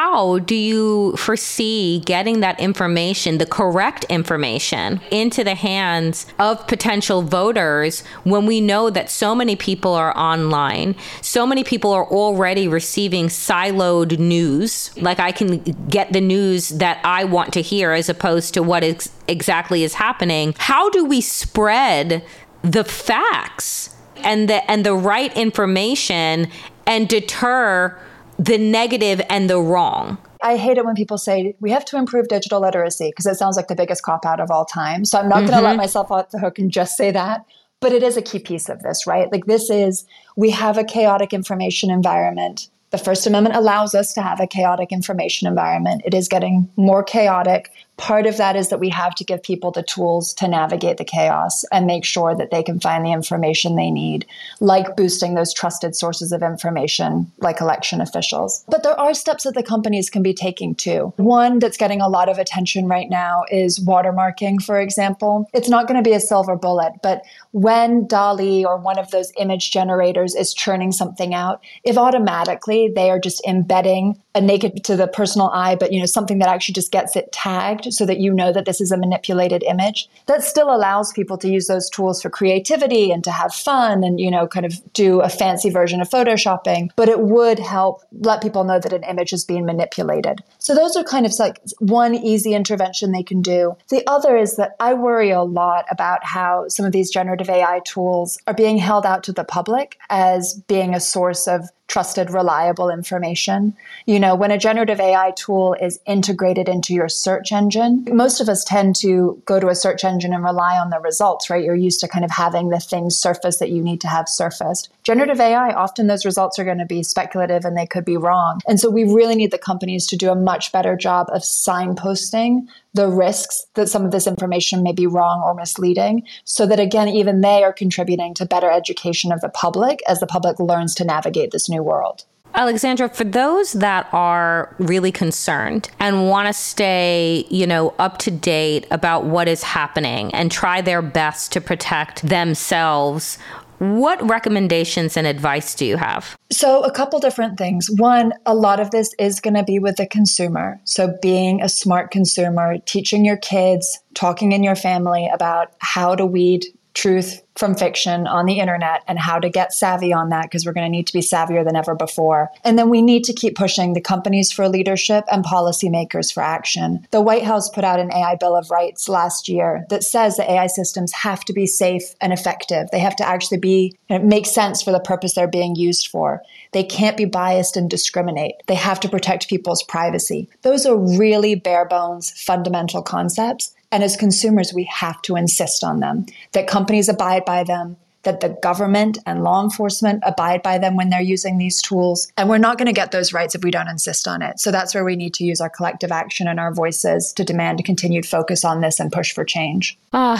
How 0.04 0.38
do 0.38 0.54
you 0.54 1.16
foresee 1.16 2.00
getting 2.06 2.40
that 2.40 2.58
information, 2.58 3.38
the 3.38 3.46
correct 3.46 4.04
information, 4.08 5.00
into 5.10 5.44
the 5.44 5.54
hands 5.54 6.26
of 6.38 6.66
potential 6.66 7.22
voters 7.22 8.02
when 8.24 8.46
we 8.46 8.60
know 8.60 8.90
that 8.90 9.10
so 9.10 9.34
many 9.34 9.54
people 9.54 9.92
are 9.94 10.16
online? 10.16 10.96
So 11.20 11.46
many 11.46 11.64
people 11.64 11.92
are 11.92 12.06
already 12.06 12.66
receiving 12.66 13.26
siloed 13.26 14.18
news. 14.18 14.90
Like 14.96 15.20
I 15.20 15.32
can 15.32 15.58
get 15.88 16.12
the 16.12 16.20
news 16.20 16.70
that 16.70 17.00
I 17.04 17.24
want 17.24 17.52
to 17.52 17.62
hear 17.62 17.92
as 17.92 18.08
opposed 18.08 18.54
to 18.54 18.62
what 18.62 18.82
is 18.82 19.10
exactly 19.28 19.84
is 19.84 19.94
happening. 19.94 20.54
How 20.58 20.90
do 20.90 21.04
we 21.04 21.20
spread 21.20 22.24
the 22.62 22.84
facts 22.84 23.94
and 24.16 24.48
the 24.48 24.68
and 24.70 24.84
the 24.86 24.94
right 24.94 25.36
information 25.36 26.48
and 26.86 27.08
deter 27.08 28.00
the 28.38 28.58
negative 28.58 29.20
and 29.30 29.48
the 29.48 29.60
wrong. 29.60 30.18
I 30.42 30.56
hate 30.56 30.76
it 30.76 30.84
when 30.84 30.94
people 30.94 31.16
say 31.16 31.56
we 31.60 31.70
have 31.70 31.84
to 31.86 31.96
improve 31.96 32.28
digital 32.28 32.60
literacy 32.60 33.10
because 33.10 33.26
it 33.26 33.36
sounds 33.36 33.56
like 33.56 33.68
the 33.68 33.74
biggest 33.74 34.02
cop 34.02 34.26
out 34.26 34.40
of 34.40 34.50
all 34.50 34.66
time. 34.66 35.04
So 35.04 35.18
I'm 35.18 35.28
not 35.28 35.38
mm-hmm. 35.38 35.46
going 35.46 35.58
to 35.58 35.64
let 35.64 35.76
myself 35.76 36.10
off 36.10 36.30
the 36.30 36.38
hook 36.38 36.58
and 36.58 36.70
just 36.70 36.96
say 36.96 37.10
that. 37.12 37.46
But 37.80 37.92
it 37.92 38.02
is 38.02 38.16
a 38.16 38.22
key 38.22 38.38
piece 38.38 38.68
of 38.68 38.82
this, 38.82 39.06
right? 39.06 39.30
Like, 39.30 39.46
this 39.46 39.68
is, 39.68 40.06
we 40.36 40.50
have 40.50 40.78
a 40.78 40.84
chaotic 40.84 41.32
information 41.32 41.90
environment. 41.90 42.68
The 42.90 42.98
First 42.98 43.26
Amendment 43.26 43.56
allows 43.56 43.94
us 43.94 44.12
to 44.14 44.22
have 44.22 44.40
a 44.40 44.46
chaotic 44.46 44.92
information 44.92 45.48
environment. 45.48 46.02
It 46.04 46.14
is 46.14 46.28
getting 46.28 46.70
more 46.76 47.02
chaotic 47.02 47.70
part 47.96 48.26
of 48.26 48.36
that 48.36 48.56
is 48.56 48.68
that 48.68 48.80
we 48.80 48.88
have 48.88 49.14
to 49.14 49.24
give 49.24 49.42
people 49.42 49.70
the 49.70 49.82
tools 49.82 50.34
to 50.34 50.48
navigate 50.48 50.96
the 50.96 51.04
chaos 51.04 51.64
and 51.72 51.86
make 51.86 52.04
sure 52.04 52.34
that 52.34 52.50
they 52.50 52.62
can 52.62 52.80
find 52.80 53.04
the 53.04 53.12
information 53.12 53.76
they 53.76 53.90
need, 53.90 54.26
like 54.60 54.96
boosting 54.96 55.34
those 55.34 55.52
trusted 55.52 55.94
sources 55.94 56.32
of 56.32 56.42
information, 56.42 57.30
like 57.38 57.60
election 57.60 58.00
officials. 58.00 58.64
But 58.68 58.82
there 58.82 58.98
are 58.98 59.14
steps 59.14 59.44
that 59.44 59.54
the 59.54 59.62
companies 59.62 60.10
can 60.10 60.22
be 60.22 60.34
taking 60.34 60.74
too. 60.74 61.12
One 61.16 61.58
that's 61.58 61.76
getting 61.76 62.00
a 62.00 62.08
lot 62.08 62.28
of 62.28 62.38
attention 62.38 62.88
right 62.88 63.08
now 63.08 63.44
is 63.50 63.78
watermarking, 63.78 64.62
for 64.62 64.80
example. 64.80 65.48
It's 65.52 65.68
not 65.68 65.86
going 65.86 66.02
to 66.02 66.08
be 66.08 66.14
a 66.14 66.20
silver 66.20 66.56
bullet, 66.56 66.94
but 67.02 67.22
when 67.52 68.06
DALL-E 68.06 68.64
or 68.64 68.78
one 68.78 68.98
of 68.98 69.10
those 69.10 69.32
image 69.38 69.70
generators 69.70 70.34
is 70.34 70.52
churning 70.52 70.92
something 70.92 71.34
out, 71.34 71.62
if 71.84 71.96
automatically 71.96 72.92
they 72.94 73.10
are 73.10 73.20
just 73.20 73.44
embedding 73.46 74.20
a 74.34 74.40
naked 74.40 74.82
to 74.84 74.96
the 74.96 75.06
personal 75.06 75.48
eye, 75.50 75.76
but 75.76 75.92
you 75.92 76.00
know, 76.00 76.06
something 76.06 76.38
that 76.38 76.48
actually 76.48 76.72
just 76.72 76.90
gets 76.90 77.14
it 77.14 77.30
tagged 77.32 77.92
so 77.92 78.04
that 78.04 78.18
you 78.18 78.32
know 78.32 78.52
that 78.52 78.64
this 78.64 78.80
is 78.80 78.90
a 78.90 78.96
manipulated 78.96 79.62
image. 79.62 80.08
That 80.26 80.42
still 80.42 80.74
allows 80.74 81.12
people 81.12 81.38
to 81.38 81.48
use 81.48 81.66
those 81.66 81.88
tools 81.88 82.20
for 82.20 82.30
creativity 82.30 83.12
and 83.12 83.22
to 83.24 83.30
have 83.30 83.54
fun 83.54 84.02
and, 84.02 84.18
you 84.18 84.30
know, 84.30 84.46
kind 84.46 84.66
of 84.66 84.80
do 84.92 85.20
a 85.20 85.28
fancy 85.28 85.70
version 85.70 86.00
of 86.00 86.08
photoshopping, 86.08 86.90
but 86.96 87.08
it 87.08 87.20
would 87.20 87.58
help 87.58 88.02
let 88.20 88.42
people 88.42 88.64
know 88.64 88.80
that 88.80 88.92
an 88.92 89.04
image 89.04 89.32
is 89.32 89.44
being 89.44 89.64
manipulated. 89.64 90.42
So 90.58 90.74
those 90.74 90.96
are 90.96 91.04
kind 91.04 91.26
of 91.26 91.32
like 91.38 91.60
one 91.78 92.14
easy 92.14 92.54
intervention 92.54 93.12
they 93.12 93.22
can 93.22 93.42
do. 93.42 93.76
The 93.90 94.04
other 94.06 94.36
is 94.36 94.56
that 94.56 94.76
I 94.80 94.94
worry 94.94 95.30
a 95.30 95.42
lot 95.42 95.84
about 95.90 96.24
how 96.24 96.68
some 96.68 96.86
of 96.86 96.92
these 96.92 97.10
generative 97.10 97.48
AI 97.48 97.80
tools 97.84 98.38
are 98.46 98.54
being 98.54 98.78
held 98.78 99.06
out 99.06 99.22
to 99.24 99.32
the 99.32 99.44
public 99.44 99.98
as 100.10 100.60
being 100.66 100.94
a 100.94 101.00
source 101.00 101.46
of 101.46 101.68
trusted, 101.94 102.28
reliable 102.28 102.90
information. 102.90 103.72
You 104.04 104.18
know, 104.18 104.34
when 104.34 104.50
a 104.50 104.58
generative 104.58 104.98
AI 104.98 105.30
tool 105.36 105.76
is 105.80 106.00
integrated 106.08 106.68
into 106.68 106.92
your 106.92 107.08
search 107.08 107.52
engine, 107.52 108.04
most 108.10 108.40
of 108.40 108.48
us 108.48 108.64
tend 108.64 108.96
to 108.96 109.40
go 109.44 109.60
to 109.60 109.68
a 109.68 109.76
search 109.76 110.02
engine 110.02 110.34
and 110.34 110.42
rely 110.42 110.76
on 110.76 110.90
the 110.90 110.98
results, 110.98 111.48
right? 111.48 111.62
You're 111.62 111.76
used 111.76 112.00
to 112.00 112.08
kind 112.08 112.24
of 112.24 112.32
having 112.32 112.70
the 112.70 112.80
things 112.80 113.16
surface 113.16 113.58
that 113.58 113.70
you 113.70 113.80
need 113.80 114.00
to 114.00 114.08
have 114.08 114.28
surfaced. 114.28 114.88
Generative 115.04 115.38
AI, 115.38 115.72
often 115.72 116.08
those 116.08 116.24
results 116.24 116.58
are 116.58 116.64
going 116.64 116.78
to 116.78 116.84
be 116.84 117.04
speculative 117.04 117.64
and 117.64 117.76
they 117.76 117.86
could 117.86 118.04
be 118.04 118.16
wrong. 118.16 118.60
And 118.66 118.80
so 118.80 118.90
we 118.90 119.04
really 119.04 119.36
need 119.36 119.52
the 119.52 119.58
companies 119.58 120.08
to 120.08 120.16
do 120.16 120.32
a 120.32 120.34
much 120.34 120.72
better 120.72 120.96
job 120.96 121.28
of 121.30 121.42
signposting 121.42 122.66
the 122.94 123.08
risks 123.08 123.66
that 123.74 123.88
some 123.88 124.04
of 124.04 124.12
this 124.12 124.26
information 124.26 124.82
may 124.82 124.92
be 124.92 125.06
wrong 125.06 125.42
or 125.44 125.54
misleading, 125.54 126.22
so 126.44 126.66
that 126.66 126.80
again, 126.80 127.08
even 127.08 127.40
they 127.40 127.62
are 127.62 127.72
contributing 127.72 128.32
to 128.34 128.46
better 128.46 128.70
education 128.70 129.32
of 129.32 129.40
the 129.40 129.48
public 129.48 130.00
as 130.08 130.20
the 130.20 130.26
public 130.26 130.58
learns 130.58 130.94
to 130.94 131.04
navigate 131.04 131.50
this 131.50 131.68
new 131.68 131.82
world. 131.82 132.24
Alexandra, 132.56 133.08
for 133.08 133.24
those 133.24 133.72
that 133.72 134.08
are 134.12 134.76
really 134.78 135.10
concerned 135.10 135.90
and 135.98 136.28
want 136.28 136.46
to 136.46 136.52
stay, 136.52 137.44
you 137.50 137.66
know, 137.66 137.92
up 137.98 138.18
to 138.18 138.30
date 138.30 138.86
about 138.92 139.24
what 139.24 139.48
is 139.48 139.64
happening 139.64 140.32
and 140.32 140.52
try 140.52 140.80
their 140.80 141.02
best 141.02 141.50
to 141.52 141.60
protect 141.60 142.22
themselves 142.28 143.38
what 143.78 144.22
recommendations 144.28 145.16
and 145.16 145.26
advice 145.26 145.74
do 145.74 145.84
you 145.84 145.96
have? 145.96 146.36
So, 146.50 146.82
a 146.82 146.90
couple 146.90 147.18
different 147.18 147.58
things. 147.58 147.88
One, 147.90 148.32
a 148.46 148.54
lot 148.54 148.80
of 148.80 148.90
this 148.90 149.14
is 149.18 149.40
going 149.40 149.54
to 149.54 149.62
be 149.62 149.78
with 149.78 149.96
the 149.96 150.06
consumer. 150.06 150.80
So, 150.84 151.14
being 151.20 151.62
a 151.62 151.68
smart 151.68 152.10
consumer, 152.10 152.78
teaching 152.86 153.24
your 153.24 153.36
kids, 153.36 153.98
talking 154.14 154.52
in 154.52 154.62
your 154.62 154.76
family 154.76 155.28
about 155.32 155.74
how 155.78 156.14
to 156.14 156.26
weed 156.26 156.66
truth 156.94 157.42
from 157.56 157.74
fiction 157.74 158.26
on 158.26 158.46
the 158.46 158.58
internet 158.58 159.02
and 159.06 159.18
how 159.18 159.38
to 159.38 159.48
get 159.48 159.72
savvy 159.72 160.12
on 160.12 160.28
that 160.28 160.44
because 160.44 160.66
we're 160.66 160.72
going 160.72 160.86
to 160.86 160.90
need 160.90 161.06
to 161.06 161.12
be 161.12 161.20
savvier 161.20 161.64
than 161.64 161.76
ever 161.76 161.94
before. 161.94 162.50
And 162.64 162.78
then 162.78 162.88
we 162.88 163.02
need 163.02 163.24
to 163.24 163.32
keep 163.32 163.56
pushing 163.56 163.92
the 163.92 164.00
companies 164.00 164.50
for 164.50 164.68
leadership 164.68 165.24
and 165.30 165.44
policymakers 165.44 166.32
for 166.32 166.42
action. 166.42 167.06
The 167.10 167.20
White 167.20 167.44
House 167.44 167.68
put 167.68 167.84
out 167.84 168.00
an 168.00 168.12
AI 168.12 168.36
Bill 168.36 168.56
of 168.56 168.70
Rights 168.70 169.08
last 169.08 169.48
year 169.48 169.86
that 169.90 170.02
says 170.02 170.36
that 170.36 170.50
AI 170.50 170.66
systems 170.66 171.12
have 171.12 171.44
to 171.44 171.52
be 171.52 171.66
safe 171.66 172.14
and 172.20 172.32
effective. 172.32 172.88
They 172.90 172.98
have 172.98 173.16
to 173.16 173.26
actually 173.26 173.58
be 173.58 173.96
make 174.08 174.46
sense 174.46 174.82
for 174.82 174.92
the 174.92 175.00
purpose 175.00 175.34
they're 175.34 175.46
being 175.46 175.76
used 175.76 176.08
for. 176.08 176.42
They 176.72 176.84
can't 176.84 177.16
be 177.16 177.24
biased 177.24 177.76
and 177.76 177.88
discriminate. 177.88 178.54
They 178.66 178.74
have 178.74 178.98
to 179.00 179.08
protect 179.08 179.48
people's 179.48 179.82
privacy. 179.82 180.48
Those 180.62 180.86
are 180.86 180.96
really 180.96 181.54
bare 181.54 181.84
bones 181.84 182.30
fundamental 182.30 183.02
concepts 183.02 183.73
and 183.94 184.02
as 184.02 184.16
consumers, 184.16 184.74
we 184.74 184.90
have 184.92 185.22
to 185.22 185.36
insist 185.36 185.84
on 185.84 186.00
them, 186.00 186.26
that 186.50 186.66
companies 186.66 187.08
abide 187.08 187.44
by 187.44 187.62
them, 187.62 187.96
that 188.24 188.40
the 188.40 188.50
government 188.62 189.18
and 189.26 189.44
law 189.44 189.62
enforcement 189.62 190.22
abide 190.26 190.62
by 190.62 190.78
them 190.78 190.96
when 190.96 191.10
they're 191.10 191.20
using 191.20 191.58
these 191.58 191.80
tools. 191.80 192.30
And 192.36 192.48
we're 192.48 192.58
not 192.58 192.78
going 192.78 192.86
to 192.86 192.92
get 192.92 193.12
those 193.12 193.32
rights 193.32 193.54
if 193.54 193.62
we 193.62 193.70
don't 193.70 193.88
insist 193.88 194.26
on 194.26 194.42
it. 194.42 194.60
So 194.60 194.70
that's 194.70 194.94
where 194.94 195.04
we 195.04 195.16
need 195.16 195.34
to 195.34 195.44
use 195.44 195.60
our 195.60 195.70
collective 195.70 196.10
action 196.10 196.48
and 196.48 196.58
our 196.58 196.72
voices 196.72 197.32
to 197.34 197.44
demand 197.44 197.84
continued 197.84 198.26
focus 198.26 198.64
on 198.64 198.80
this 198.80 198.98
and 198.98 199.12
push 199.12 199.32
for 199.32 199.44
change. 199.44 199.98
Uh, 200.12 200.38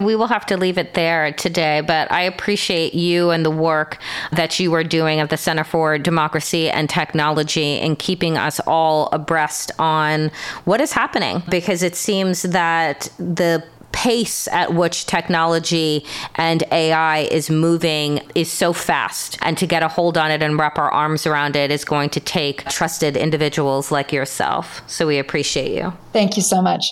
we 0.00 0.16
will 0.16 0.26
have 0.26 0.46
to 0.46 0.56
leave 0.56 0.78
it 0.78 0.94
there 0.94 1.32
today, 1.32 1.80
but 1.80 2.10
I 2.10 2.22
appreciate 2.22 2.94
you 2.94 3.30
and 3.30 3.44
the 3.44 3.50
work 3.50 3.98
that 4.32 4.58
you 4.58 4.72
are 4.74 4.84
doing 4.84 5.20
at 5.20 5.30
the 5.30 5.36
Center 5.36 5.64
for 5.64 5.98
Democracy 5.98 6.70
and 6.70 6.88
Technology 6.88 7.78
in 7.78 7.96
keeping 7.96 8.36
us 8.36 8.60
all 8.66 9.08
abreast 9.12 9.70
on 9.78 10.30
what 10.64 10.80
is 10.80 10.92
happening 10.92 11.42
because 11.48 11.82
it 11.82 11.94
seems 11.94 12.42
that 12.42 13.08
the 13.18 13.62
pace 13.92 14.48
at 14.48 14.74
which 14.74 15.06
technology 15.06 16.04
and 16.36 16.64
AI 16.72 17.20
is 17.20 17.50
moving 17.50 18.20
is 18.34 18.50
so 18.50 18.72
fast. 18.72 19.38
And 19.42 19.56
to 19.58 19.66
get 19.66 19.82
a 19.82 19.88
hold 19.88 20.18
on 20.18 20.30
it 20.30 20.42
and 20.42 20.58
wrap 20.58 20.78
our 20.78 20.90
arms 20.90 21.26
around 21.26 21.56
it 21.56 21.70
is 21.70 21.84
going 21.84 22.10
to 22.10 22.20
take 22.20 22.64
trusted 22.66 23.16
individuals 23.16 23.90
like 23.90 24.12
yourself. 24.12 24.82
So 24.86 25.06
we 25.06 25.18
appreciate 25.18 25.74
you. 25.74 25.92
Thank 26.12 26.36
you 26.36 26.42
so 26.42 26.60
much. 26.60 26.84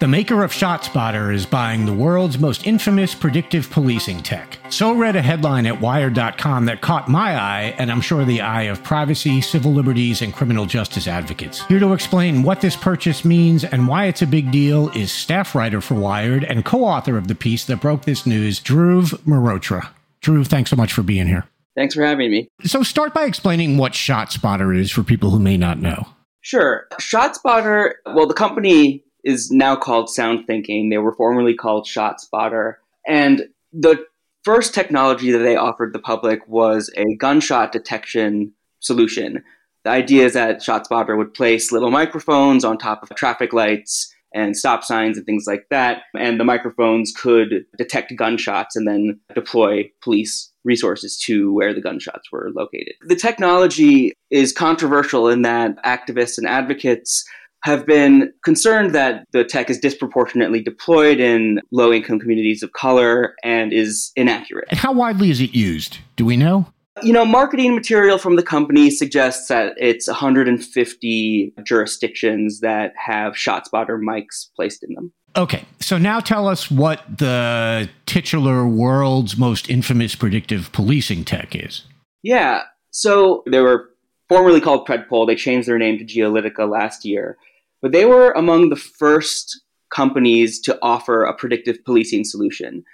The 0.00 0.08
maker 0.08 0.42
of 0.42 0.50
ShotSpotter 0.50 1.30
is 1.30 1.44
buying 1.44 1.84
the 1.84 1.92
world's 1.92 2.38
most 2.38 2.66
infamous 2.66 3.14
predictive 3.14 3.68
policing 3.68 4.22
tech. 4.22 4.56
So 4.70 4.94
read 4.94 5.14
a 5.14 5.20
headline 5.20 5.66
at 5.66 5.78
Wired.com 5.78 6.64
that 6.64 6.80
caught 6.80 7.10
my 7.10 7.38
eye, 7.38 7.74
and 7.76 7.92
I'm 7.92 8.00
sure 8.00 8.24
the 8.24 8.40
eye 8.40 8.62
of 8.62 8.82
privacy, 8.82 9.42
civil 9.42 9.74
liberties, 9.74 10.22
and 10.22 10.32
criminal 10.32 10.64
justice 10.64 11.06
advocates. 11.06 11.66
Here 11.66 11.78
to 11.80 11.92
explain 11.92 12.42
what 12.42 12.62
this 12.62 12.76
purchase 12.76 13.26
means 13.26 13.62
and 13.62 13.86
why 13.86 14.06
it's 14.06 14.22
a 14.22 14.26
big 14.26 14.50
deal 14.50 14.88
is 14.96 15.12
staff 15.12 15.54
writer 15.54 15.82
for 15.82 15.96
Wired 15.96 16.44
and 16.44 16.64
co 16.64 16.82
author 16.82 17.18
of 17.18 17.28
the 17.28 17.34
piece 17.34 17.66
that 17.66 17.82
broke 17.82 18.06
this 18.06 18.24
news, 18.24 18.58
Dhruv 18.58 19.18
Mehrotra. 19.24 19.90
Drew, 20.22 20.44
thanks 20.44 20.70
so 20.70 20.76
much 20.76 20.94
for 20.94 21.02
being 21.02 21.26
here. 21.26 21.44
Thanks 21.76 21.94
for 21.94 22.06
having 22.06 22.30
me. 22.30 22.48
So, 22.64 22.82
start 22.82 23.12
by 23.12 23.24
explaining 23.24 23.76
what 23.76 23.92
ShotSpotter 23.92 24.74
is 24.74 24.90
for 24.90 25.02
people 25.02 25.28
who 25.28 25.38
may 25.38 25.58
not 25.58 25.78
know. 25.78 26.08
Sure. 26.40 26.86
ShotSpotter, 26.98 27.96
well, 28.14 28.26
the 28.26 28.32
company 28.32 29.04
is 29.24 29.50
now 29.50 29.76
called 29.76 30.10
Sound 30.10 30.46
Thinking. 30.46 30.88
They 30.88 30.98
were 30.98 31.14
formerly 31.14 31.54
called 31.54 31.86
ShotSpotter. 31.86 32.74
And 33.06 33.48
the 33.72 34.04
first 34.42 34.74
technology 34.74 35.30
that 35.30 35.38
they 35.38 35.56
offered 35.56 35.92
the 35.92 35.98
public 35.98 36.46
was 36.48 36.90
a 36.96 37.14
gunshot 37.16 37.72
detection 37.72 38.52
solution. 38.80 39.44
The 39.84 39.90
idea 39.90 40.26
is 40.26 40.34
that 40.34 40.60
ShotSpotter 40.60 41.16
would 41.16 41.34
place 41.34 41.72
little 41.72 41.90
microphones 41.90 42.64
on 42.64 42.78
top 42.78 43.02
of 43.02 43.10
traffic 43.16 43.52
lights 43.52 44.14
and 44.32 44.56
stop 44.56 44.84
signs 44.84 45.16
and 45.16 45.26
things 45.26 45.44
like 45.46 45.66
that. 45.70 46.02
And 46.16 46.38
the 46.38 46.44
microphones 46.44 47.12
could 47.12 47.64
detect 47.78 48.14
gunshots 48.16 48.76
and 48.76 48.86
then 48.86 49.18
deploy 49.34 49.90
police 50.02 50.52
resources 50.64 51.18
to 51.18 51.52
where 51.52 51.74
the 51.74 51.80
gunshots 51.80 52.30
were 52.30 52.50
located. 52.54 52.94
The 53.06 53.16
technology 53.16 54.12
is 54.30 54.52
controversial 54.52 55.28
in 55.28 55.42
that 55.42 55.82
activists 55.84 56.38
and 56.38 56.46
advocates 56.46 57.24
have 57.62 57.86
been 57.86 58.32
concerned 58.44 58.94
that 58.94 59.26
the 59.32 59.44
tech 59.44 59.68
is 59.68 59.78
disproportionately 59.78 60.62
deployed 60.62 61.20
in 61.20 61.60
low 61.70 61.92
income 61.92 62.18
communities 62.18 62.62
of 62.62 62.72
color 62.72 63.34
and 63.44 63.72
is 63.72 64.12
inaccurate. 64.16 64.66
And 64.70 64.78
how 64.78 64.92
widely 64.92 65.30
is 65.30 65.40
it 65.40 65.54
used? 65.54 65.98
Do 66.16 66.24
we 66.24 66.36
know? 66.36 66.66
You 67.02 67.12
know, 67.12 67.24
marketing 67.24 67.74
material 67.74 68.18
from 68.18 68.36
the 68.36 68.42
company 68.42 68.90
suggests 68.90 69.48
that 69.48 69.74
it's 69.78 70.06
150 70.06 71.54
jurisdictions 71.62 72.60
that 72.60 72.92
have 72.96 73.34
ShotSpotter 73.34 74.00
mics 74.00 74.48
placed 74.54 74.82
in 74.82 74.94
them. 74.94 75.12
Okay, 75.36 75.64
so 75.78 75.96
now 75.96 76.18
tell 76.18 76.48
us 76.48 76.70
what 76.70 77.02
the 77.18 77.88
titular 78.06 78.66
world's 78.66 79.36
most 79.36 79.70
infamous 79.70 80.16
predictive 80.16 80.72
policing 80.72 81.24
tech 81.24 81.54
is. 81.54 81.84
Yeah, 82.22 82.62
so 82.90 83.44
they 83.50 83.60
were 83.60 83.90
formerly 84.28 84.60
called 84.60 84.86
Predpol. 84.86 85.26
They 85.26 85.36
changed 85.36 85.68
their 85.68 85.78
name 85.78 85.98
to 85.98 86.04
Geolitica 86.04 86.68
last 86.68 87.04
year. 87.04 87.38
But 87.82 87.92
they 87.92 88.04
were 88.04 88.30
among 88.32 88.68
the 88.68 88.76
first 88.76 89.60
companies 89.90 90.60
to 90.60 90.78
offer 90.82 91.24
a 91.24 91.34
predictive 91.34 91.84
policing 91.84 92.24
solution. 92.24 92.84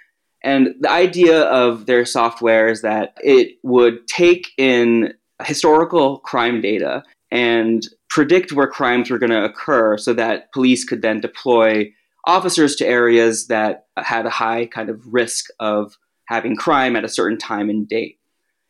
And 0.43 0.75
the 0.79 0.89
idea 0.89 1.43
of 1.43 1.85
their 1.85 2.05
software 2.05 2.69
is 2.69 2.81
that 2.81 3.13
it 3.17 3.57
would 3.63 4.07
take 4.07 4.49
in 4.57 5.13
historical 5.43 6.19
crime 6.19 6.61
data 6.61 7.03
and 7.31 7.87
predict 8.09 8.53
where 8.53 8.67
crimes 8.67 9.09
were 9.09 9.19
going 9.19 9.31
to 9.31 9.43
occur 9.43 9.97
so 9.97 10.13
that 10.13 10.51
police 10.53 10.83
could 10.83 11.01
then 11.01 11.19
deploy 11.19 11.91
officers 12.25 12.75
to 12.75 12.85
areas 12.87 13.47
that 13.47 13.85
had 13.97 14.25
a 14.25 14.31
high 14.31 14.65
kind 14.65 14.89
of 14.89 15.01
risk 15.05 15.45
of 15.59 15.97
having 16.27 16.55
crime 16.55 16.95
at 16.95 17.05
a 17.05 17.09
certain 17.09 17.37
time 17.37 17.69
and 17.69 17.87
date. 17.87 18.19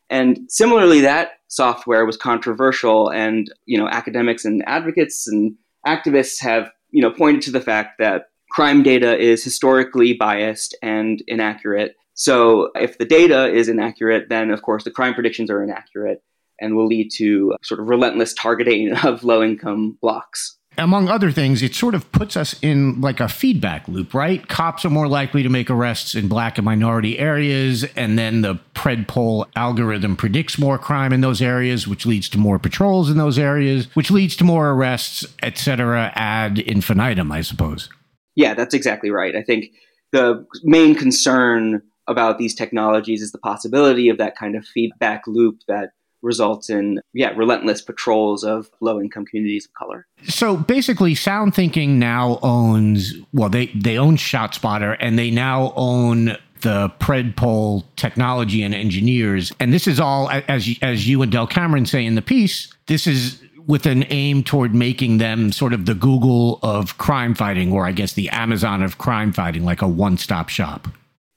And 0.09 0.39
similarly, 0.47 1.01
that 1.01 1.32
software 1.49 2.05
was 2.05 2.18
controversial, 2.18 3.09
and 3.09 3.51
you 3.65 3.78
know, 3.78 3.89
academics 3.89 4.45
and 4.45 4.63
advocates 4.65 5.28
and 5.28 5.55
activists 5.88 6.42
have 6.42 6.72
you 6.92 7.02
know 7.02 7.12
pointed 7.12 7.42
to 7.44 7.52
the 7.52 7.62
fact 7.62 7.98
that 8.00 8.30
crime 8.52 8.84
data 8.84 9.18
is 9.18 9.44
historically 9.44 10.14
biased 10.14 10.76
and 10.82 11.22
inaccurate. 11.28 11.96
So 12.14 12.72
if 12.76 12.98
the 12.98 13.06
data 13.06 13.54
is 13.54 13.70
inaccurate, 13.70 14.30
then 14.30 14.52
of 14.52 14.62
course 14.62 14.84
the 14.84 14.92
crime 14.92 15.14
predictions 15.14 15.50
are 15.52 15.64
inaccurate 15.64 16.24
and 16.60 16.76
will 16.76 16.88
lead 16.88 17.12
to 17.16 17.54
sort 17.62 17.80
of 17.80 17.88
relentless 17.88 18.34
targeting 18.34 18.94
of 19.04 19.24
low 19.24 19.44
income 19.44 19.98
blocks 20.02 20.58
among 20.78 21.09
other 21.09 21.32
things, 21.32 21.61
it 21.61 21.73
sort 21.73 21.95
of 21.95 22.11
puts 22.11 22.38
us 22.38 22.55
in 22.61 23.01
like 23.01 23.19
a 23.19 23.28
feedback 23.28 23.88
loop, 23.88 24.13
right? 24.13 24.47
Cops 24.47 24.86
are 24.86 24.89
more 24.89 25.07
likely 25.07 25.43
to 25.43 25.49
make 25.49 25.69
arrests 25.69 26.15
in 26.15 26.28
black 26.28 26.57
and 26.57 26.65
minority 26.65 27.17
areas, 27.17 27.84
and 27.95 28.17
then 28.17 28.41
the 28.41 28.59
Predpol 28.75 29.47
algorithm 29.55 30.15
predicts 30.15 30.57
more 30.59 30.78
crime 30.78 31.11
in 31.13 31.21
those 31.21 31.41
areas, 31.41 31.88
which 31.88 32.05
leads 32.05 32.30
to 32.30 32.38
more 32.38 32.59
patrols 32.59 33.09
in 33.09 33.17
those 33.17 33.39
areas, 33.39 33.88
which 33.95 34.11
leads 34.11 34.36
to 34.36 34.43
more 34.43 34.69
arrests, 34.69 35.25
etc. 35.41 36.11
ad 36.15 36.59
infinitum, 36.59 37.32
I 37.32 37.41
suppose. 37.41 37.89
Yeah, 38.36 38.53
that's 38.53 38.75
exactly 38.75 39.09
right. 39.09 39.36
I 39.36 39.41
think 39.41 39.71
the 40.11 40.45
main 40.63 40.95
concern 40.95 41.82
about 42.07 42.38
these 42.38 42.55
technologies 42.55 43.21
is 43.21 43.32
the 43.32 43.39
possibility 43.39 44.09
of 44.09 44.17
that 44.17 44.38
kind 44.38 44.55
of 44.55 44.65
feedback 44.65 45.23
loop 45.28 45.59
that 45.67 45.89
results 46.22 46.70
in 46.70 46.99
yeah 47.13 47.30
relentless 47.30 47.82
patrols 47.82 48.43
of 48.43 48.70
low 48.82 48.99
income 48.99 49.26
communities 49.26 49.65
of 49.65 49.74
color. 49.74 50.07
So 50.28 50.57
basically 50.57 51.15
sound 51.15 51.55
thinking 51.55 51.99
now 51.99 52.39
owns 52.41 53.13
well 53.34 53.49
they 53.49 53.68
they 53.68 53.97
own 53.97 54.18
shotspotter 54.18 54.97
and 54.99 55.18
they 55.18 55.32
now 55.32 55.74
own 55.76 56.38
the 56.61 56.89
predpol 56.99 57.84
technology 57.95 58.63
and 58.63 58.74
engineers. 58.74 59.51
And 59.59 59.72
this 59.72 59.88
is 59.88 59.99
all 59.99 60.30
as 60.32 60.68
as 60.82 61.07
you 61.07 61.22
and 61.22 61.32
dell 61.32 61.47
cameron 61.47 61.86
say 61.86 62.05
in 62.05 62.15
the 62.15 62.22
piece 62.22 62.74
this 62.88 63.07
is 63.07 63.41
with 63.68 63.86
an 63.86 64.05
aim 64.09 64.43
toward 64.43 64.74
making 64.74 65.18
them 65.18 65.51
sort 65.51 65.74
of 65.74 65.86
the 65.86 65.93
google 65.93 66.57
of 66.63 66.97
crime 66.97 67.36
fighting 67.36 67.72
or 67.74 67.86
i 67.86 67.91
guess 67.91 68.13
the 68.13 68.30
amazon 68.30 68.82
of 68.82 68.97
crime 68.97 69.34
fighting 69.34 69.65
like 69.65 69.82
a 69.82 69.88
one-stop 69.88 70.49
shop. 70.49 70.88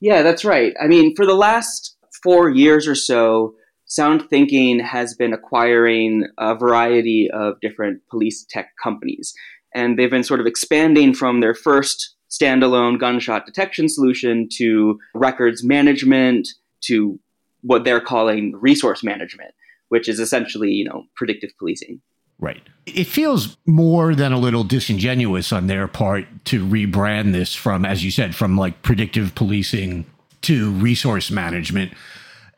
Yeah 0.01 0.23
that's 0.23 0.45
right. 0.45 0.73
I 0.81 0.87
mean 0.87 1.15
for 1.15 1.27
the 1.27 1.35
last 1.35 1.97
four 2.23 2.49
years 2.49 2.87
or 2.87 2.95
so 2.95 3.55
SoundThinking 3.91 4.83
has 4.83 5.15
been 5.15 5.33
acquiring 5.33 6.27
a 6.39 6.55
variety 6.55 7.29
of 7.33 7.61
different 7.61 8.03
police 8.09 8.47
tech 8.49 8.71
companies. 8.83 9.35
And 9.75 9.99
they've 9.99 10.11
been 10.11 10.25
sort 10.25 10.41
of 10.41 10.47
expanding 10.47 11.13
from 11.15 11.41
their 11.41 11.55
first 11.55 12.15
standalone 12.31 12.99
gunshot 12.99 13.47
detection 13.47 13.89
solution 13.89 14.49
to 14.57 14.99
records 15.15 15.65
management 15.65 16.49
to 16.83 17.19
what 17.63 17.85
they're 17.85 18.01
calling 18.01 18.55
resource 18.61 19.03
management, 19.03 19.53
which 19.89 20.09
is 20.09 20.21
essentially, 20.21 20.71
you 20.71 20.85
know, 20.85 21.05
predictive 21.17 21.51
policing. 21.59 22.01
Right. 22.39 22.63
It 22.87 23.05
feels 23.05 23.59
more 23.67 24.15
than 24.15 24.33
a 24.33 24.39
little 24.39 24.65
disingenuous 24.65 25.53
on 25.53 25.67
their 25.67 25.87
part 25.89 26.27
to 26.47 26.65
rebrand 26.65 27.33
this 27.33 27.55
from, 27.55 27.85
as 27.85 28.05
you 28.05 28.11
said, 28.11 28.35
from 28.35 28.57
like 28.57 28.83
predictive 28.83 29.35
policing 29.35 30.07
to 30.43 30.71
resource 30.71 31.31
management 31.31 31.93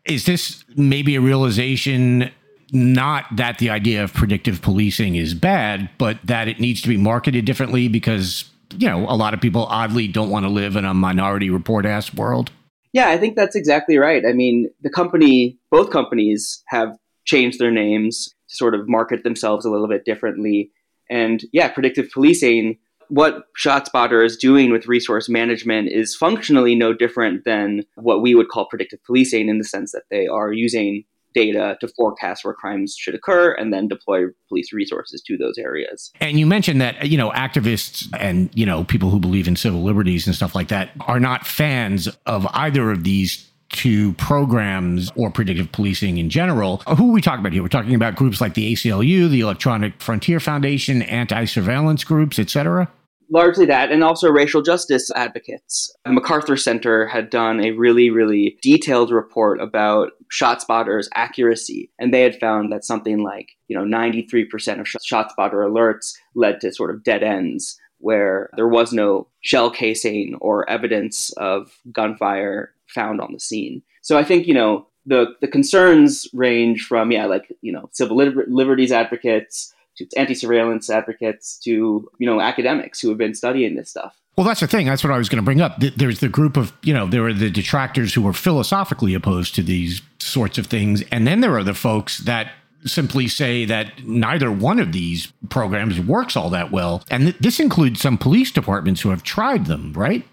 is 0.04 0.26
this 0.26 0.64
maybe 0.76 1.14
a 1.14 1.20
realization 1.20 2.30
not 2.72 3.26
that 3.36 3.58
the 3.58 3.68
idea 3.68 4.02
of 4.02 4.14
predictive 4.14 4.62
policing 4.62 5.14
is 5.14 5.34
bad, 5.34 5.90
but 5.98 6.18
that 6.24 6.48
it 6.48 6.58
needs 6.58 6.80
to 6.82 6.88
be 6.88 6.96
marketed 6.96 7.44
differently 7.44 7.86
because, 7.86 8.50
you 8.78 8.88
know, 8.88 9.06
a 9.08 9.14
lot 9.14 9.34
of 9.34 9.40
people 9.40 9.66
oddly 9.66 10.08
don't 10.08 10.30
want 10.30 10.46
to 10.46 10.48
live 10.48 10.74
in 10.74 10.86
a 10.86 10.94
minority 10.94 11.50
report 11.50 11.84
ass 11.84 12.14
world? 12.14 12.50
Yeah, 12.94 13.08
I 13.08 13.18
think 13.18 13.36
that's 13.36 13.56
exactly 13.56 13.98
right. 13.98 14.24
I 14.24 14.32
mean, 14.32 14.70
the 14.80 14.90
company, 14.90 15.58
both 15.70 15.90
companies 15.90 16.62
have 16.68 16.96
changed 17.24 17.58
their 17.58 17.70
names 17.70 18.34
to 18.48 18.56
sort 18.56 18.74
of 18.74 18.88
market 18.88 19.22
themselves 19.22 19.66
a 19.66 19.70
little 19.70 19.88
bit 19.88 20.04
differently. 20.04 20.70
And 21.10 21.44
yeah, 21.52 21.68
predictive 21.68 22.10
policing 22.10 22.78
what 23.12 23.44
ShotSpotter 23.62 24.24
is 24.24 24.38
doing 24.38 24.72
with 24.72 24.86
resource 24.86 25.28
management 25.28 25.88
is 25.92 26.16
functionally 26.16 26.74
no 26.74 26.94
different 26.94 27.44
than 27.44 27.84
what 27.96 28.22
we 28.22 28.34
would 28.34 28.48
call 28.48 28.64
predictive 28.64 29.04
policing 29.04 29.50
in 29.50 29.58
the 29.58 29.64
sense 29.64 29.92
that 29.92 30.04
they 30.10 30.26
are 30.26 30.50
using 30.50 31.04
data 31.34 31.76
to 31.80 31.88
forecast 31.88 32.42
where 32.42 32.54
crimes 32.54 32.96
should 32.98 33.14
occur 33.14 33.52
and 33.52 33.70
then 33.70 33.86
deploy 33.86 34.24
police 34.48 34.72
resources 34.72 35.20
to 35.26 35.36
those 35.36 35.58
areas. 35.58 36.10
And 36.22 36.38
you 36.38 36.46
mentioned 36.46 36.80
that, 36.80 37.06
you 37.06 37.18
know, 37.18 37.30
activists 37.32 38.08
and, 38.18 38.48
you 38.54 38.64
know, 38.64 38.84
people 38.84 39.10
who 39.10 39.20
believe 39.20 39.46
in 39.46 39.56
civil 39.56 39.82
liberties 39.82 40.26
and 40.26 40.34
stuff 40.34 40.54
like 40.54 40.68
that 40.68 40.92
are 41.00 41.20
not 41.20 41.46
fans 41.46 42.08
of 42.24 42.46
either 42.54 42.90
of 42.90 43.04
these 43.04 43.46
two 43.68 44.14
programs 44.14 45.10
or 45.16 45.30
predictive 45.30 45.70
policing 45.70 46.16
in 46.16 46.30
general. 46.30 46.78
Who 46.96 47.10
are 47.10 47.12
we 47.12 47.20
talking 47.20 47.40
about 47.40 47.52
here? 47.52 47.62
We're 47.62 47.68
talking 47.68 47.94
about 47.94 48.16
groups 48.16 48.40
like 48.40 48.54
the 48.54 48.72
ACLU, 48.72 49.28
the 49.28 49.40
Electronic 49.40 50.00
Frontier 50.00 50.40
Foundation, 50.40 51.02
anti-surveillance 51.02 52.04
groups, 52.04 52.38
etc 52.38 52.90
largely 53.32 53.64
that, 53.66 53.90
and 53.90 54.04
also 54.04 54.30
racial 54.30 54.62
justice 54.62 55.10
advocates. 55.16 55.92
The 56.04 56.12
MacArthur 56.12 56.56
Center 56.56 57.06
had 57.06 57.30
done 57.30 57.64
a 57.64 57.72
really, 57.72 58.10
really 58.10 58.58
detailed 58.62 59.10
report 59.10 59.60
about 59.60 60.12
ShotSpotter's 60.30 61.08
accuracy, 61.14 61.90
and 61.98 62.12
they 62.12 62.20
had 62.20 62.38
found 62.38 62.70
that 62.70 62.84
something 62.84 63.22
like 63.24 63.48
you 63.68 63.76
know 63.76 63.84
93% 63.84 64.46
of 64.80 64.86
ShotSpotter 64.86 65.66
alerts 65.66 66.12
led 66.34 66.60
to 66.60 66.72
sort 66.72 66.94
of 66.94 67.02
dead 67.02 67.22
ends 67.22 67.78
where 67.98 68.50
there 68.56 68.68
was 68.68 68.92
no 68.92 69.28
shell 69.42 69.70
casing 69.70 70.36
or 70.40 70.68
evidence 70.68 71.32
of 71.36 71.70
gunfire 71.92 72.74
found 72.88 73.20
on 73.20 73.32
the 73.32 73.38
scene. 73.38 73.80
So 74.02 74.18
I 74.18 74.24
think 74.24 74.46
you 74.46 74.54
know 74.54 74.86
the 75.06 75.26
the 75.40 75.48
concerns 75.48 76.28
range 76.32 76.82
from 76.82 77.10
yeah 77.10 77.26
like 77.26 77.52
you 77.62 77.72
know 77.72 77.88
civil 77.92 78.16
liber- 78.16 78.46
liberties 78.48 78.92
advocates 78.92 79.72
to 79.96 80.06
anti-surveillance 80.16 80.90
advocates 80.90 81.58
to 81.58 82.08
you 82.18 82.26
know 82.26 82.40
academics 82.40 83.00
who 83.00 83.08
have 83.08 83.18
been 83.18 83.34
studying 83.34 83.74
this 83.76 83.90
stuff 83.90 84.16
well 84.36 84.46
that's 84.46 84.60
the 84.60 84.66
thing 84.66 84.86
that's 84.86 85.04
what 85.04 85.12
i 85.12 85.18
was 85.18 85.28
going 85.28 85.42
to 85.42 85.44
bring 85.44 85.60
up 85.60 85.78
there's 85.96 86.20
the 86.20 86.28
group 86.28 86.56
of 86.56 86.72
you 86.82 86.94
know 86.94 87.06
there 87.06 87.24
are 87.26 87.32
the 87.32 87.50
detractors 87.50 88.14
who 88.14 88.26
are 88.26 88.32
philosophically 88.32 89.14
opposed 89.14 89.54
to 89.54 89.62
these 89.62 90.02
sorts 90.18 90.58
of 90.58 90.66
things 90.66 91.02
and 91.10 91.26
then 91.26 91.40
there 91.40 91.56
are 91.56 91.64
the 91.64 91.74
folks 91.74 92.18
that 92.18 92.52
simply 92.84 93.28
say 93.28 93.64
that 93.64 93.92
neither 94.04 94.50
one 94.50 94.80
of 94.80 94.90
these 94.90 95.32
programs 95.50 96.00
works 96.00 96.36
all 96.36 96.50
that 96.50 96.72
well 96.72 97.04
and 97.10 97.24
th- 97.24 97.38
this 97.38 97.60
includes 97.60 98.00
some 98.00 98.18
police 98.18 98.50
departments 98.50 99.00
who 99.00 99.10
have 99.10 99.22
tried 99.22 99.66
them 99.66 99.92
right 99.92 100.24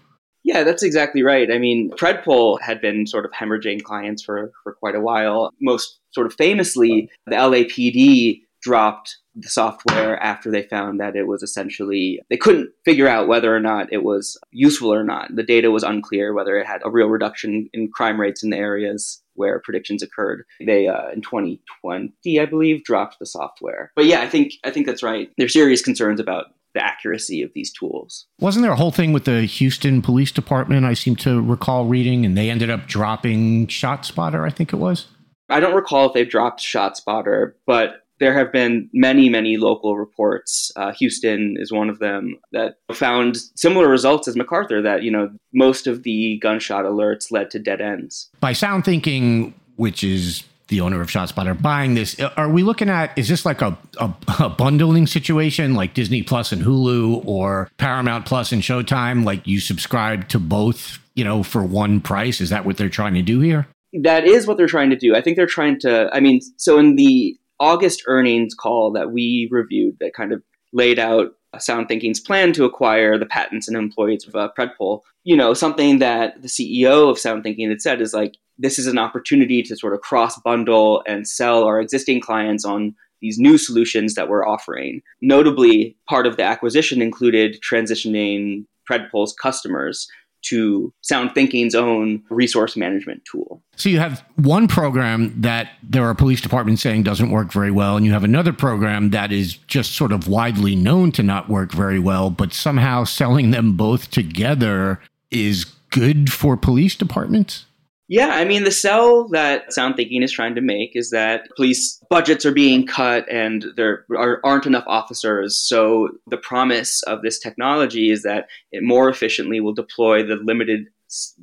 Yeah, 0.42 0.64
that's 0.64 0.82
exactly 0.82 1.22
right. 1.22 1.52
I 1.52 1.58
mean, 1.58 1.90
Predpol 1.90 2.58
had 2.62 2.80
been 2.80 3.06
sort 3.06 3.26
of 3.26 3.30
hemorrhaging 3.30 3.82
clients 3.82 4.22
for, 4.22 4.50
for 4.64 4.72
quite 4.72 4.94
a 4.94 5.00
while. 5.00 5.50
Most 5.60 6.00
sort 6.12 6.26
of 6.26 6.32
famously, 6.32 7.10
the 7.26 7.36
LAPD 7.36 8.40
dropped 8.62 9.16
the 9.34 9.48
software 9.48 10.20
after 10.22 10.50
they 10.50 10.62
found 10.62 11.00
that 11.00 11.16
it 11.16 11.26
was 11.26 11.42
essentially 11.42 12.20
they 12.30 12.36
couldn't 12.36 12.70
figure 12.84 13.08
out 13.08 13.28
whether 13.28 13.54
or 13.54 13.60
not 13.60 13.92
it 13.92 14.02
was 14.02 14.38
useful 14.50 14.92
or 14.92 15.04
not. 15.04 15.34
The 15.34 15.42
data 15.42 15.70
was 15.70 15.82
unclear 15.82 16.32
whether 16.32 16.58
it 16.58 16.66
had 16.66 16.82
a 16.84 16.90
real 16.90 17.08
reduction 17.08 17.68
in 17.72 17.90
crime 17.90 18.20
rates 18.20 18.42
in 18.42 18.50
the 18.50 18.56
areas 18.56 19.22
where 19.34 19.60
predictions 19.60 20.02
occurred. 20.02 20.44
They 20.64 20.88
uh, 20.88 21.10
in 21.10 21.22
2020, 21.22 22.40
I 22.40 22.44
believe, 22.46 22.84
dropped 22.84 23.18
the 23.18 23.26
software. 23.26 23.92
But 23.96 24.06
yeah, 24.06 24.20
I 24.20 24.28
think 24.28 24.52
I 24.64 24.70
think 24.70 24.86
that's 24.86 25.02
right. 25.02 25.30
There's 25.38 25.52
serious 25.52 25.82
concerns 25.82 26.20
about 26.20 26.46
the 26.74 26.84
accuracy 26.84 27.42
of 27.42 27.50
these 27.54 27.72
tools. 27.72 28.26
Wasn't 28.38 28.62
there 28.62 28.72
a 28.72 28.76
whole 28.76 28.92
thing 28.92 29.12
with 29.12 29.24
the 29.24 29.42
Houston 29.42 30.02
Police 30.02 30.30
Department? 30.30 30.84
I 30.86 30.94
seem 30.94 31.16
to 31.16 31.40
recall 31.40 31.86
reading, 31.86 32.24
and 32.24 32.36
they 32.36 32.50
ended 32.50 32.70
up 32.70 32.86
dropping 32.86 33.66
ShotSpotter. 33.66 34.46
I 34.46 34.50
think 34.50 34.72
it 34.72 34.76
was. 34.76 35.06
I 35.48 35.58
don't 35.58 35.74
recall 35.74 36.06
if 36.06 36.14
they've 36.14 36.28
dropped 36.28 36.60
ShotSpotter, 36.60 37.54
but 37.66 38.02
there 38.20 38.34
have 38.34 38.52
been 38.52 38.88
many, 38.92 39.28
many 39.28 39.56
local 39.56 39.96
reports. 39.96 40.70
Uh, 40.76 40.92
Houston 40.92 41.56
is 41.58 41.72
one 41.72 41.88
of 41.88 41.98
them 41.98 42.38
that 42.52 42.76
found 42.92 43.38
similar 43.56 43.88
results 43.88 44.28
as 44.28 44.36
MacArthur. 44.36 44.80
That 44.80 45.02
you 45.02 45.10
know 45.10 45.30
most 45.52 45.86
of 45.86 46.04
the 46.04 46.38
gunshot 46.38 46.84
alerts 46.84 47.32
led 47.32 47.50
to 47.50 47.58
dead 47.58 47.80
ends. 47.80 48.30
By 48.38 48.52
Sound 48.52 48.84
Thinking, 48.84 49.54
which 49.76 50.04
is 50.04 50.44
the 50.68 50.80
owner 50.80 51.00
of 51.00 51.08
ShotSpotter, 51.08 51.60
buying 51.60 51.94
this, 51.94 52.18
are 52.20 52.48
we 52.48 52.62
looking 52.62 52.88
at 52.88 53.16
is 53.18 53.28
this 53.28 53.44
like 53.44 53.60
a, 53.60 53.76
a, 53.98 54.14
a 54.38 54.48
bundling 54.48 55.06
situation 55.06 55.74
like 55.74 55.94
Disney 55.94 56.22
Plus 56.22 56.52
and 56.52 56.62
Hulu 56.62 57.26
or 57.26 57.68
Paramount 57.76 58.26
Plus 58.26 58.52
and 58.52 58.62
Showtime? 58.62 59.24
Like 59.24 59.46
you 59.46 59.60
subscribe 59.60 60.28
to 60.28 60.38
both, 60.38 60.98
you 61.14 61.24
know, 61.24 61.42
for 61.42 61.64
one 61.64 62.00
price? 62.00 62.40
Is 62.40 62.50
that 62.50 62.64
what 62.64 62.76
they're 62.76 62.88
trying 62.88 63.14
to 63.14 63.22
do 63.22 63.40
here? 63.40 63.66
That 63.92 64.24
is 64.24 64.46
what 64.46 64.56
they're 64.56 64.68
trying 64.68 64.90
to 64.90 64.96
do. 64.96 65.16
I 65.16 65.20
think 65.20 65.36
they're 65.36 65.46
trying 65.46 65.80
to. 65.80 66.08
I 66.12 66.20
mean, 66.20 66.40
so 66.56 66.78
in 66.78 66.94
the 66.94 67.36
August 67.60 68.02
earnings 68.06 68.54
call 68.54 68.90
that 68.92 69.12
we 69.12 69.48
reviewed 69.50 69.96
that 70.00 70.14
kind 70.14 70.32
of 70.32 70.42
laid 70.72 70.98
out 70.98 71.32
Sound 71.58 71.88
Thinking's 71.88 72.20
plan 72.20 72.52
to 72.52 72.64
acquire 72.64 73.18
the 73.18 73.26
patents 73.26 73.68
and 73.68 73.76
employees 73.76 74.26
of 74.26 74.34
uh, 74.36 74.48
Predpol. 74.56 75.00
You 75.24 75.36
know, 75.36 75.52
something 75.52 75.98
that 75.98 76.40
the 76.42 76.48
CEO 76.48 77.10
of 77.10 77.18
Sound 77.18 77.42
Thinking 77.42 77.68
had 77.68 77.82
said 77.82 78.00
is 78.00 78.14
like, 78.14 78.36
this 78.58 78.78
is 78.78 78.86
an 78.86 78.98
opportunity 78.98 79.62
to 79.62 79.76
sort 79.76 79.94
of 79.94 80.00
cross 80.00 80.38
bundle 80.40 81.02
and 81.06 81.26
sell 81.26 81.64
our 81.64 81.80
existing 81.80 82.20
clients 82.20 82.64
on 82.64 82.94
these 83.20 83.38
new 83.38 83.58
solutions 83.58 84.14
that 84.14 84.28
we're 84.28 84.46
offering. 84.46 85.02
Notably, 85.20 85.96
part 86.08 86.26
of 86.26 86.36
the 86.36 86.44
acquisition 86.44 87.02
included 87.02 87.60
transitioning 87.62 88.64
Predpol's 88.90 89.34
customers 89.34 90.08
to 90.42 90.92
Sound 91.00 91.32
Thinking's 91.34 91.74
own 91.74 92.22
resource 92.30 92.76
management 92.76 93.24
tool. 93.24 93.62
So 93.76 93.88
you 93.88 93.98
have 93.98 94.24
one 94.36 94.68
program 94.68 95.40
that 95.40 95.70
there 95.82 96.04
are 96.04 96.14
police 96.14 96.40
departments 96.40 96.82
saying 96.82 97.02
doesn't 97.02 97.30
work 97.30 97.52
very 97.52 97.70
well, 97.70 97.96
and 97.96 98.04
you 98.04 98.12
have 98.12 98.24
another 98.24 98.52
program 98.52 99.10
that 99.10 99.32
is 99.32 99.54
just 99.54 99.92
sort 99.92 100.12
of 100.12 100.28
widely 100.28 100.76
known 100.76 101.12
to 101.12 101.22
not 101.22 101.48
work 101.48 101.72
very 101.72 101.98
well, 101.98 102.30
but 102.30 102.52
somehow 102.52 103.04
selling 103.04 103.50
them 103.50 103.76
both 103.76 104.10
together 104.10 105.00
is 105.30 105.64
good 105.90 106.32
for 106.32 106.56
police 106.56 106.96
departments? 106.96 107.66
Yeah, 108.10 108.30
I 108.30 108.44
mean, 108.44 108.64
the 108.64 108.72
sell 108.72 109.28
that 109.28 109.72
Sound 109.72 109.94
Thinking 109.94 110.24
is 110.24 110.32
trying 110.32 110.56
to 110.56 110.60
make 110.60 110.96
is 110.96 111.10
that 111.10 111.48
police 111.54 112.02
budgets 112.10 112.44
are 112.44 112.50
being 112.50 112.84
cut 112.84 113.24
and 113.30 113.66
there 113.76 114.04
are, 114.18 114.40
aren't 114.42 114.66
enough 114.66 114.82
officers. 114.88 115.56
So, 115.56 116.08
the 116.26 116.36
promise 116.36 117.04
of 117.04 117.22
this 117.22 117.38
technology 117.38 118.10
is 118.10 118.24
that 118.24 118.48
it 118.72 118.82
more 118.82 119.08
efficiently 119.08 119.60
will 119.60 119.74
deploy 119.74 120.26
the 120.26 120.34
limited 120.34 120.86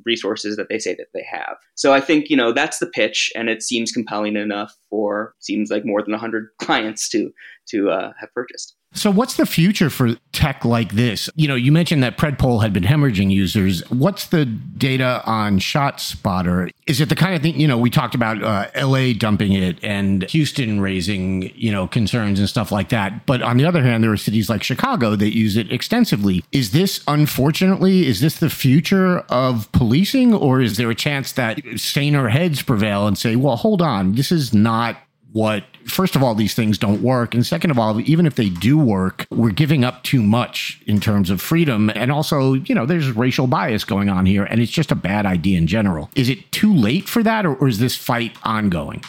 resources 0.04 0.56
that 0.56 0.68
they 0.68 0.78
say 0.78 0.94
that 0.96 1.08
they 1.14 1.24
have. 1.30 1.56
So 1.74 1.92
I 1.92 2.00
think, 2.00 2.30
you 2.30 2.36
know, 2.36 2.52
that's 2.52 2.78
the 2.78 2.86
pitch 2.86 3.30
and 3.34 3.48
it 3.48 3.62
seems 3.62 3.92
compelling 3.92 4.36
enough 4.36 4.74
for 4.88 5.34
seems 5.40 5.70
like 5.70 5.84
more 5.84 6.02
than 6.02 6.12
100 6.12 6.48
clients 6.58 7.08
to 7.10 7.30
to 7.70 7.90
uh, 7.90 8.12
have 8.20 8.32
purchased. 8.34 8.74
So, 8.94 9.10
what's 9.10 9.36
the 9.36 9.44
future 9.44 9.90
for 9.90 10.14
tech 10.32 10.64
like 10.64 10.92
this? 10.92 11.28
You 11.36 11.46
know, 11.46 11.54
you 11.54 11.70
mentioned 11.70 12.02
that 12.02 12.16
Predpol 12.16 12.62
had 12.62 12.72
been 12.72 12.84
hemorrhaging 12.84 13.30
users. 13.30 13.88
What's 13.90 14.28
the 14.28 14.46
data 14.46 15.22
on 15.26 15.58
ShotSpotter? 15.58 16.70
Is 16.86 17.00
it 17.00 17.10
the 17.10 17.14
kind 17.14 17.34
of 17.34 17.42
thing, 17.42 17.60
you 17.60 17.68
know, 17.68 17.76
we 17.76 17.90
talked 17.90 18.14
about 18.14 18.42
uh, 18.42 18.70
LA 18.74 19.12
dumping 19.12 19.52
it 19.52 19.78
and 19.84 20.22
Houston 20.30 20.80
raising, 20.80 21.54
you 21.54 21.70
know, 21.70 21.86
concerns 21.86 22.38
and 22.38 22.48
stuff 22.48 22.72
like 22.72 22.88
that. 22.88 23.26
But 23.26 23.42
on 23.42 23.58
the 23.58 23.66
other 23.66 23.82
hand, 23.82 24.02
there 24.02 24.10
are 24.10 24.16
cities 24.16 24.48
like 24.48 24.62
Chicago 24.62 25.14
that 25.16 25.36
use 25.36 25.56
it 25.56 25.70
extensively. 25.70 26.42
Is 26.50 26.72
this, 26.72 27.04
unfortunately, 27.06 28.06
is 28.06 28.20
this 28.20 28.38
the 28.38 28.50
future 28.50 29.18
of 29.28 29.70
policing 29.72 30.32
or 30.32 30.62
is 30.62 30.78
there 30.78 30.90
a 30.90 30.94
chance 30.94 31.32
that 31.32 31.60
saner 31.76 32.30
heads 32.30 32.62
prevail 32.62 33.06
and 33.06 33.18
say, 33.18 33.36
well, 33.36 33.56
hold 33.56 33.82
on, 33.82 34.14
this 34.14 34.32
is 34.32 34.54
not 34.54 34.96
what 35.32 35.64
first 35.88 36.16
of 36.16 36.22
all 36.22 36.34
these 36.34 36.54
things 36.54 36.78
don't 36.78 37.02
work. 37.02 37.34
And 37.34 37.44
second 37.44 37.70
of 37.70 37.78
all 37.78 38.00
even 38.00 38.26
if 38.26 38.36
they 38.36 38.48
do 38.48 38.78
work 38.78 39.26
we're 39.30 39.50
giving 39.50 39.84
up 39.84 40.02
too 40.02 40.22
much 40.22 40.80
in 40.86 41.00
terms 41.00 41.30
of 41.30 41.40
freedom. 41.40 41.90
And 41.94 42.12
also 42.12 42.54
you 42.54 42.74
know 42.74 42.86
there's 42.86 43.10
racial 43.12 43.46
bias 43.46 43.84
going 43.84 44.08
on 44.08 44.26
here 44.26 44.44
and 44.44 44.60
it's 44.60 44.72
just 44.72 44.92
a 44.92 44.96
bad 44.96 45.26
idea 45.26 45.58
in 45.58 45.66
general. 45.66 46.10
Is 46.14 46.28
it 46.28 46.50
too 46.52 46.74
late 46.74 47.08
for 47.08 47.22
that 47.22 47.46
or, 47.46 47.54
or 47.56 47.68
is 47.68 47.78
this 47.78 47.96
fight 47.96 48.36
ongoing? 48.44 49.02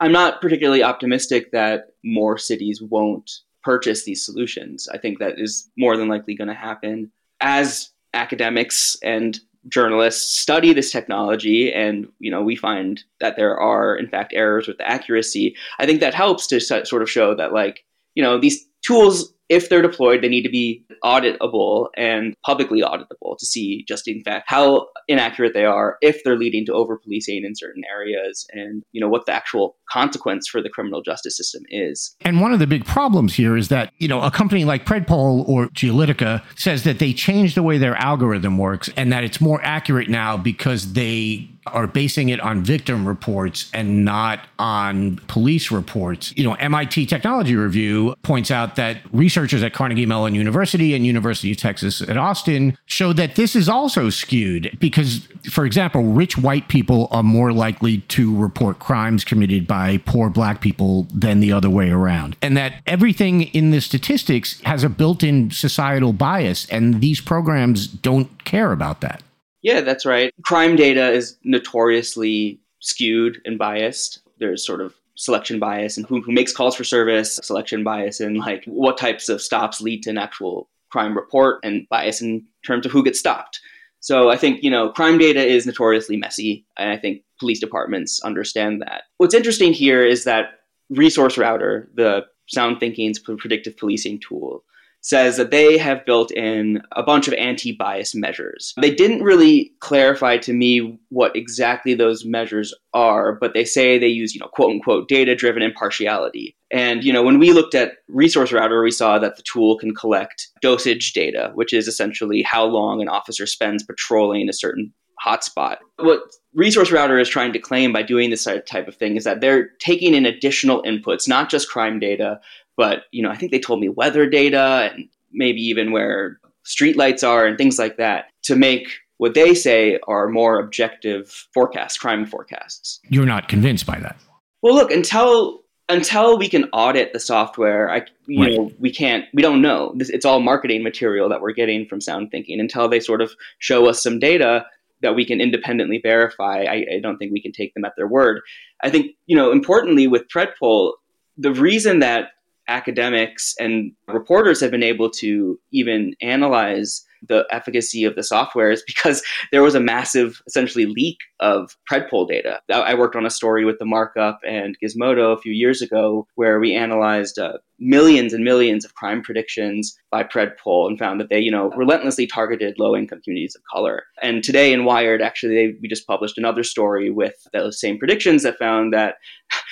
I'm 0.00 0.12
not 0.12 0.40
particularly 0.40 0.82
optimistic 0.82 1.50
that 1.52 1.88
more 2.04 2.38
cities 2.38 2.80
won't 2.80 3.30
purchase 3.64 4.04
these 4.04 4.24
solutions. 4.24 4.88
I 4.92 4.98
think 4.98 5.18
that 5.18 5.38
is 5.38 5.68
more 5.76 5.96
than 5.96 6.08
likely 6.08 6.34
going 6.34 6.48
to 6.48 6.54
happen. 6.54 7.10
As 7.40 7.90
academics 8.14 8.96
and 9.02 9.38
journalists 9.68 10.38
study 10.38 10.72
this 10.72 10.90
technology 10.90 11.72
and 11.72 12.08
you 12.18 12.30
know 12.30 12.42
we 12.42 12.56
find 12.56 13.04
that 13.20 13.36
there 13.36 13.58
are 13.58 13.94
in 13.96 14.08
fact 14.08 14.32
errors 14.34 14.66
with 14.66 14.78
the 14.78 14.88
accuracy 14.88 15.54
i 15.78 15.86
think 15.86 16.00
that 16.00 16.14
helps 16.14 16.46
to 16.46 16.60
sort 16.60 17.02
of 17.02 17.10
show 17.10 17.34
that 17.34 17.52
like 17.52 17.84
you 18.14 18.22
know 18.22 18.38
these 18.38 18.66
tools 18.82 19.32
if 19.48 19.68
they're 19.68 19.82
deployed, 19.82 20.22
they 20.22 20.28
need 20.28 20.42
to 20.42 20.50
be 20.50 20.84
auditable 21.04 21.88
and 21.96 22.34
publicly 22.44 22.82
auditable 22.82 23.36
to 23.38 23.46
see 23.46 23.84
just 23.86 24.08
in 24.08 24.22
fact 24.22 24.44
how 24.48 24.86
inaccurate 25.08 25.54
they 25.54 25.64
are, 25.64 25.96
if 26.00 26.22
they're 26.22 26.36
leading 26.36 26.66
to 26.66 26.72
over 26.72 26.98
policing 26.98 27.44
in 27.44 27.54
certain 27.56 27.82
areas, 27.90 28.46
and 28.52 28.82
you 28.92 29.00
know 29.00 29.08
what 29.08 29.26
the 29.26 29.32
actual 29.32 29.76
consequence 29.90 30.46
for 30.46 30.62
the 30.62 30.68
criminal 30.68 31.02
justice 31.02 31.36
system 31.36 31.62
is. 31.70 32.14
And 32.20 32.40
one 32.40 32.52
of 32.52 32.58
the 32.58 32.66
big 32.66 32.84
problems 32.84 33.34
here 33.34 33.56
is 33.56 33.68
that 33.68 33.92
you 33.98 34.08
know 34.08 34.22
a 34.22 34.30
company 34.30 34.64
like 34.64 34.84
Predpol 34.84 35.48
or 35.48 35.68
Geolitica 35.68 36.42
says 36.56 36.84
that 36.84 36.98
they 36.98 37.12
changed 37.12 37.56
the 37.56 37.62
way 37.62 37.78
their 37.78 37.96
algorithm 37.96 38.58
works 38.58 38.90
and 38.96 39.12
that 39.12 39.24
it's 39.24 39.40
more 39.40 39.60
accurate 39.62 40.08
now 40.08 40.36
because 40.36 40.92
they 40.92 41.48
are 41.72 41.86
basing 41.86 42.28
it 42.28 42.40
on 42.40 42.62
victim 42.62 43.06
reports 43.06 43.70
and 43.72 44.04
not 44.04 44.40
on 44.58 45.16
police 45.28 45.70
reports. 45.70 46.32
You 46.36 46.44
know, 46.44 46.54
MIT 46.54 47.06
Technology 47.06 47.56
Review 47.56 48.14
points 48.22 48.50
out 48.50 48.76
that 48.76 48.98
researchers 49.12 49.62
at 49.62 49.72
Carnegie 49.72 50.06
Mellon 50.06 50.34
University 50.34 50.94
and 50.94 51.06
University 51.06 51.52
of 51.52 51.58
Texas 51.58 52.00
at 52.00 52.16
Austin 52.16 52.76
showed 52.86 53.16
that 53.16 53.36
this 53.36 53.54
is 53.54 53.68
also 53.68 54.10
skewed 54.10 54.76
because, 54.80 55.26
for 55.50 55.64
example, 55.64 56.02
rich 56.02 56.36
white 56.38 56.68
people 56.68 57.08
are 57.10 57.22
more 57.22 57.52
likely 57.52 57.98
to 57.98 58.36
report 58.36 58.78
crimes 58.78 59.24
committed 59.24 59.66
by 59.66 59.98
poor 59.98 60.30
black 60.30 60.60
people 60.60 61.06
than 61.14 61.40
the 61.40 61.52
other 61.52 61.70
way 61.70 61.90
around. 61.90 62.36
And 62.42 62.56
that 62.56 62.74
everything 62.86 63.42
in 63.42 63.70
the 63.70 63.80
statistics 63.80 64.60
has 64.62 64.84
a 64.84 64.88
built 64.88 65.22
in 65.22 65.50
societal 65.50 66.12
bias, 66.12 66.66
and 66.70 67.00
these 67.00 67.20
programs 67.20 67.86
don't 67.86 68.44
care 68.44 68.72
about 68.72 69.00
that. 69.00 69.22
Yeah, 69.62 69.80
that's 69.80 70.06
right. 70.06 70.32
Crime 70.42 70.76
data 70.76 71.10
is 71.10 71.36
notoriously 71.44 72.60
skewed 72.80 73.40
and 73.44 73.58
biased. 73.58 74.20
There's 74.38 74.64
sort 74.64 74.80
of 74.80 74.94
selection 75.16 75.58
bias 75.58 75.96
and 75.96 76.06
who, 76.06 76.22
who 76.22 76.30
makes 76.32 76.52
calls 76.52 76.76
for 76.76 76.84
service, 76.84 77.40
selection 77.42 77.82
bias, 77.82 78.20
and 78.20 78.36
like 78.38 78.64
what 78.66 78.96
types 78.96 79.28
of 79.28 79.42
stops 79.42 79.80
lead 79.80 80.02
to 80.04 80.10
an 80.10 80.18
actual 80.18 80.68
crime 80.90 81.14
report, 81.14 81.60
and 81.64 81.86
bias 81.90 82.22
in 82.22 82.46
terms 82.64 82.86
of 82.86 82.92
who 82.92 83.04
gets 83.04 83.18
stopped. 83.18 83.60
So 84.00 84.30
I 84.30 84.36
think, 84.36 84.62
you 84.62 84.70
know, 84.70 84.90
crime 84.90 85.18
data 85.18 85.44
is 85.44 85.66
notoriously 85.66 86.16
messy, 86.16 86.64
and 86.78 86.88
I 86.90 86.96
think 86.96 87.22
police 87.40 87.60
departments 87.60 88.22
understand 88.22 88.80
that. 88.82 89.02
What's 89.18 89.34
interesting 89.34 89.72
here 89.72 90.02
is 90.06 90.24
that 90.24 90.60
Resource 90.88 91.36
Router, 91.36 91.90
the 91.94 92.24
Sound 92.46 92.80
Thinking's 92.80 93.18
predictive 93.18 93.76
policing 93.76 94.20
tool, 94.20 94.64
says 95.00 95.36
that 95.36 95.50
they 95.50 95.78
have 95.78 96.04
built 96.04 96.30
in 96.32 96.82
a 96.92 97.02
bunch 97.02 97.28
of 97.28 97.34
anti 97.34 97.72
bias 97.72 98.14
measures. 98.14 98.74
They 98.80 98.94
didn't 98.94 99.22
really 99.22 99.72
clarify 99.80 100.38
to 100.38 100.52
me 100.52 100.98
what 101.10 101.34
exactly 101.36 101.94
those 101.94 102.24
measures 102.24 102.74
are, 102.94 103.34
but 103.34 103.54
they 103.54 103.64
say 103.64 103.98
they 103.98 104.08
use, 104.08 104.34
you 104.34 104.40
know, 104.40 104.48
quote 104.48 104.70
unquote, 104.70 105.08
data 105.08 105.34
driven 105.34 105.62
impartiality. 105.62 106.56
And, 106.70 107.02
you 107.02 107.12
know, 107.12 107.22
when 107.22 107.38
we 107.38 107.52
looked 107.52 107.74
at 107.74 107.92
Resource 108.08 108.52
Router, 108.52 108.82
we 108.82 108.90
saw 108.90 109.18
that 109.18 109.36
the 109.36 109.42
tool 109.42 109.78
can 109.78 109.94
collect 109.94 110.48
dosage 110.60 111.12
data, 111.12 111.50
which 111.54 111.72
is 111.72 111.88
essentially 111.88 112.42
how 112.42 112.64
long 112.64 113.00
an 113.00 113.08
officer 113.08 113.46
spends 113.46 113.82
patrolling 113.82 114.48
a 114.48 114.52
certain 114.52 114.92
hotspot. 115.24 115.76
What 115.96 116.20
Resource 116.54 116.90
Router 116.90 117.18
is 117.18 117.28
trying 117.28 117.52
to 117.52 117.58
claim 117.58 117.92
by 117.92 118.02
doing 118.02 118.30
this 118.30 118.44
type 118.44 118.88
of 118.88 118.96
thing 118.96 119.16
is 119.16 119.24
that 119.24 119.40
they're 119.40 119.70
taking 119.80 120.14
in 120.14 120.26
additional 120.26 120.82
inputs, 120.82 121.28
not 121.28 121.50
just 121.50 121.70
crime 121.70 121.98
data, 121.98 122.40
but 122.78 123.02
you 123.10 123.22
know, 123.22 123.28
I 123.30 123.36
think 123.36 123.52
they 123.52 123.58
told 123.58 123.80
me 123.80 123.90
weather 123.90 124.24
data 124.26 124.90
and 124.94 125.08
maybe 125.32 125.60
even 125.60 125.92
where 125.92 126.38
streetlights 126.64 127.26
are 127.26 127.44
and 127.44 127.58
things 127.58 127.78
like 127.78 127.98
that 127.98 128.26
to 128.44 128.56
make 128.56 128.88
what 129.18 129.34
they 129.34 129.52
say 129.52 129.98
are 130.06 130.28
more 130.28 130.58
objective 130.60 131.28
forecasts, 131.52 131.98
crime 131.98 132.24
forecasts. 132.24 133.00
You're 133.10 133.26
not 133.26 133.48
convinced 133.48 133.84
by 133.84 133.98
that. 133.98 134.16
Well, 134.62 134.74
look, 134.74 134.90
until 134.90 135.60
until 135.90 136.38
we 136.38 136.48
can 136.48 136.64
audit 136.72 137.12
the 137.12 137.20
software, 137.20 137.90
I 137.90 138.04
you 138.26 138.42
Right. 138.42 138.52
know 138.52 138.70
we 138.78 138.92
can't 138.92 139.24
we 139.34 139.42
don't 139.42 139.60
know. 139.60 139.92
This, 139.96 140.08
it's 140.08 140.24
all 140.24 140.40
marketing 140.40 140.82
material 140.82 141.28
that 141.28 141.40
we're 141.40 141.52
getting 141.52 141.86
from 141.86 142.00
Sound 142.00 142.30
Thinking. 142.30 142.60
Until 142.60 142.88
they 142.88 143.00
sort 143.00 143.20
of 143.20 143.32
show 143.58 143.88
us 143.88 144.02
some 144.02 144.18
data 144.18 144.64
that 145.00 145.14
we 145.14 145.24
can 145.24 145.40
independently 145.40 146.00
verify, 146.02 146.64
I, 146.64 146.86
I 146.96 147.00
don't 147.00 147.18
think 147.18 147.32
we 147.32 147.40
can 147.40 147.52
take 147.52 147.72
them 147.74 147.84
at 147.84 147.94
their 147.96 148.08
word. 148.08 148.40
I 148.82 148.90
think 148.90 149.12
you 149.26 149.36
know 149.36 149.50
importantly 149.50 150.06
with 150.06 150.28
Predpol, 150.28 150.92
the 151.36 151.52
reason 151.52 151.98
that 152.00 152.30
academics 152.68 153.54
and 153.58 153.92
reporters 154.06 154.60
have 154.60 154.70
been 154.70 154.82
able 154.82 155.10
to 155.10 155.58
even 155.72 156.14
analyze 156.20 157.04
the 157.26 157.46
efficacy 157.50 158.04
of 158.04 158.14
the 158.14 158.22
software 158.22 158.70
is 158.70 158.82
because 158.86 159.22
there 159.50 159.62
was 159.62 159.74
a 159.74 159.80
massive, 159.80 160.40
essentially, 160.46 160.86
leak 160.86 161.18
of 161.40 161.76
Predpol 161.90 162.28
data. 162.28 162.60
I 162.72 162.94
worked 162.94 163.16
on 163.16 163.26
a 163.26 163.30
story 163.30 163.64
with 163.64 163.78
the 163.78 163.84
Markup 163.84 164.38
and 164.46 164.76
Gizmodo 164.82 165.36
a 165.36 165.40
few 165.40 165.52
years 165.52 165.82
ago 165.82 166.26
where 166.34 166.60
we 166.60 166.74
analyzed 166.74 167.38
uh, 167.38 167.54
millions 167.78 168.32
and 168.32 168.44
millions 168.44 168.84
of 168.84 168.94
crime 168.94 169.22
predictions 169.22 169.96
by 170.10 170.24
Predpol 170.24 170.88
and 170.88 170.98
found 170.98 171.20
that 171.20 171.28
they, 171.28 171.38
you 171.38 171.50
know, 171.50 171.70
relentlessly 171.70 172.26
targeted 172.26 172.78
low-income 172.78 173.20
communities 173.22 173.54
of 173.54 173.62
color. 173.72 174.04
And 174.22 174.42
today 174.42 174.72
in 174.72 174.84
Wired, 174.84 175.22
actually, 175.22 175.54
they, 175.54 175.78
we 175.80 175.88
just 175.88 176.06
published 176.06 176.38
another 176.38 176.62
story 176.62 177.10
with 177.10 177.34
those 177.52 177.80
same 177.80 177.98
predictions 177.98 178.42
that 178.42 178.58
found 178.58 178.92
that 178.92 179.16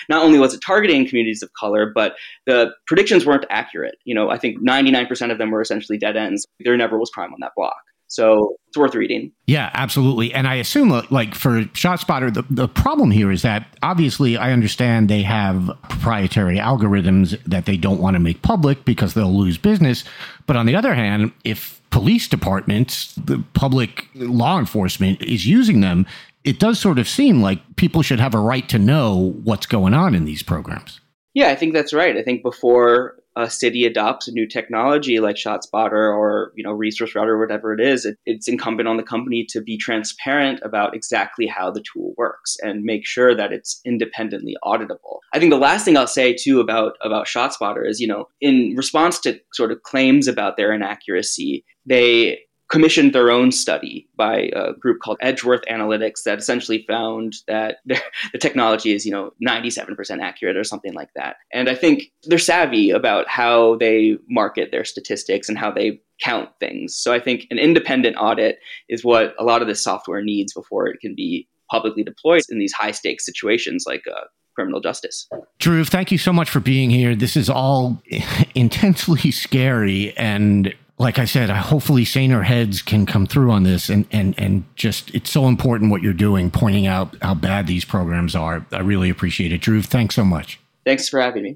not 0.08 0.22
only 0.22 0.38
was 0.38 0.54
it 0.54 0.60
targeting 0.64 1.06
communities 1.06 1.42
of 1.42 1.52
color, 1.54 1.90
but 1.94 2.16
the 2.46 2.72
predictions 2.86 3.26
weren't 3.26 3.46
accurate. 3.50 3.96
You 4.04 4.14
know, 4.14 4.30
I 4.30 4.38
think 4.38 4.60
99% 4.62 5.30
of 5.30 5.38
them 5.38 5.50
were 5.50 5.60
essentially 5.60 5.98
dead 5.98 6.16
ends. 6.16 6.46
There 6.60 6.76
never 6.76 6.98
was 6.98 7.10
crime 7.10 7.32
on 7.32 7.38
that 7.40 7.52
block. 7.56 7.76
So 8.08 8.56
it's 8.68 8.76
worth 8.76 8.94
reading. 8.94 9.32
Yeah, 9.46 9.70
absolutely. 9.74 10.32
And 10.32 10.46
I 10.46 10.54
assume, 10.54 10.92
uh, 10.92 11.02
like 11.10 11.34
for 11.34 11.62
ShotSpotter, 11.64 12.32
the, 12.32 12.44
the 12.48 12.68
problem 12.68 13.10
here 13.10 13.32
is 13.32 13.42
that 13.42 13.76
obviously 13.82 14.36
I 14.36 14.52
understand 14.52 15.08
they 15.08 15.22
have 15.22 15.70
proprietary 15.88 16.58
algorithms 16.58 17.42
that 17.44 17.66
they 17.66 17.76
don't 17.76 18.00
want 18.00 18.14
to 18.14 18.20
make 18.20 18.42
public 18.42 18.84
because 18.84 19.14
they'll 19.14 19.36
lose 19.36 19.58
business. 19.58 20.04
But 20.46 20.56
on 20.56 20.66
the 20.66 20.76
other 20.76 20.94
hand, 20.94 21.32
if 21.44 21.80
police 21.90 22.28
departments, 22.28 23.14
the 23.14 23.42
public 23.54 24.06
law 24.14 24.58
enforcement 24.58 25.20
is 25.22 25.46
using 25.46 25.80
them, 25.80 26.06
it 26.46 26.60
does 26.60 26.78
sort 26.78 26.98
of 26.98 27.08
seem 27.08 27.42
like 27.42 27.60
people 27.74 28.02
should 28.02 28.20
have 28.20 28.32
a 28.34 28.38
right 28.38 28.68
to 28.68 28.78
know 28.78 29.34
what's 29.42 29.66
going 29.66 29.92
on 29.92 30.14
in 30.14 30.24
these 30.24 30.42
programs. 30.42 31.00
Yeah, 31.34 31.48
I 31.48 31.56
think 31.56 31.74
that's 31.74 31.92
right. 31.92 32.16
I 32.16 32.22
think 32.22 32.42
before 32.42 33.16
a 33.34 33.50
city 33.50 33.84
adopts 33.84 34.26
a 34.28 34.32
new 34.32 34.46
technology 34.46 35.20
like 35.20 35.36
ShotSpotter 35.36 35.92
or 35.92 36.52
you 36.56 36.64
know 36.64 36.72
Resource 36.72 37.14
Router 37.14 37.34
or 37.34 37.40
whatever 37.40 37.74
it 37.74 37.80
is, 37.80 38.06
it, 38.06 38.16
it's 38.24 38.48
incumbent 38.48 38.88
on 38.88 38.96
the 38.96 39.02
company 39.02 39.44
to 39.50 39.60
be 39.60 39.76
transparent 39.76 40.60
about 40.62 40.94
exactly 40.94 41.46
how 41.46 41.70
the 41.70 41.82
tool 41.82 42.14
works 42.16 42.56
and 42.62 42.84
make 42.84 43.04
sure 43.04 43.34
that 43.34 43.52
it's 43.52 43.80
independently 43.84 44.56
auditable. 44.64 45.18
I 45.34 45.38
think 45.38 45.50
the 45.50 45.58
last 45.58 45.84
thing 45.84 45.98
I'll 45.98 46.06
say 46.06 46.32
too 46.32 46.60
about 46.60 46.96
about 47.02 47.26
ShotSpotter 47.26 47.86
is 47.86 48.00
you 48.00 48.06
know 48.06 48.28
in 48.40 48.74
response 48.76 49.18
to 49.20 49.38
sort 49.52 49.72
of 49.72 49.82
claims 49.82 50.28
about 50.28 50.56
their 50.56 50.72
inaccuracy, 50.72 51.64
they 51.84 52.38
commissioned 52.68 53.12
their 53.12 53.30
own 53.30 53.52
study 53.52 54.08
by 54.16 54.50
a 54.54 54.72
group 54.72 55.00
called 55.00 55.18
Edgeworth 55.20 55.62
Analytics 55.70 56.24
that 56.24 56.38
essentially 56.38 56.84
found 56.88 57.36
that 57.46 57.78
the 57.86 58.38
technology 58.40 58.92
is, 58.92 59.06
you 59.06 59.12
know, 59.12 59.32
97% 59.46 60.20
accurate 60.20 60.56
or 60.56 60.64
something 60.64 60.92
like 60.92 61.10
that. 61.14 61.36
And 61.52 61.68
I 61.68 61.74
think 61.74 62.10
they're 62.24 62.38
savvy 62.38 62.90
about 62.90 63.28
how 63.28 63.76
they 63.76 64.18
market 64.28 64.70
their 64.72 64.84
statistics 64.84 65.48
and 65.48 65.56
how 65.56 65.70
they 65.70 66.00
count 66.20 66.50
things. 66.58 66.96
So 66.96 67.12
I 67.12 67.20
think 67.20 67.46
an 67.50 67.58
independent 67.58 68.16
audit 68.18 68.58
is 68.88 69.04
what 69.04 69.34
a 69.38 69.44
lot 69.44 69.62
of 69.62 69.68
this 69.68 69.82
software 69.82 70.22
needs 70.22 70.52
before 70.52 70.88
it 70.88 71.00
can 71.00 71.14
be 71.14 71.48
publicly 71.70 72.02
deployed 72.02 72.42
in 72.48 72.58
these 72.58 72.72
high 72.72 72.92
stakes 72.92 73.26
situations 73.26 73.84
like 73.86 74.04
uh, 74.10 74.24
criminal 74.54 74.80
justice. 74.80 75.28
Drew, 75.58 75.84
thank 75.84 76.10
you 76.10 76.18
so 76.18 76.32
much 76.32 76.48
for 76.48 76.60
being 76.60 76.90
here. 76.90 77.14
This 77.14 77.36
is 77.36 77.50
all 77.50 78.02
intensely 78.54 79.30
scary 79.30 80.16
and 80.16 80.74
like 80.98 81.18
I 81.18 81.26
said, 81.26 81.50
I 81.50 81.56
hopefully 81.56 82.04
saner 82.04 82.42
heads 82.42 82.80
can 82.80 83.04
come 83.04 83.26
through 83.26 83.50
on 83.50 83.64
this 83.64 83.90
and, 83.90 84.06
and, 84.12 84.34
and 84.38 84.64
just 84.76 85.14
it's 85.14 85.30
so 85.30 85.46
important 85.46 85.90
what 85.90 86.02
you're 86.02 86.14
doing, 86.14 86.50
pointing 86.50 86.86
out 86.86 87.16
how 87.20 87.34
bad 87.34 87.66
these 87.66 87.84
programs 87.84 88.34
are. 88.34 88.64
I 88.72 88.80
really 88.80 89.10
appreciate 89.10 89.52
it. 89.52 89.60
Drew, 89.60 89.82
thanks 89.82 90.14
so 90.14 90.24
much. 90.24 90.58
Thanks 90.84 91.08
for 91.08 91.20
having 91.20 91.42
me. 91.42 91.54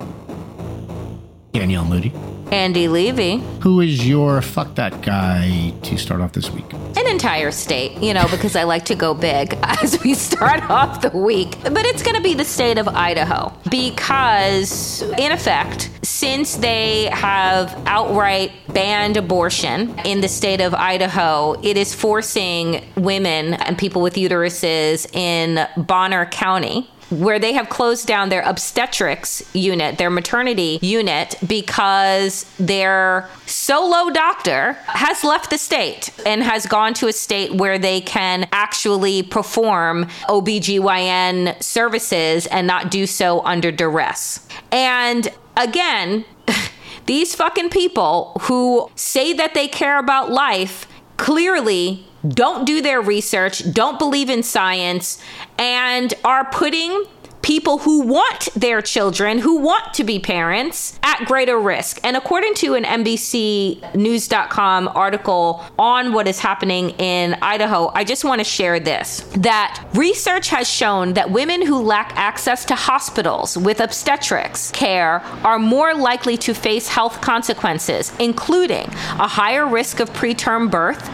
Danielle 1.52 1.84
Moody. 1.84 2.12
Andy 2.52 2.88
Levy. 2.88 3.38
Who 3.60 3.80
is 3.80 4.06
your 4.06 4.42
fuck 4.42 4.74
that 4.74 5.02
guy 5.02 5.72
to 5.82 5.96
start 5.96 6.20
off 6.20 6.32
this 6.32 6.50
week? 6.50 6.64
An 6.72 7.06
entire 7.06 7.52
state, 7.52 7.92
you 8.02 8.12
know, 8.12 8.26
because 8.28 8.56
I 8.56 8.64
like 8.64 8.84
to 8.86 8.94
go 8.94 9.14
big 9.14 9.56
as 9.62 10.02
we 10.02 10.14
start 10.14 10.68
off 10.68 11.00
the 11.00 11.16
week. 11.16 11.56
But 11.62 11.86
it's 11.86 12.02
going 12.02 12.16
to 12.16 12.22
be 12.22 12.34
the 12.34 12.44
state 12.44 12.78
of 12.78 12.88
Idaho 12.88 13.52
because, 13.70 15.02
in 15.18 15.32
effect, 15.32 15.90
since 16.02 16.56
they 16.56 17.04
have 17.12 17.80
outright 17.86 18.52
banned 18.68 19.16
abortion 19.16 19.96
in 20.00 20.20
the 20.20 20.28
state 20.28 20.60
of 20.60 20.74
Idaho, 20.74 21.60
it 21.62 21.76
is 21.76 21.94
forcing 21.94 22.84
women 22.96 23.54
and 23.54 23.78
people 23.78 24.02
with 24.02 24.14
uteruses 24.14 25.12
in 25.14 25.66
Bonner 25.76 26.26
County 26.26 26.90
where 27.10 27.38
they 27.38 27.52
have 27.52 27.68
closed 27.68 28.06
down 28.06 28.28
their 28.28 28.42
obstetrics 28.42 29.42
unit, 29.54 29.98
their 29.98 30.10
maternity 30.10 30.78
unit, 30.82 31.34
because 31.46 32.44
their 32.58 33.28
solo 33.46 34.10
doctor 34.10 34.72
has 34.86 35.24
left 35.24 35.50
the 35.50 35.58
state 35.58 36.10
and 36.24 36.42
has 36.42 36.66
gone 36.66 36.94
to 36.94 37.08
a 37.08 37.12
state 37.12 37.54
where 37.54 37.78
they 37.78 38.00
can 38.00 38.48
actually 38.52 39.22
perform 39.22 40.04
OBGYN 40.28 41.62
services 41.62 42.46
and 42.46 42.66
not 42.66 42.90
do 42.90 43.06
so 43.06 43.40
under 43.42 43.72
duress. 43.72 44.46
And 44.72 45.28
again, 45.56 46.24
these 47.06 47.34
fucking 47.34 47.70
people 47.70 48.36
who 48.42 48.90
say 48.94 49.32
that 49.32 49.54
they 49.54 49.68
care 49.68 49.98
about 49.98 50.30
life 50.30 50.86
clearly 51.16 52.06
don't 52.28 52.64
do 52.64 52.82
their 52.82 53.00
research, 53.00 53.72
don't 53.72 53.98
believe 53.98 54.30
in 54.30 54.42
science, 54.42 55.22
and 55.58 56.12
are 56.24 56.44
putting 56.44 57.04
people 57.50 57.78
who 57.78 58.02
want 58.02 58.48
their 58.54 58.80
children, 58.80 59.36
who 59.36 59.58
want 59.58 59.92
to 59.92 60.04
be 60.04 60.20
parents, 60.20 60.96
at 61.02 61.24
greater 61.24 61.58
risk. 61.58 61.98
And 62.04 62.16
according 62.16 62.54
to 62.54 62.74
an 62.74 62.84
NBCNews.com 62.84 64.88
article 64.94 65.64
on 65.76 66.12
what 66.12 66.28
is 66.28 66.38
happening 66.38 66.90
in 66.90 67.34
Idaho, 67.42 67.90
I 67.92 68.04
just 68.04 68.24
want 68.24 68.38
to 68.38 68.44
share 68.44 68.78
this 68.78 69.22
that 69.38 69.84
research 69.94 70.50
has 70.50 70.70
shown 70.70 71.14
that 71.14 71.32
women 71.32 71.66
who 71.66 71.82
lack 71.82 72.12
access 72.14 72.64
to 72.66 72.76
hospitals 72.76 73.58
with 73.58 73.80
obstetrics 73.80 74.70
care 74.70 75.18
are 75.42 75.58
more 75.58 75.92
likely 75.92 76.36
to 76.36 76.54
face 76.54 76.86
health 76.86 77.20
consequences, 77.20 78.12
including 78.20 78.86
a 79.18 79.26
higher 79.26 79.66
risk 79.66 79.98
of 79.98 80.08
preterm 80.10 80.70
birth, 80.70 81.04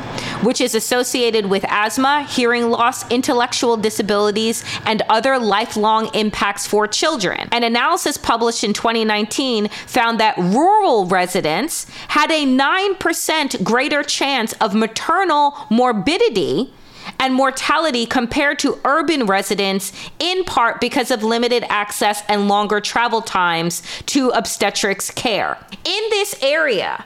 which 0.45 0.61
is 0.61 0.75
associated 0.75 1.47
with 1.47 1.65
asthma, 1.69 2.25
hearing 2.25 2.69
loss, 2.69 3.11
intellectual 3.11 3.79
disabilities, 3.79 4.63
and 4.85 5.01
other 5.09 5.39
lifelong 5.39 6.11
impacts 6.27 6.67
for 6.67 6.87
children. 6.87 7.49
An 7.53 7.63
analysis 7.63 8.17
published 8.17 8.65
in 8.65 8.73
2019 8.73 9.69
found 9.87 10.21
that 10.21 10.37
rural 10.37 11.07
residents 11.07 11.87
had 12.09 12.31
a 12.31 12.45
9% 12.45 13.63
greater 13.63 14.03
chance 14.03 14.53
of 14.55 14.75
maternal 14.75 15.55
morbidity 15.71 16.73
and 17.21 17.33
mortality 17.33 18.05
compared 18.05 18.59
to 18.59 18.79
urban 18.85 19.27
residents, 19.27 19.93
in 20.19 20.45
part 20.45 20.81
because 20.81 21.11
of 21.11 21.23
limited 21.23 21.65
access 21.69 22.23
and 22.29 22.49
longer 22.49 22.81
travel 22.81 23.23
times 23.23 23.83
to 24.07 24.31
obstetrics 24.31 25.11
care. 25.13 25.57
In 25.85 26.03
this 26.11 26.35
area, 26.43 27.05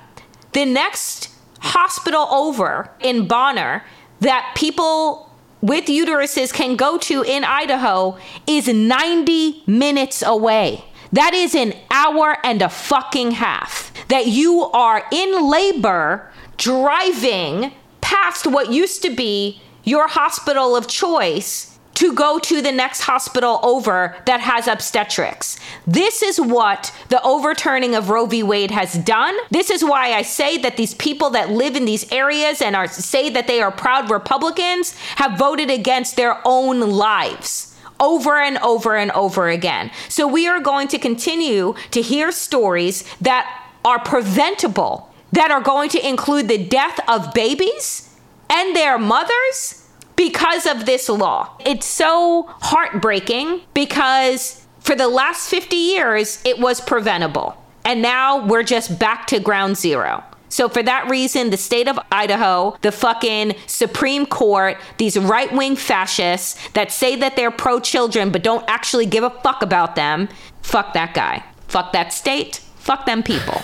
the 0.53 0.64
next 0.64 1.29
hospital 1.61 2.27
over 2.31 2.91
in 3.01 3.29
Bonner 3.29 3.85
that 4.21 4.53
people 4.57 5.30
with 5.61 5.87
uteruses 5.87 6.53
can 6.53 6.77
go 6.77 6.99
to 6.99 7.23
in 7.23 7.45
Idaho 7.45 8.19
is 8.47 8.69
90 8.69 9.65
minutes 9.67 10.23
away. 10.23 10.85
That 11.13 11.35
is 11.35 11.55
an 11.55 11.75
hour 11.91 12.37
and 12.45 12.63
a 12.63 12.69
fucking 12.69 13.33
half 13.33 13.93
that 14.09 14.27
you 14.27 14.63
are 14.73 15.05
in 15.13 15.51
labor 15.51 16.31
driving 16.57 17.73
past 18.01 18.47
what 18.47 18.73
used 18.73 19.03
to 19.03 19.15
be 19.15 19.61
your 19.85 20.09
hospital 20.09 20.77
of 20.77 20.87
choice 20.87 21.70
to 22.01 22.14
go 22.14 22.38
to 22.38 22.62
the 22.62 22.72
next 22.72 23.03
hospital 23.03 23.61
over 23.62 24.16
that 24.24 24.40
has 24.40 24.66
obstetrics. 24.66 25.59
This 25.86 26.22
is 26.22 26.40
what 26.40 26.94
the 27.11 27.22
overturning 27.22 27.94
of 27.94 28.09
Roe 28.09 28.24
v. 28.24 28.42
Wade 28.42 28.70
has 28.70 28.94
done. 28.94 29.36
This 29.51 29.68
is 29.68 29.84
why 29.84 30.14
I 30.14 30.22
say 30.22 30.57
that 30.57 30.78
these 30.78 30.94
people 30.94 31.28
that 31.30 31.51
live 31.51 31.76
in 31.76 31.84
these 31.84 32.11
areas 32.11 32.62
and 32.62 32.74
are 32.74 32.88
say 32.88 33.28
that 33.28 33.46
they 33.46 33.61
are 33.61 33.70
proud 33.70 34.11
Republicans 34.11 34.96
have 35.16 35.38
voted 35.38 35.68
against 35.68 36.16
their 36.16 36.40
own 36.46 36.80
lives 36.80 37.76
over 38.01 38.38
and 38.38 38.57
over 38.59 38.96
and 38.96 39.11
over 39.11 39.51
again. 39.51 39.90
So 40.09 40.26
we 40.26 40.48
are 40.48 40.59
going 40.59 40.88
to 40.88 40.98
continue 40.98 41.74
to 41.90 42.01
hear 42.01 42.32
stories 42.32 43.05
that 43.20 43.68
are 43.84 43.98
preventable, 43.98 45.12
that 45.32 45.51
are 45.51 45.61
going 45.61 45.90
to 45.90 46.09
include 46.09 46.48
the 46.48 46.64
death 46.64 46.98
of 47.07 47.34
babies 47.34 48.09
and 48.48 48.74
their 48.74 48.98
mothers 48.98 49.80
because 50.21 50.66
of 50.66 50.85
this 50.85 51.09
law. 51.09 51.51
It's 51.64 51.87
so 51.87 52.43
heartbreaking 52.61 53.62
because 53.73 54.66
for 54.81 54.95
the 54.95 55.09
last 55.09 55.49
50 55.49 55.75
years, 55.75 56.43
it 56.45 56.59
was 56.59 56.79
preventable. 56.79 57.57
And 57.87 58.03
now 58.03 58.45
we're 58.45 58.62
just 58.62 58.99
back 58.99 59.27
to 59.29 59.41
ground 59.41 59.79
zero. 59.79 60.23
So, 60.51 60.68
for 60.68 60.83
that 60.83 61.09
reason, 61.09 61.49
the 61.49 61.57
state 61.57 61.89
of 61.89 61.99
Idaho, 62.12 62.77
the 62.83 62.93
fucking 62.93 63.55
Supreme 63.66 64.27
Court, 64.27 64.77
these 64.99 65.18
right 65.18 65.51
wing 65.55 65.75
fascists 65.75 66.68
that 66.73 66.93
say 66.93 67.16
that 67.16 67.37
they're 67.37 67.51
pro 67.51 67.81
children 67.81 68.31
but 68.31 68.43
don't 68.43 68.64
actually 68.68 69.07
give 69.07 69.25
a 69.25 69.31
fuck 69.31 69.62
about 69.62 69.95
them, 69.95 70.29
fuck 70.61 70.93
that 70.93 71.14
guy. 71.14 71.43
Fuck 71.68 71.93
that 71.95 72.12
state. 72.12 72.57
Fuck 72.77 73.07
them 73.07 73.23
people. 73.23 73.62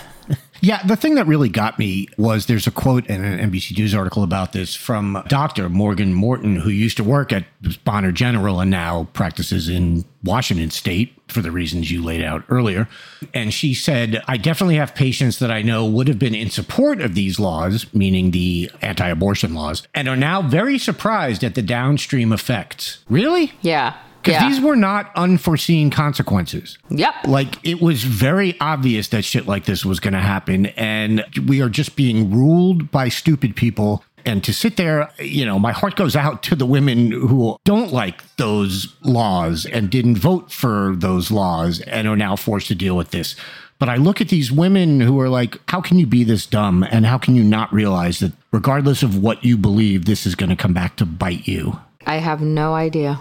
Yeah, 0.66 0.82
the 0.82 0.96
thing 0.96 1.14
that 1.14 1.28
really 1.28 1.48
got 1.48 1.78
me 1.78 2.08
was 2.18 2.46
there's 2.46 2.66
a 2.66 2.72
quote 2.72 3.06
in 3.06 3.24
an 3.24 3.52
NBC 3.52 3.78
News 3.78 3.94
article 3.94 4.24
about 4.24 4.52
this 4.52 4.74
from 4.74 5.22
Dr. 5.28 5.68
Morgan 5.68 6.12
Morton, 6.12 6.56
who 6.56 6.70
used 6.70 6.96
to 6.96 7.04
work 7.04 7.32
at 7.32 7.44
Bonner 7.84 8.10
General 8.10 8.58
and 8.58 8.68
now 8.68 9.04
practices 9.12 9.68
in 9.68 10.04
Washington 10.24 10.72
State 10.72 11.16
for 11.28 11.40
the 11.40 11.52
reasons 11.52 11.92
you 11.92 12.02
laid 12.02 12.20
out 12.20 12.42
earlier. 12.48 12.88
And 13.32 13.54
she 13.54 13.74
said, 13.74 14.20
I 14.26 14.38
definitely 14.38 14.74
have 14.74 14.92
patients 14.92 15.38
that 15.38 15.52
I 15.52 15.62
know 15.62 15.86
would 15.86 16.08
have 16.08 16.18
been 16.18 16.34
in 16.34 16.50
support 16.50 17.00
of 17.00 17.14
these 17.14 17.38
laws, 17.38 17.86
meaning 17.94 18.32
the 18.32 18.68
anti 18.82 19.06
abortion 19.06 19.54
laws, 19.54 19.86
and 19.94 20.08
are 20.08 20.16
now 20.16 20.42
very 20.42 20.78
surprised 20.78 21.44
at 21.44 21.54
the 21.54 21.62
downstream 21.62 22.32
effects. 22.32 23.04
Really? 23.08 23.52
Yeah. 23.60 23.96
Because 24.26 24.42
Yeah. 24.42 24.48
these 24.48 24.60
were 24.60 24.74
not 24.76 25.10
unforeseen 25.14 25.88
consequences. 25.90 26.78
Yep. 26.90 27.14
Like 27.28 27.54
it 27.64 27.80
was 27.80 28.02
very 28.02 28.56
obvious 28.60 29.08
that 29.08 29.24
shit 29.24 29.46
like 29.46 29.66
this 29.66 29.84
was 29.84 30.00
going 30.00 30.14
to 30.14 30.20
happen. 30.20 30.66
And 30.76 31.24
we 31.46 31.62
are 31.62 31.68
just 31.68 31.94
being 31.94 32.30
ruled 32.32 32.90
by 32.90 33.08
stupid 33.08 33.54
people. 33.54 34.02
And 34.24 34.42
to 34.42 34.52
sit 34.52 34.76
there, 34.76 35.08
you 35.20 35.46
know, 35.46 35.56
my 35.60 35.70
heart 35.70 35.94
goes 35.94 36.16
out 36.16 36.42
to 36.44 36.56
the 36.56 36.66
women 36.66 37.12
who 37.12 37.56
don't 37.64 37.92
like 37.92 38.22
those 38.36 38.96
laws 39.02 39.64
and 39.64 39.88
didn't 39.88 40.16
vote 40.18 40.50
for 40.50 40.94
those 40.96 41.30
laws 41.30 41.80
and 41.82 42.08
are 42.08 42.16
now 42.16 42.34
forced 42.34 42.66
to 42.66 42.74
deal 42.74 42.96
with 42.96 43.12
this. 43.12 43.36
But 43.78 43.88
I 43.88 43.96
look 43.96 44.20
at 44.20 44.28
these 44.30 44.50
women 44.50 45.00
who 45.00 45.20
are 45.20 45.28
like, 45.28 45.58
how 45.68 45.80
can 45.80 45.98
you 46.00 46.06
be 46.06 46.24
this 46.24 46.46
dumb? 46.46 46.82
And 46.90 47.06
how 47.06 47.18
can 47.18 47.36
you 47.36 47.44
not 47.44 47.72
realize 47.72 48.18
that 48.18 48.32
regardless 48.50 49.04
of 49.04 49.16
what 49.22 49.44
you 49.44 49.56
believe, 49.56 50.06
this 50.06 50.26
is 50.26 50.34
going 50.34 50.50
to 50.50 50.56
come 50.56 50.72
back 50.72 50.96
to 50.96 51.06
bite 51.06 51.46
you? 51.46 51.78
I 52.06 52.16
have 52.16 52.40
no 52.40 52.74
idea. 52.74 53.20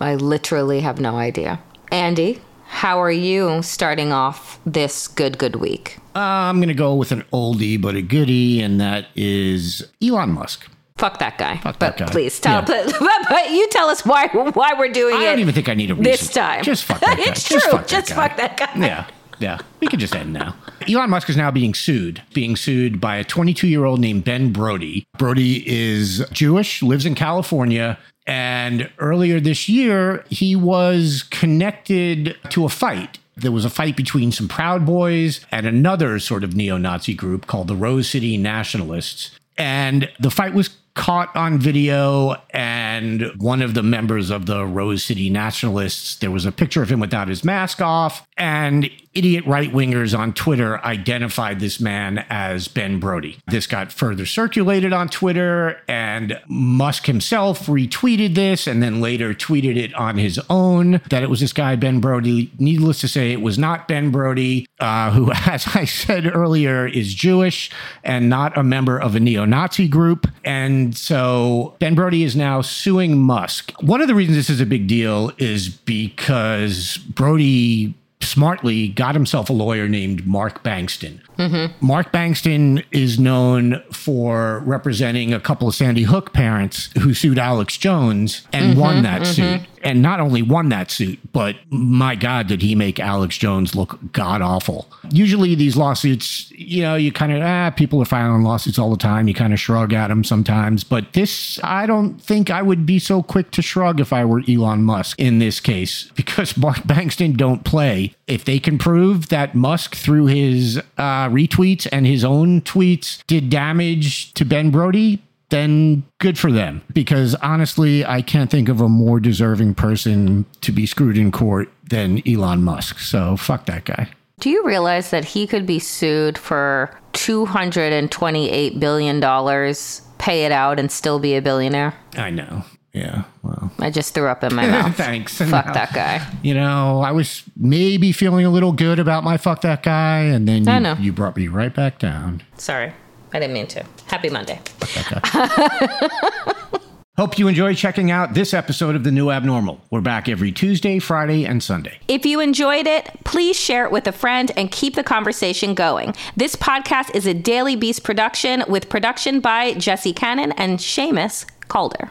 I 0.00 0.14
literally 0.16 0.80
have 0.80 1.00
no 1.00 1.16
idea. 1.16 1.60
Andy, 1.92 2.40
how 2.66 3.00
are 3.00 3.10
you 3.12 3.62
starting 3.62 4.12
off 4.12 4.58
this 4.66 5.06
good, 5.08 5.38
good 5.38 5.56
week? 5.56 5.98
Uh, 6.16 6.18
I'm 6.20 6.56
going 6.58 6.68
to 6.68 6.74
go 6.74 6.94
with 6.94 7.12
an 7.12 7.22
oldie 7.32 7.80
but 7.80 7.94
a 7.94 8.02
goodie, 8.02 8.60
and 8.60 8.80
that 8.80 9.06
is 9.14 9.86
Elon 10.02 10.32
Musk. 10.32 10.68
Fuck 10.96 11.18
that 11.18 11.38
guy. 11.38 11.56
Fuck 11.58 11.78
but 11.80 11.96
that 11.98 12.06
guy. 12.06 12.12
please 12.12 12.38
tell, 12.38 12.62
Yeah. 12.68 12.84
but, 13.00 13.26
but 13.28 13.50
you 13.50 13.68
tell 13.70 13.88
us 13.88 14.04
why 14.06 14.28
why 14.28 14.74
we're 14.78 14.92
doing 14.92 15.16
I 15.16 15.18
it. 15.18 15.22
I 15.22 15.30
don't 15.30 15.40
even 15.40 15.54
think 15.54 15.68
I 15.68 15.74
need 15.74 15.90
a 15.90 15.94
reason. 15.94 16.04
this 16.04 16.32
time. 16.32 16.62
Just 16.62 16.84
fuck 16.84 17.00
that 17.00 17.16
guy. 17.18 17.24
it's 17.26 17.48
true. 17.48 17.58
Just 17.58 17.70
fuck 17.70 17.80
that 17.82 17.88
Just 17.88 18.08
guy. 18.10 18.14
fuck 18.28 18.36
that 18.36 18.56
guy. 18.56 18.70
Yeah, 18.86 19.06
yeah. 19.38 19.58
We 19.80 19.88
could 19.88 20.00
just 20.00 20.14
end 20.14 20.32
now. 20.32 20.56
Elon 20.88 21.10
Musk 21.10 21.28
is 21.28 21.36
now 21.36 21.50
being 21.50 21.74
sued, 21.74 22.22
being 22.32 22.56
sued 22.56 23.00
by 23.00 23.16
a 23.16 23.24
22 23.24 23.66
year 23.66 23.84
old 23.84 24.00
named 24.00 24.24
Ben 24.24 24.52
Brody. 24.52 25.06
Brody 25.18 25.66
is 25.66 26.24
Jewish, 26.32 26.82
lives 26.82 27.06
in 27.06 27.14
California. 27.14 27.98
And 28.26 28.90
earlier 28.98 29.38
this 29.38 29.68
year, 29.68 30.24
he 30.30 30.56
was 30.56 31.24
connected 31.30 32.36
to 32.50 32.64
a 32.64 32.68
fight. 32.68 33.18
There 33.36 33.52
was 33.52 33.64
a 33.64 33.70
fight 33.70 33.96
between 33.96 34.32
some 34.32 34.48
Proud 34.48 34.86
Boys 34.86 35.44
and 35.50 35.66
another 35.66 36.18
sort 36.18 36.44
of 36.44 36.54
neo 36.54 36.78
Nazi 36.78 37.14
group 37.14 37.46
called 37.46 37.68
the 37.68 37.76
Rose 37.76 38.08
City 38.08 38.38
Nationalists. 38.38 39.32
And 39.58 40.08
the 40.18 40.30
fight 40.30 40.54
was 40.54 40.70
caught 40.94 41.34
on 41.34 41.58
video 41.58 42.36
and 42.50 43.32
one 43.38 43.60
of 43.60 43.74
the 43.74 43.82
members 43.82 44.30
of 44.30 44.46
the 44.46 44.64
Rose 44.64 45.02
City 45.02 45.28
Nationalists 45.28 46.14
there 46.16 46.30
was 46.30 46.46
a 46.46 46.52
picture 46.52 46.82
of 46.82 46.88
him 46.88 47.00
without 47.00 47.26
his 47.26 47.42
mask 47.42 47.80
off 47.80 48.24
and 48.36 48.88
idiot 49.14 49.44
right-wingers 49.46 50.16
on 50.18 50.32
Twitter 50.32 50.84
identified 50.84 51.60
this 51.60 51.80
man 51.80 52.24
as 52.28 52.68
Ben 52.68 52.98
Brody. 52.98 53.38
This 53.48 53.66
got 53.66 53.92
further 53.92 54.26
circulated 54.26 54.92
on 54.92 55.08
Twitter 55.08 55.80
and 55.88 56.40
Musk 56.46 57.06
himself 57.06 57.66
retweeted 57.66 58.34
this 58.34 58.66
and 58.66 58.82
then 58.82 59.00
later 59.00 59.34
tweeted 59.34 59.76
it 59.76 59.94
on 59.94 60.18
his 60.18 60.40
own 60.50 61.00
that 61.10 61.22
it 61.22 61.30
was 61.30 61.40
this 61.40 61.52
guy 61.52 61.76
Ben 61.76 62.00
Brody. 62.00 62.50
Needless 62.58 63.00
to 63.00 63.08
say 63.08 63.32
it 63.32 63.40
was 63.40 63.58
not 63.58 63.88
Ben 63.88 64.10
Brody 64.10 64.66
uh, 64.80 65.10
who 65.10 65.30
as 65.46 65.66
I 65.74 65.84
said 65.84 66.34
earlier 66.34 66.86
is 66.86 67.14
Jewish 67.14 67.70
and 68.02 68.28
not 68.28 68.56
a 68.56 68.62
member 68.62 68.98
of 68.98 69.14
a 69.14 69.20
neo-Nazi 69.20 69.88
group 69.88 70.26
and 70.44 70.96
so 70.96 71.76
Ben 71.78 71.94
Brody 71.94 72.24
is 72.24 72.36
now 72.36 72.60
suing 72.60 73.18
Musk. 73.18 73.72
One 73.80 74.00
of 74.00 74.08
the 74.08 74.14
reasons 74.14 74.36
this 74.36 74.50
is 74.50 74.60
a 74.60 74.66
big 74.66 74.86
deal 74.86 75.32
is 75.38 75.68
because 75.68 76.98
Brody 76.98 77.94
smartly 78.20 78.88
got 78.88 79.14
himself 79.14 79.50
a 79.50 79.52
lawyer 79.52 79.88
named 79.88 80.26
Mark 80.26 80.62
Bankston. 80.64 81.20
Mm-hmm. 81.38 81.86
Mark 81.86 82.12
Bankston 82.12 82.84
is 82.90 83.18
known 83.18 83.82
for 83.92 84.60
representing 84.60 85.32
a 85.32 85.40
couple 85.40 85.68
of 85.68 85.74
Sandy 85.74 86.02
Hook 86.04 86.32
parents 86.32 86.90
who 86.98 87.14
sued 87.14 87.38
Alex 87.38 87.76
Jones 87.76 88.46
and 88.52 88.78
won 88.78 88.94
mm-hmm, 88.94 89.02
that 89.04 89.22
mm-hmm. 89.22 89.32
suit. 89.32 89.60
And 89.84 90.02
not 90.02 90.18
only 90.18 90.42
won 90.42 90.70
that 90.70 90.90
suit, 90.90 91.18
but 91.32 91.56
my 91.68 92.14
God, 92.14 92.46
did 92.46 92.62
he 92.62 92.74
make 92.74 92.98
Alex 92.98 93.36
Jones 93.36 93.74
look 93.74 93.98
god 94.12 94.42
awful. 94.42 94.88
Usually, 95.10 95.54
these 95.54 95.76
lawsuits, 95.76 96.50
you 96.52 96.82
know, 96.82 96.94
you 96.94 97.12
kind 97.12 97.32
of, 97.32 97.42
ah, 97.42 97.70
people 97.70 98.00
are 98.00 98.06
filing 98.06 98.42
lawsuits 98.42 98.78
all 98.78 98.90
the 98.90 98.96
time. 98.96 99.28
You 99.28 99.34
kind 99.34 99.52
of 99.52 99.60
shrug 99.60 99.92
at 99.92 100.08
them 100.08 100.24
sometimes. 100.24 100.84
But 100.84 101.12
this, 101.12 101.60
I 101.62 101.86
don't 101.86 102.20
think 102.20 102.50
I 102.50 102.62
would 102.62 102.86
be 102.86 102.98
so 102.98 103.22
quick 103.22 103.50
to 103.52 103.62
shrug 103.62 104.00
if 104.00 104.12
I 104.12 104.24
were 104.24 104.42
Elon 104.48 104.82
Musk 104.82 105.18
in 105.20 105.38
this 105.38 105.60
case, 105.60 106.10
because 106.14 106.56
Mark 106.56 106.78
Bankston 106.78 107.36
don't 107.36 107.64
play. 107.64 108.14
If 108.26 108.44
they 108.44 108.58
can 108.58 108.78
prove 108.78 109.28
that 109.28 109.54
Musk, 109.54 109.94
through 109.94 110.26
his 110.26 110.78
uh, 110.98 111.28
retweets 111.28 111.86
and 111.92 112.06
his 112.06 112.24
own 112.24 112.62
tweets, 112.62 113.24
did 113.26 113.50
damage 113.50 114.32
to 114.34 114.44
Ben 114.44 114.70
Brody, 114.70 115.22
then 115.54 116.04
good 116.18 116.38
for 116.38 116.50
them. 116.52 116.82
Because 116.92 117.34
honestly, 117.36 118.04
I 118.04 118.20
can't 118.22 118.50
think 118.50 118.68
of 118.68 118.80
a 118.80 118.88
more 118.88 119.20
deserving 119.20 119.74
person 119.74 120.44
to 120.62 120.72
be 120.72 120.84
screwed 120.86 121.16
in 121.16 121.30
court 121.32 121.70
than 121.88 122.20
Elon 122.28 122.62
Musk. 122.64 122.98
So 122.98 123.36
fuck 123.36 123.66
that 123.66 123.84
guy. 123.84 124.08
Do 124.40 124.50
you 124.50 124.66
realize 124.66 125.10
that 125.10 125.24
he 125.24 125.46
could 125.46 125.64
be 125.64 125.78
sued 125.78 126.36
for 126.36 126.90
$228 127.12 128.80
billion, 128.80 129.74
pay 130.18 130.44
it 130.44 130.52
out, 130.52 130.78
and 130.80 130.90
still 130.90 131.18
be 131.18 131.36
a 131.36 131.42
billionaire? 131.42 131.94
I 132.16 132.30
know. 132.30 132.64
Yeah. 132.92 133.24
Well, 133.42 133.72
I 133.80 133.90
just 133.90 134.14
threw 134.14 134.28
up 134.28 134.44
in 134.44 134.54
my 134.54 134.66
mouth. 134.70 134.96
thanks. 134.96 135.38
Fuck 135.38 135.66
No. 135.66 135.72
that 135.72 135.92
guy. 135.92 136.26
You 136.42 136.54
know, 136.54 137.00
I 137.00 137.10
was 137.12 137.42
maybe 137.56 138.12
feeling 138.12 138.44
a 138.46 138.50
little 138.50 138.72
good 138.72 138.98
about 138.98 139.24
my 139.24 139.36
fuck 139.36 139.62
that 139.62 139.82
guy, 139.82 140.20
and 140.20 140.46
then 140.46 140.66
I 140.68 140.74
you, 140.76 140.80
know. 140.80 140.96
you 141.00 141.12
brought 141.12 141.36
me 141.36 141.48
right 141.48 141.74
back 141.74 141.98
down. 141.98 142.42
Sorry. 142.56 142.92
I 143.34 143.40
didn't 143.40 143.52
mean 143.52 143.66
to. 143.66 143.84
Happy 144.06 144.30
Monday. 144.30 144.60
Hope 147.16 147.38
you 147.38 147.46
enjoy 147.46 147.74
checking 147.74 148.10
out 148.10 148.34
this 148.34 148.54
episode 148.54 148.96
of 148.96 149.04
The 149.04 149.12
New 149.12 149.30
Abnormal. 149.30 149.80
We're 149.90 150.00
back 150.00 150.28
every 150.28 150.50
Tuesday, 150.50 150.98
Friday, 150.98 151.44
and 151.44 151.62
Sunday. 151.62 151.98
If 152.08 152.24
you 152.24 152.40
enjoyed 152.40 152.86
it, 152.86 153.08
please 153.24 153.58
share 153.58 153.84
it 153.84 153.92
with 153.92 154.06
a 154.06 154.12
friend 154.12 154.50
and 154.56 154.70
keep 154.70 154.94
the 154.94 155.04
conversation 155.04 155.74
going. 155.74 156.14
This 156.36 156.56
podcast 156.56 157.14
is 157.14 157.26
a 157.26 157.34
Daily 157.34 157.76
Beast 157.76 158.02
production 158.04 158.64
with 158.68 158.88
production 158.88 159.40
by 159.40 159.74
Jesse 159.74 160.12
Cannon 160.12 160.52
and 160.52 160.78
Seamus 160.78 161.44
Calder. 161.68 162.10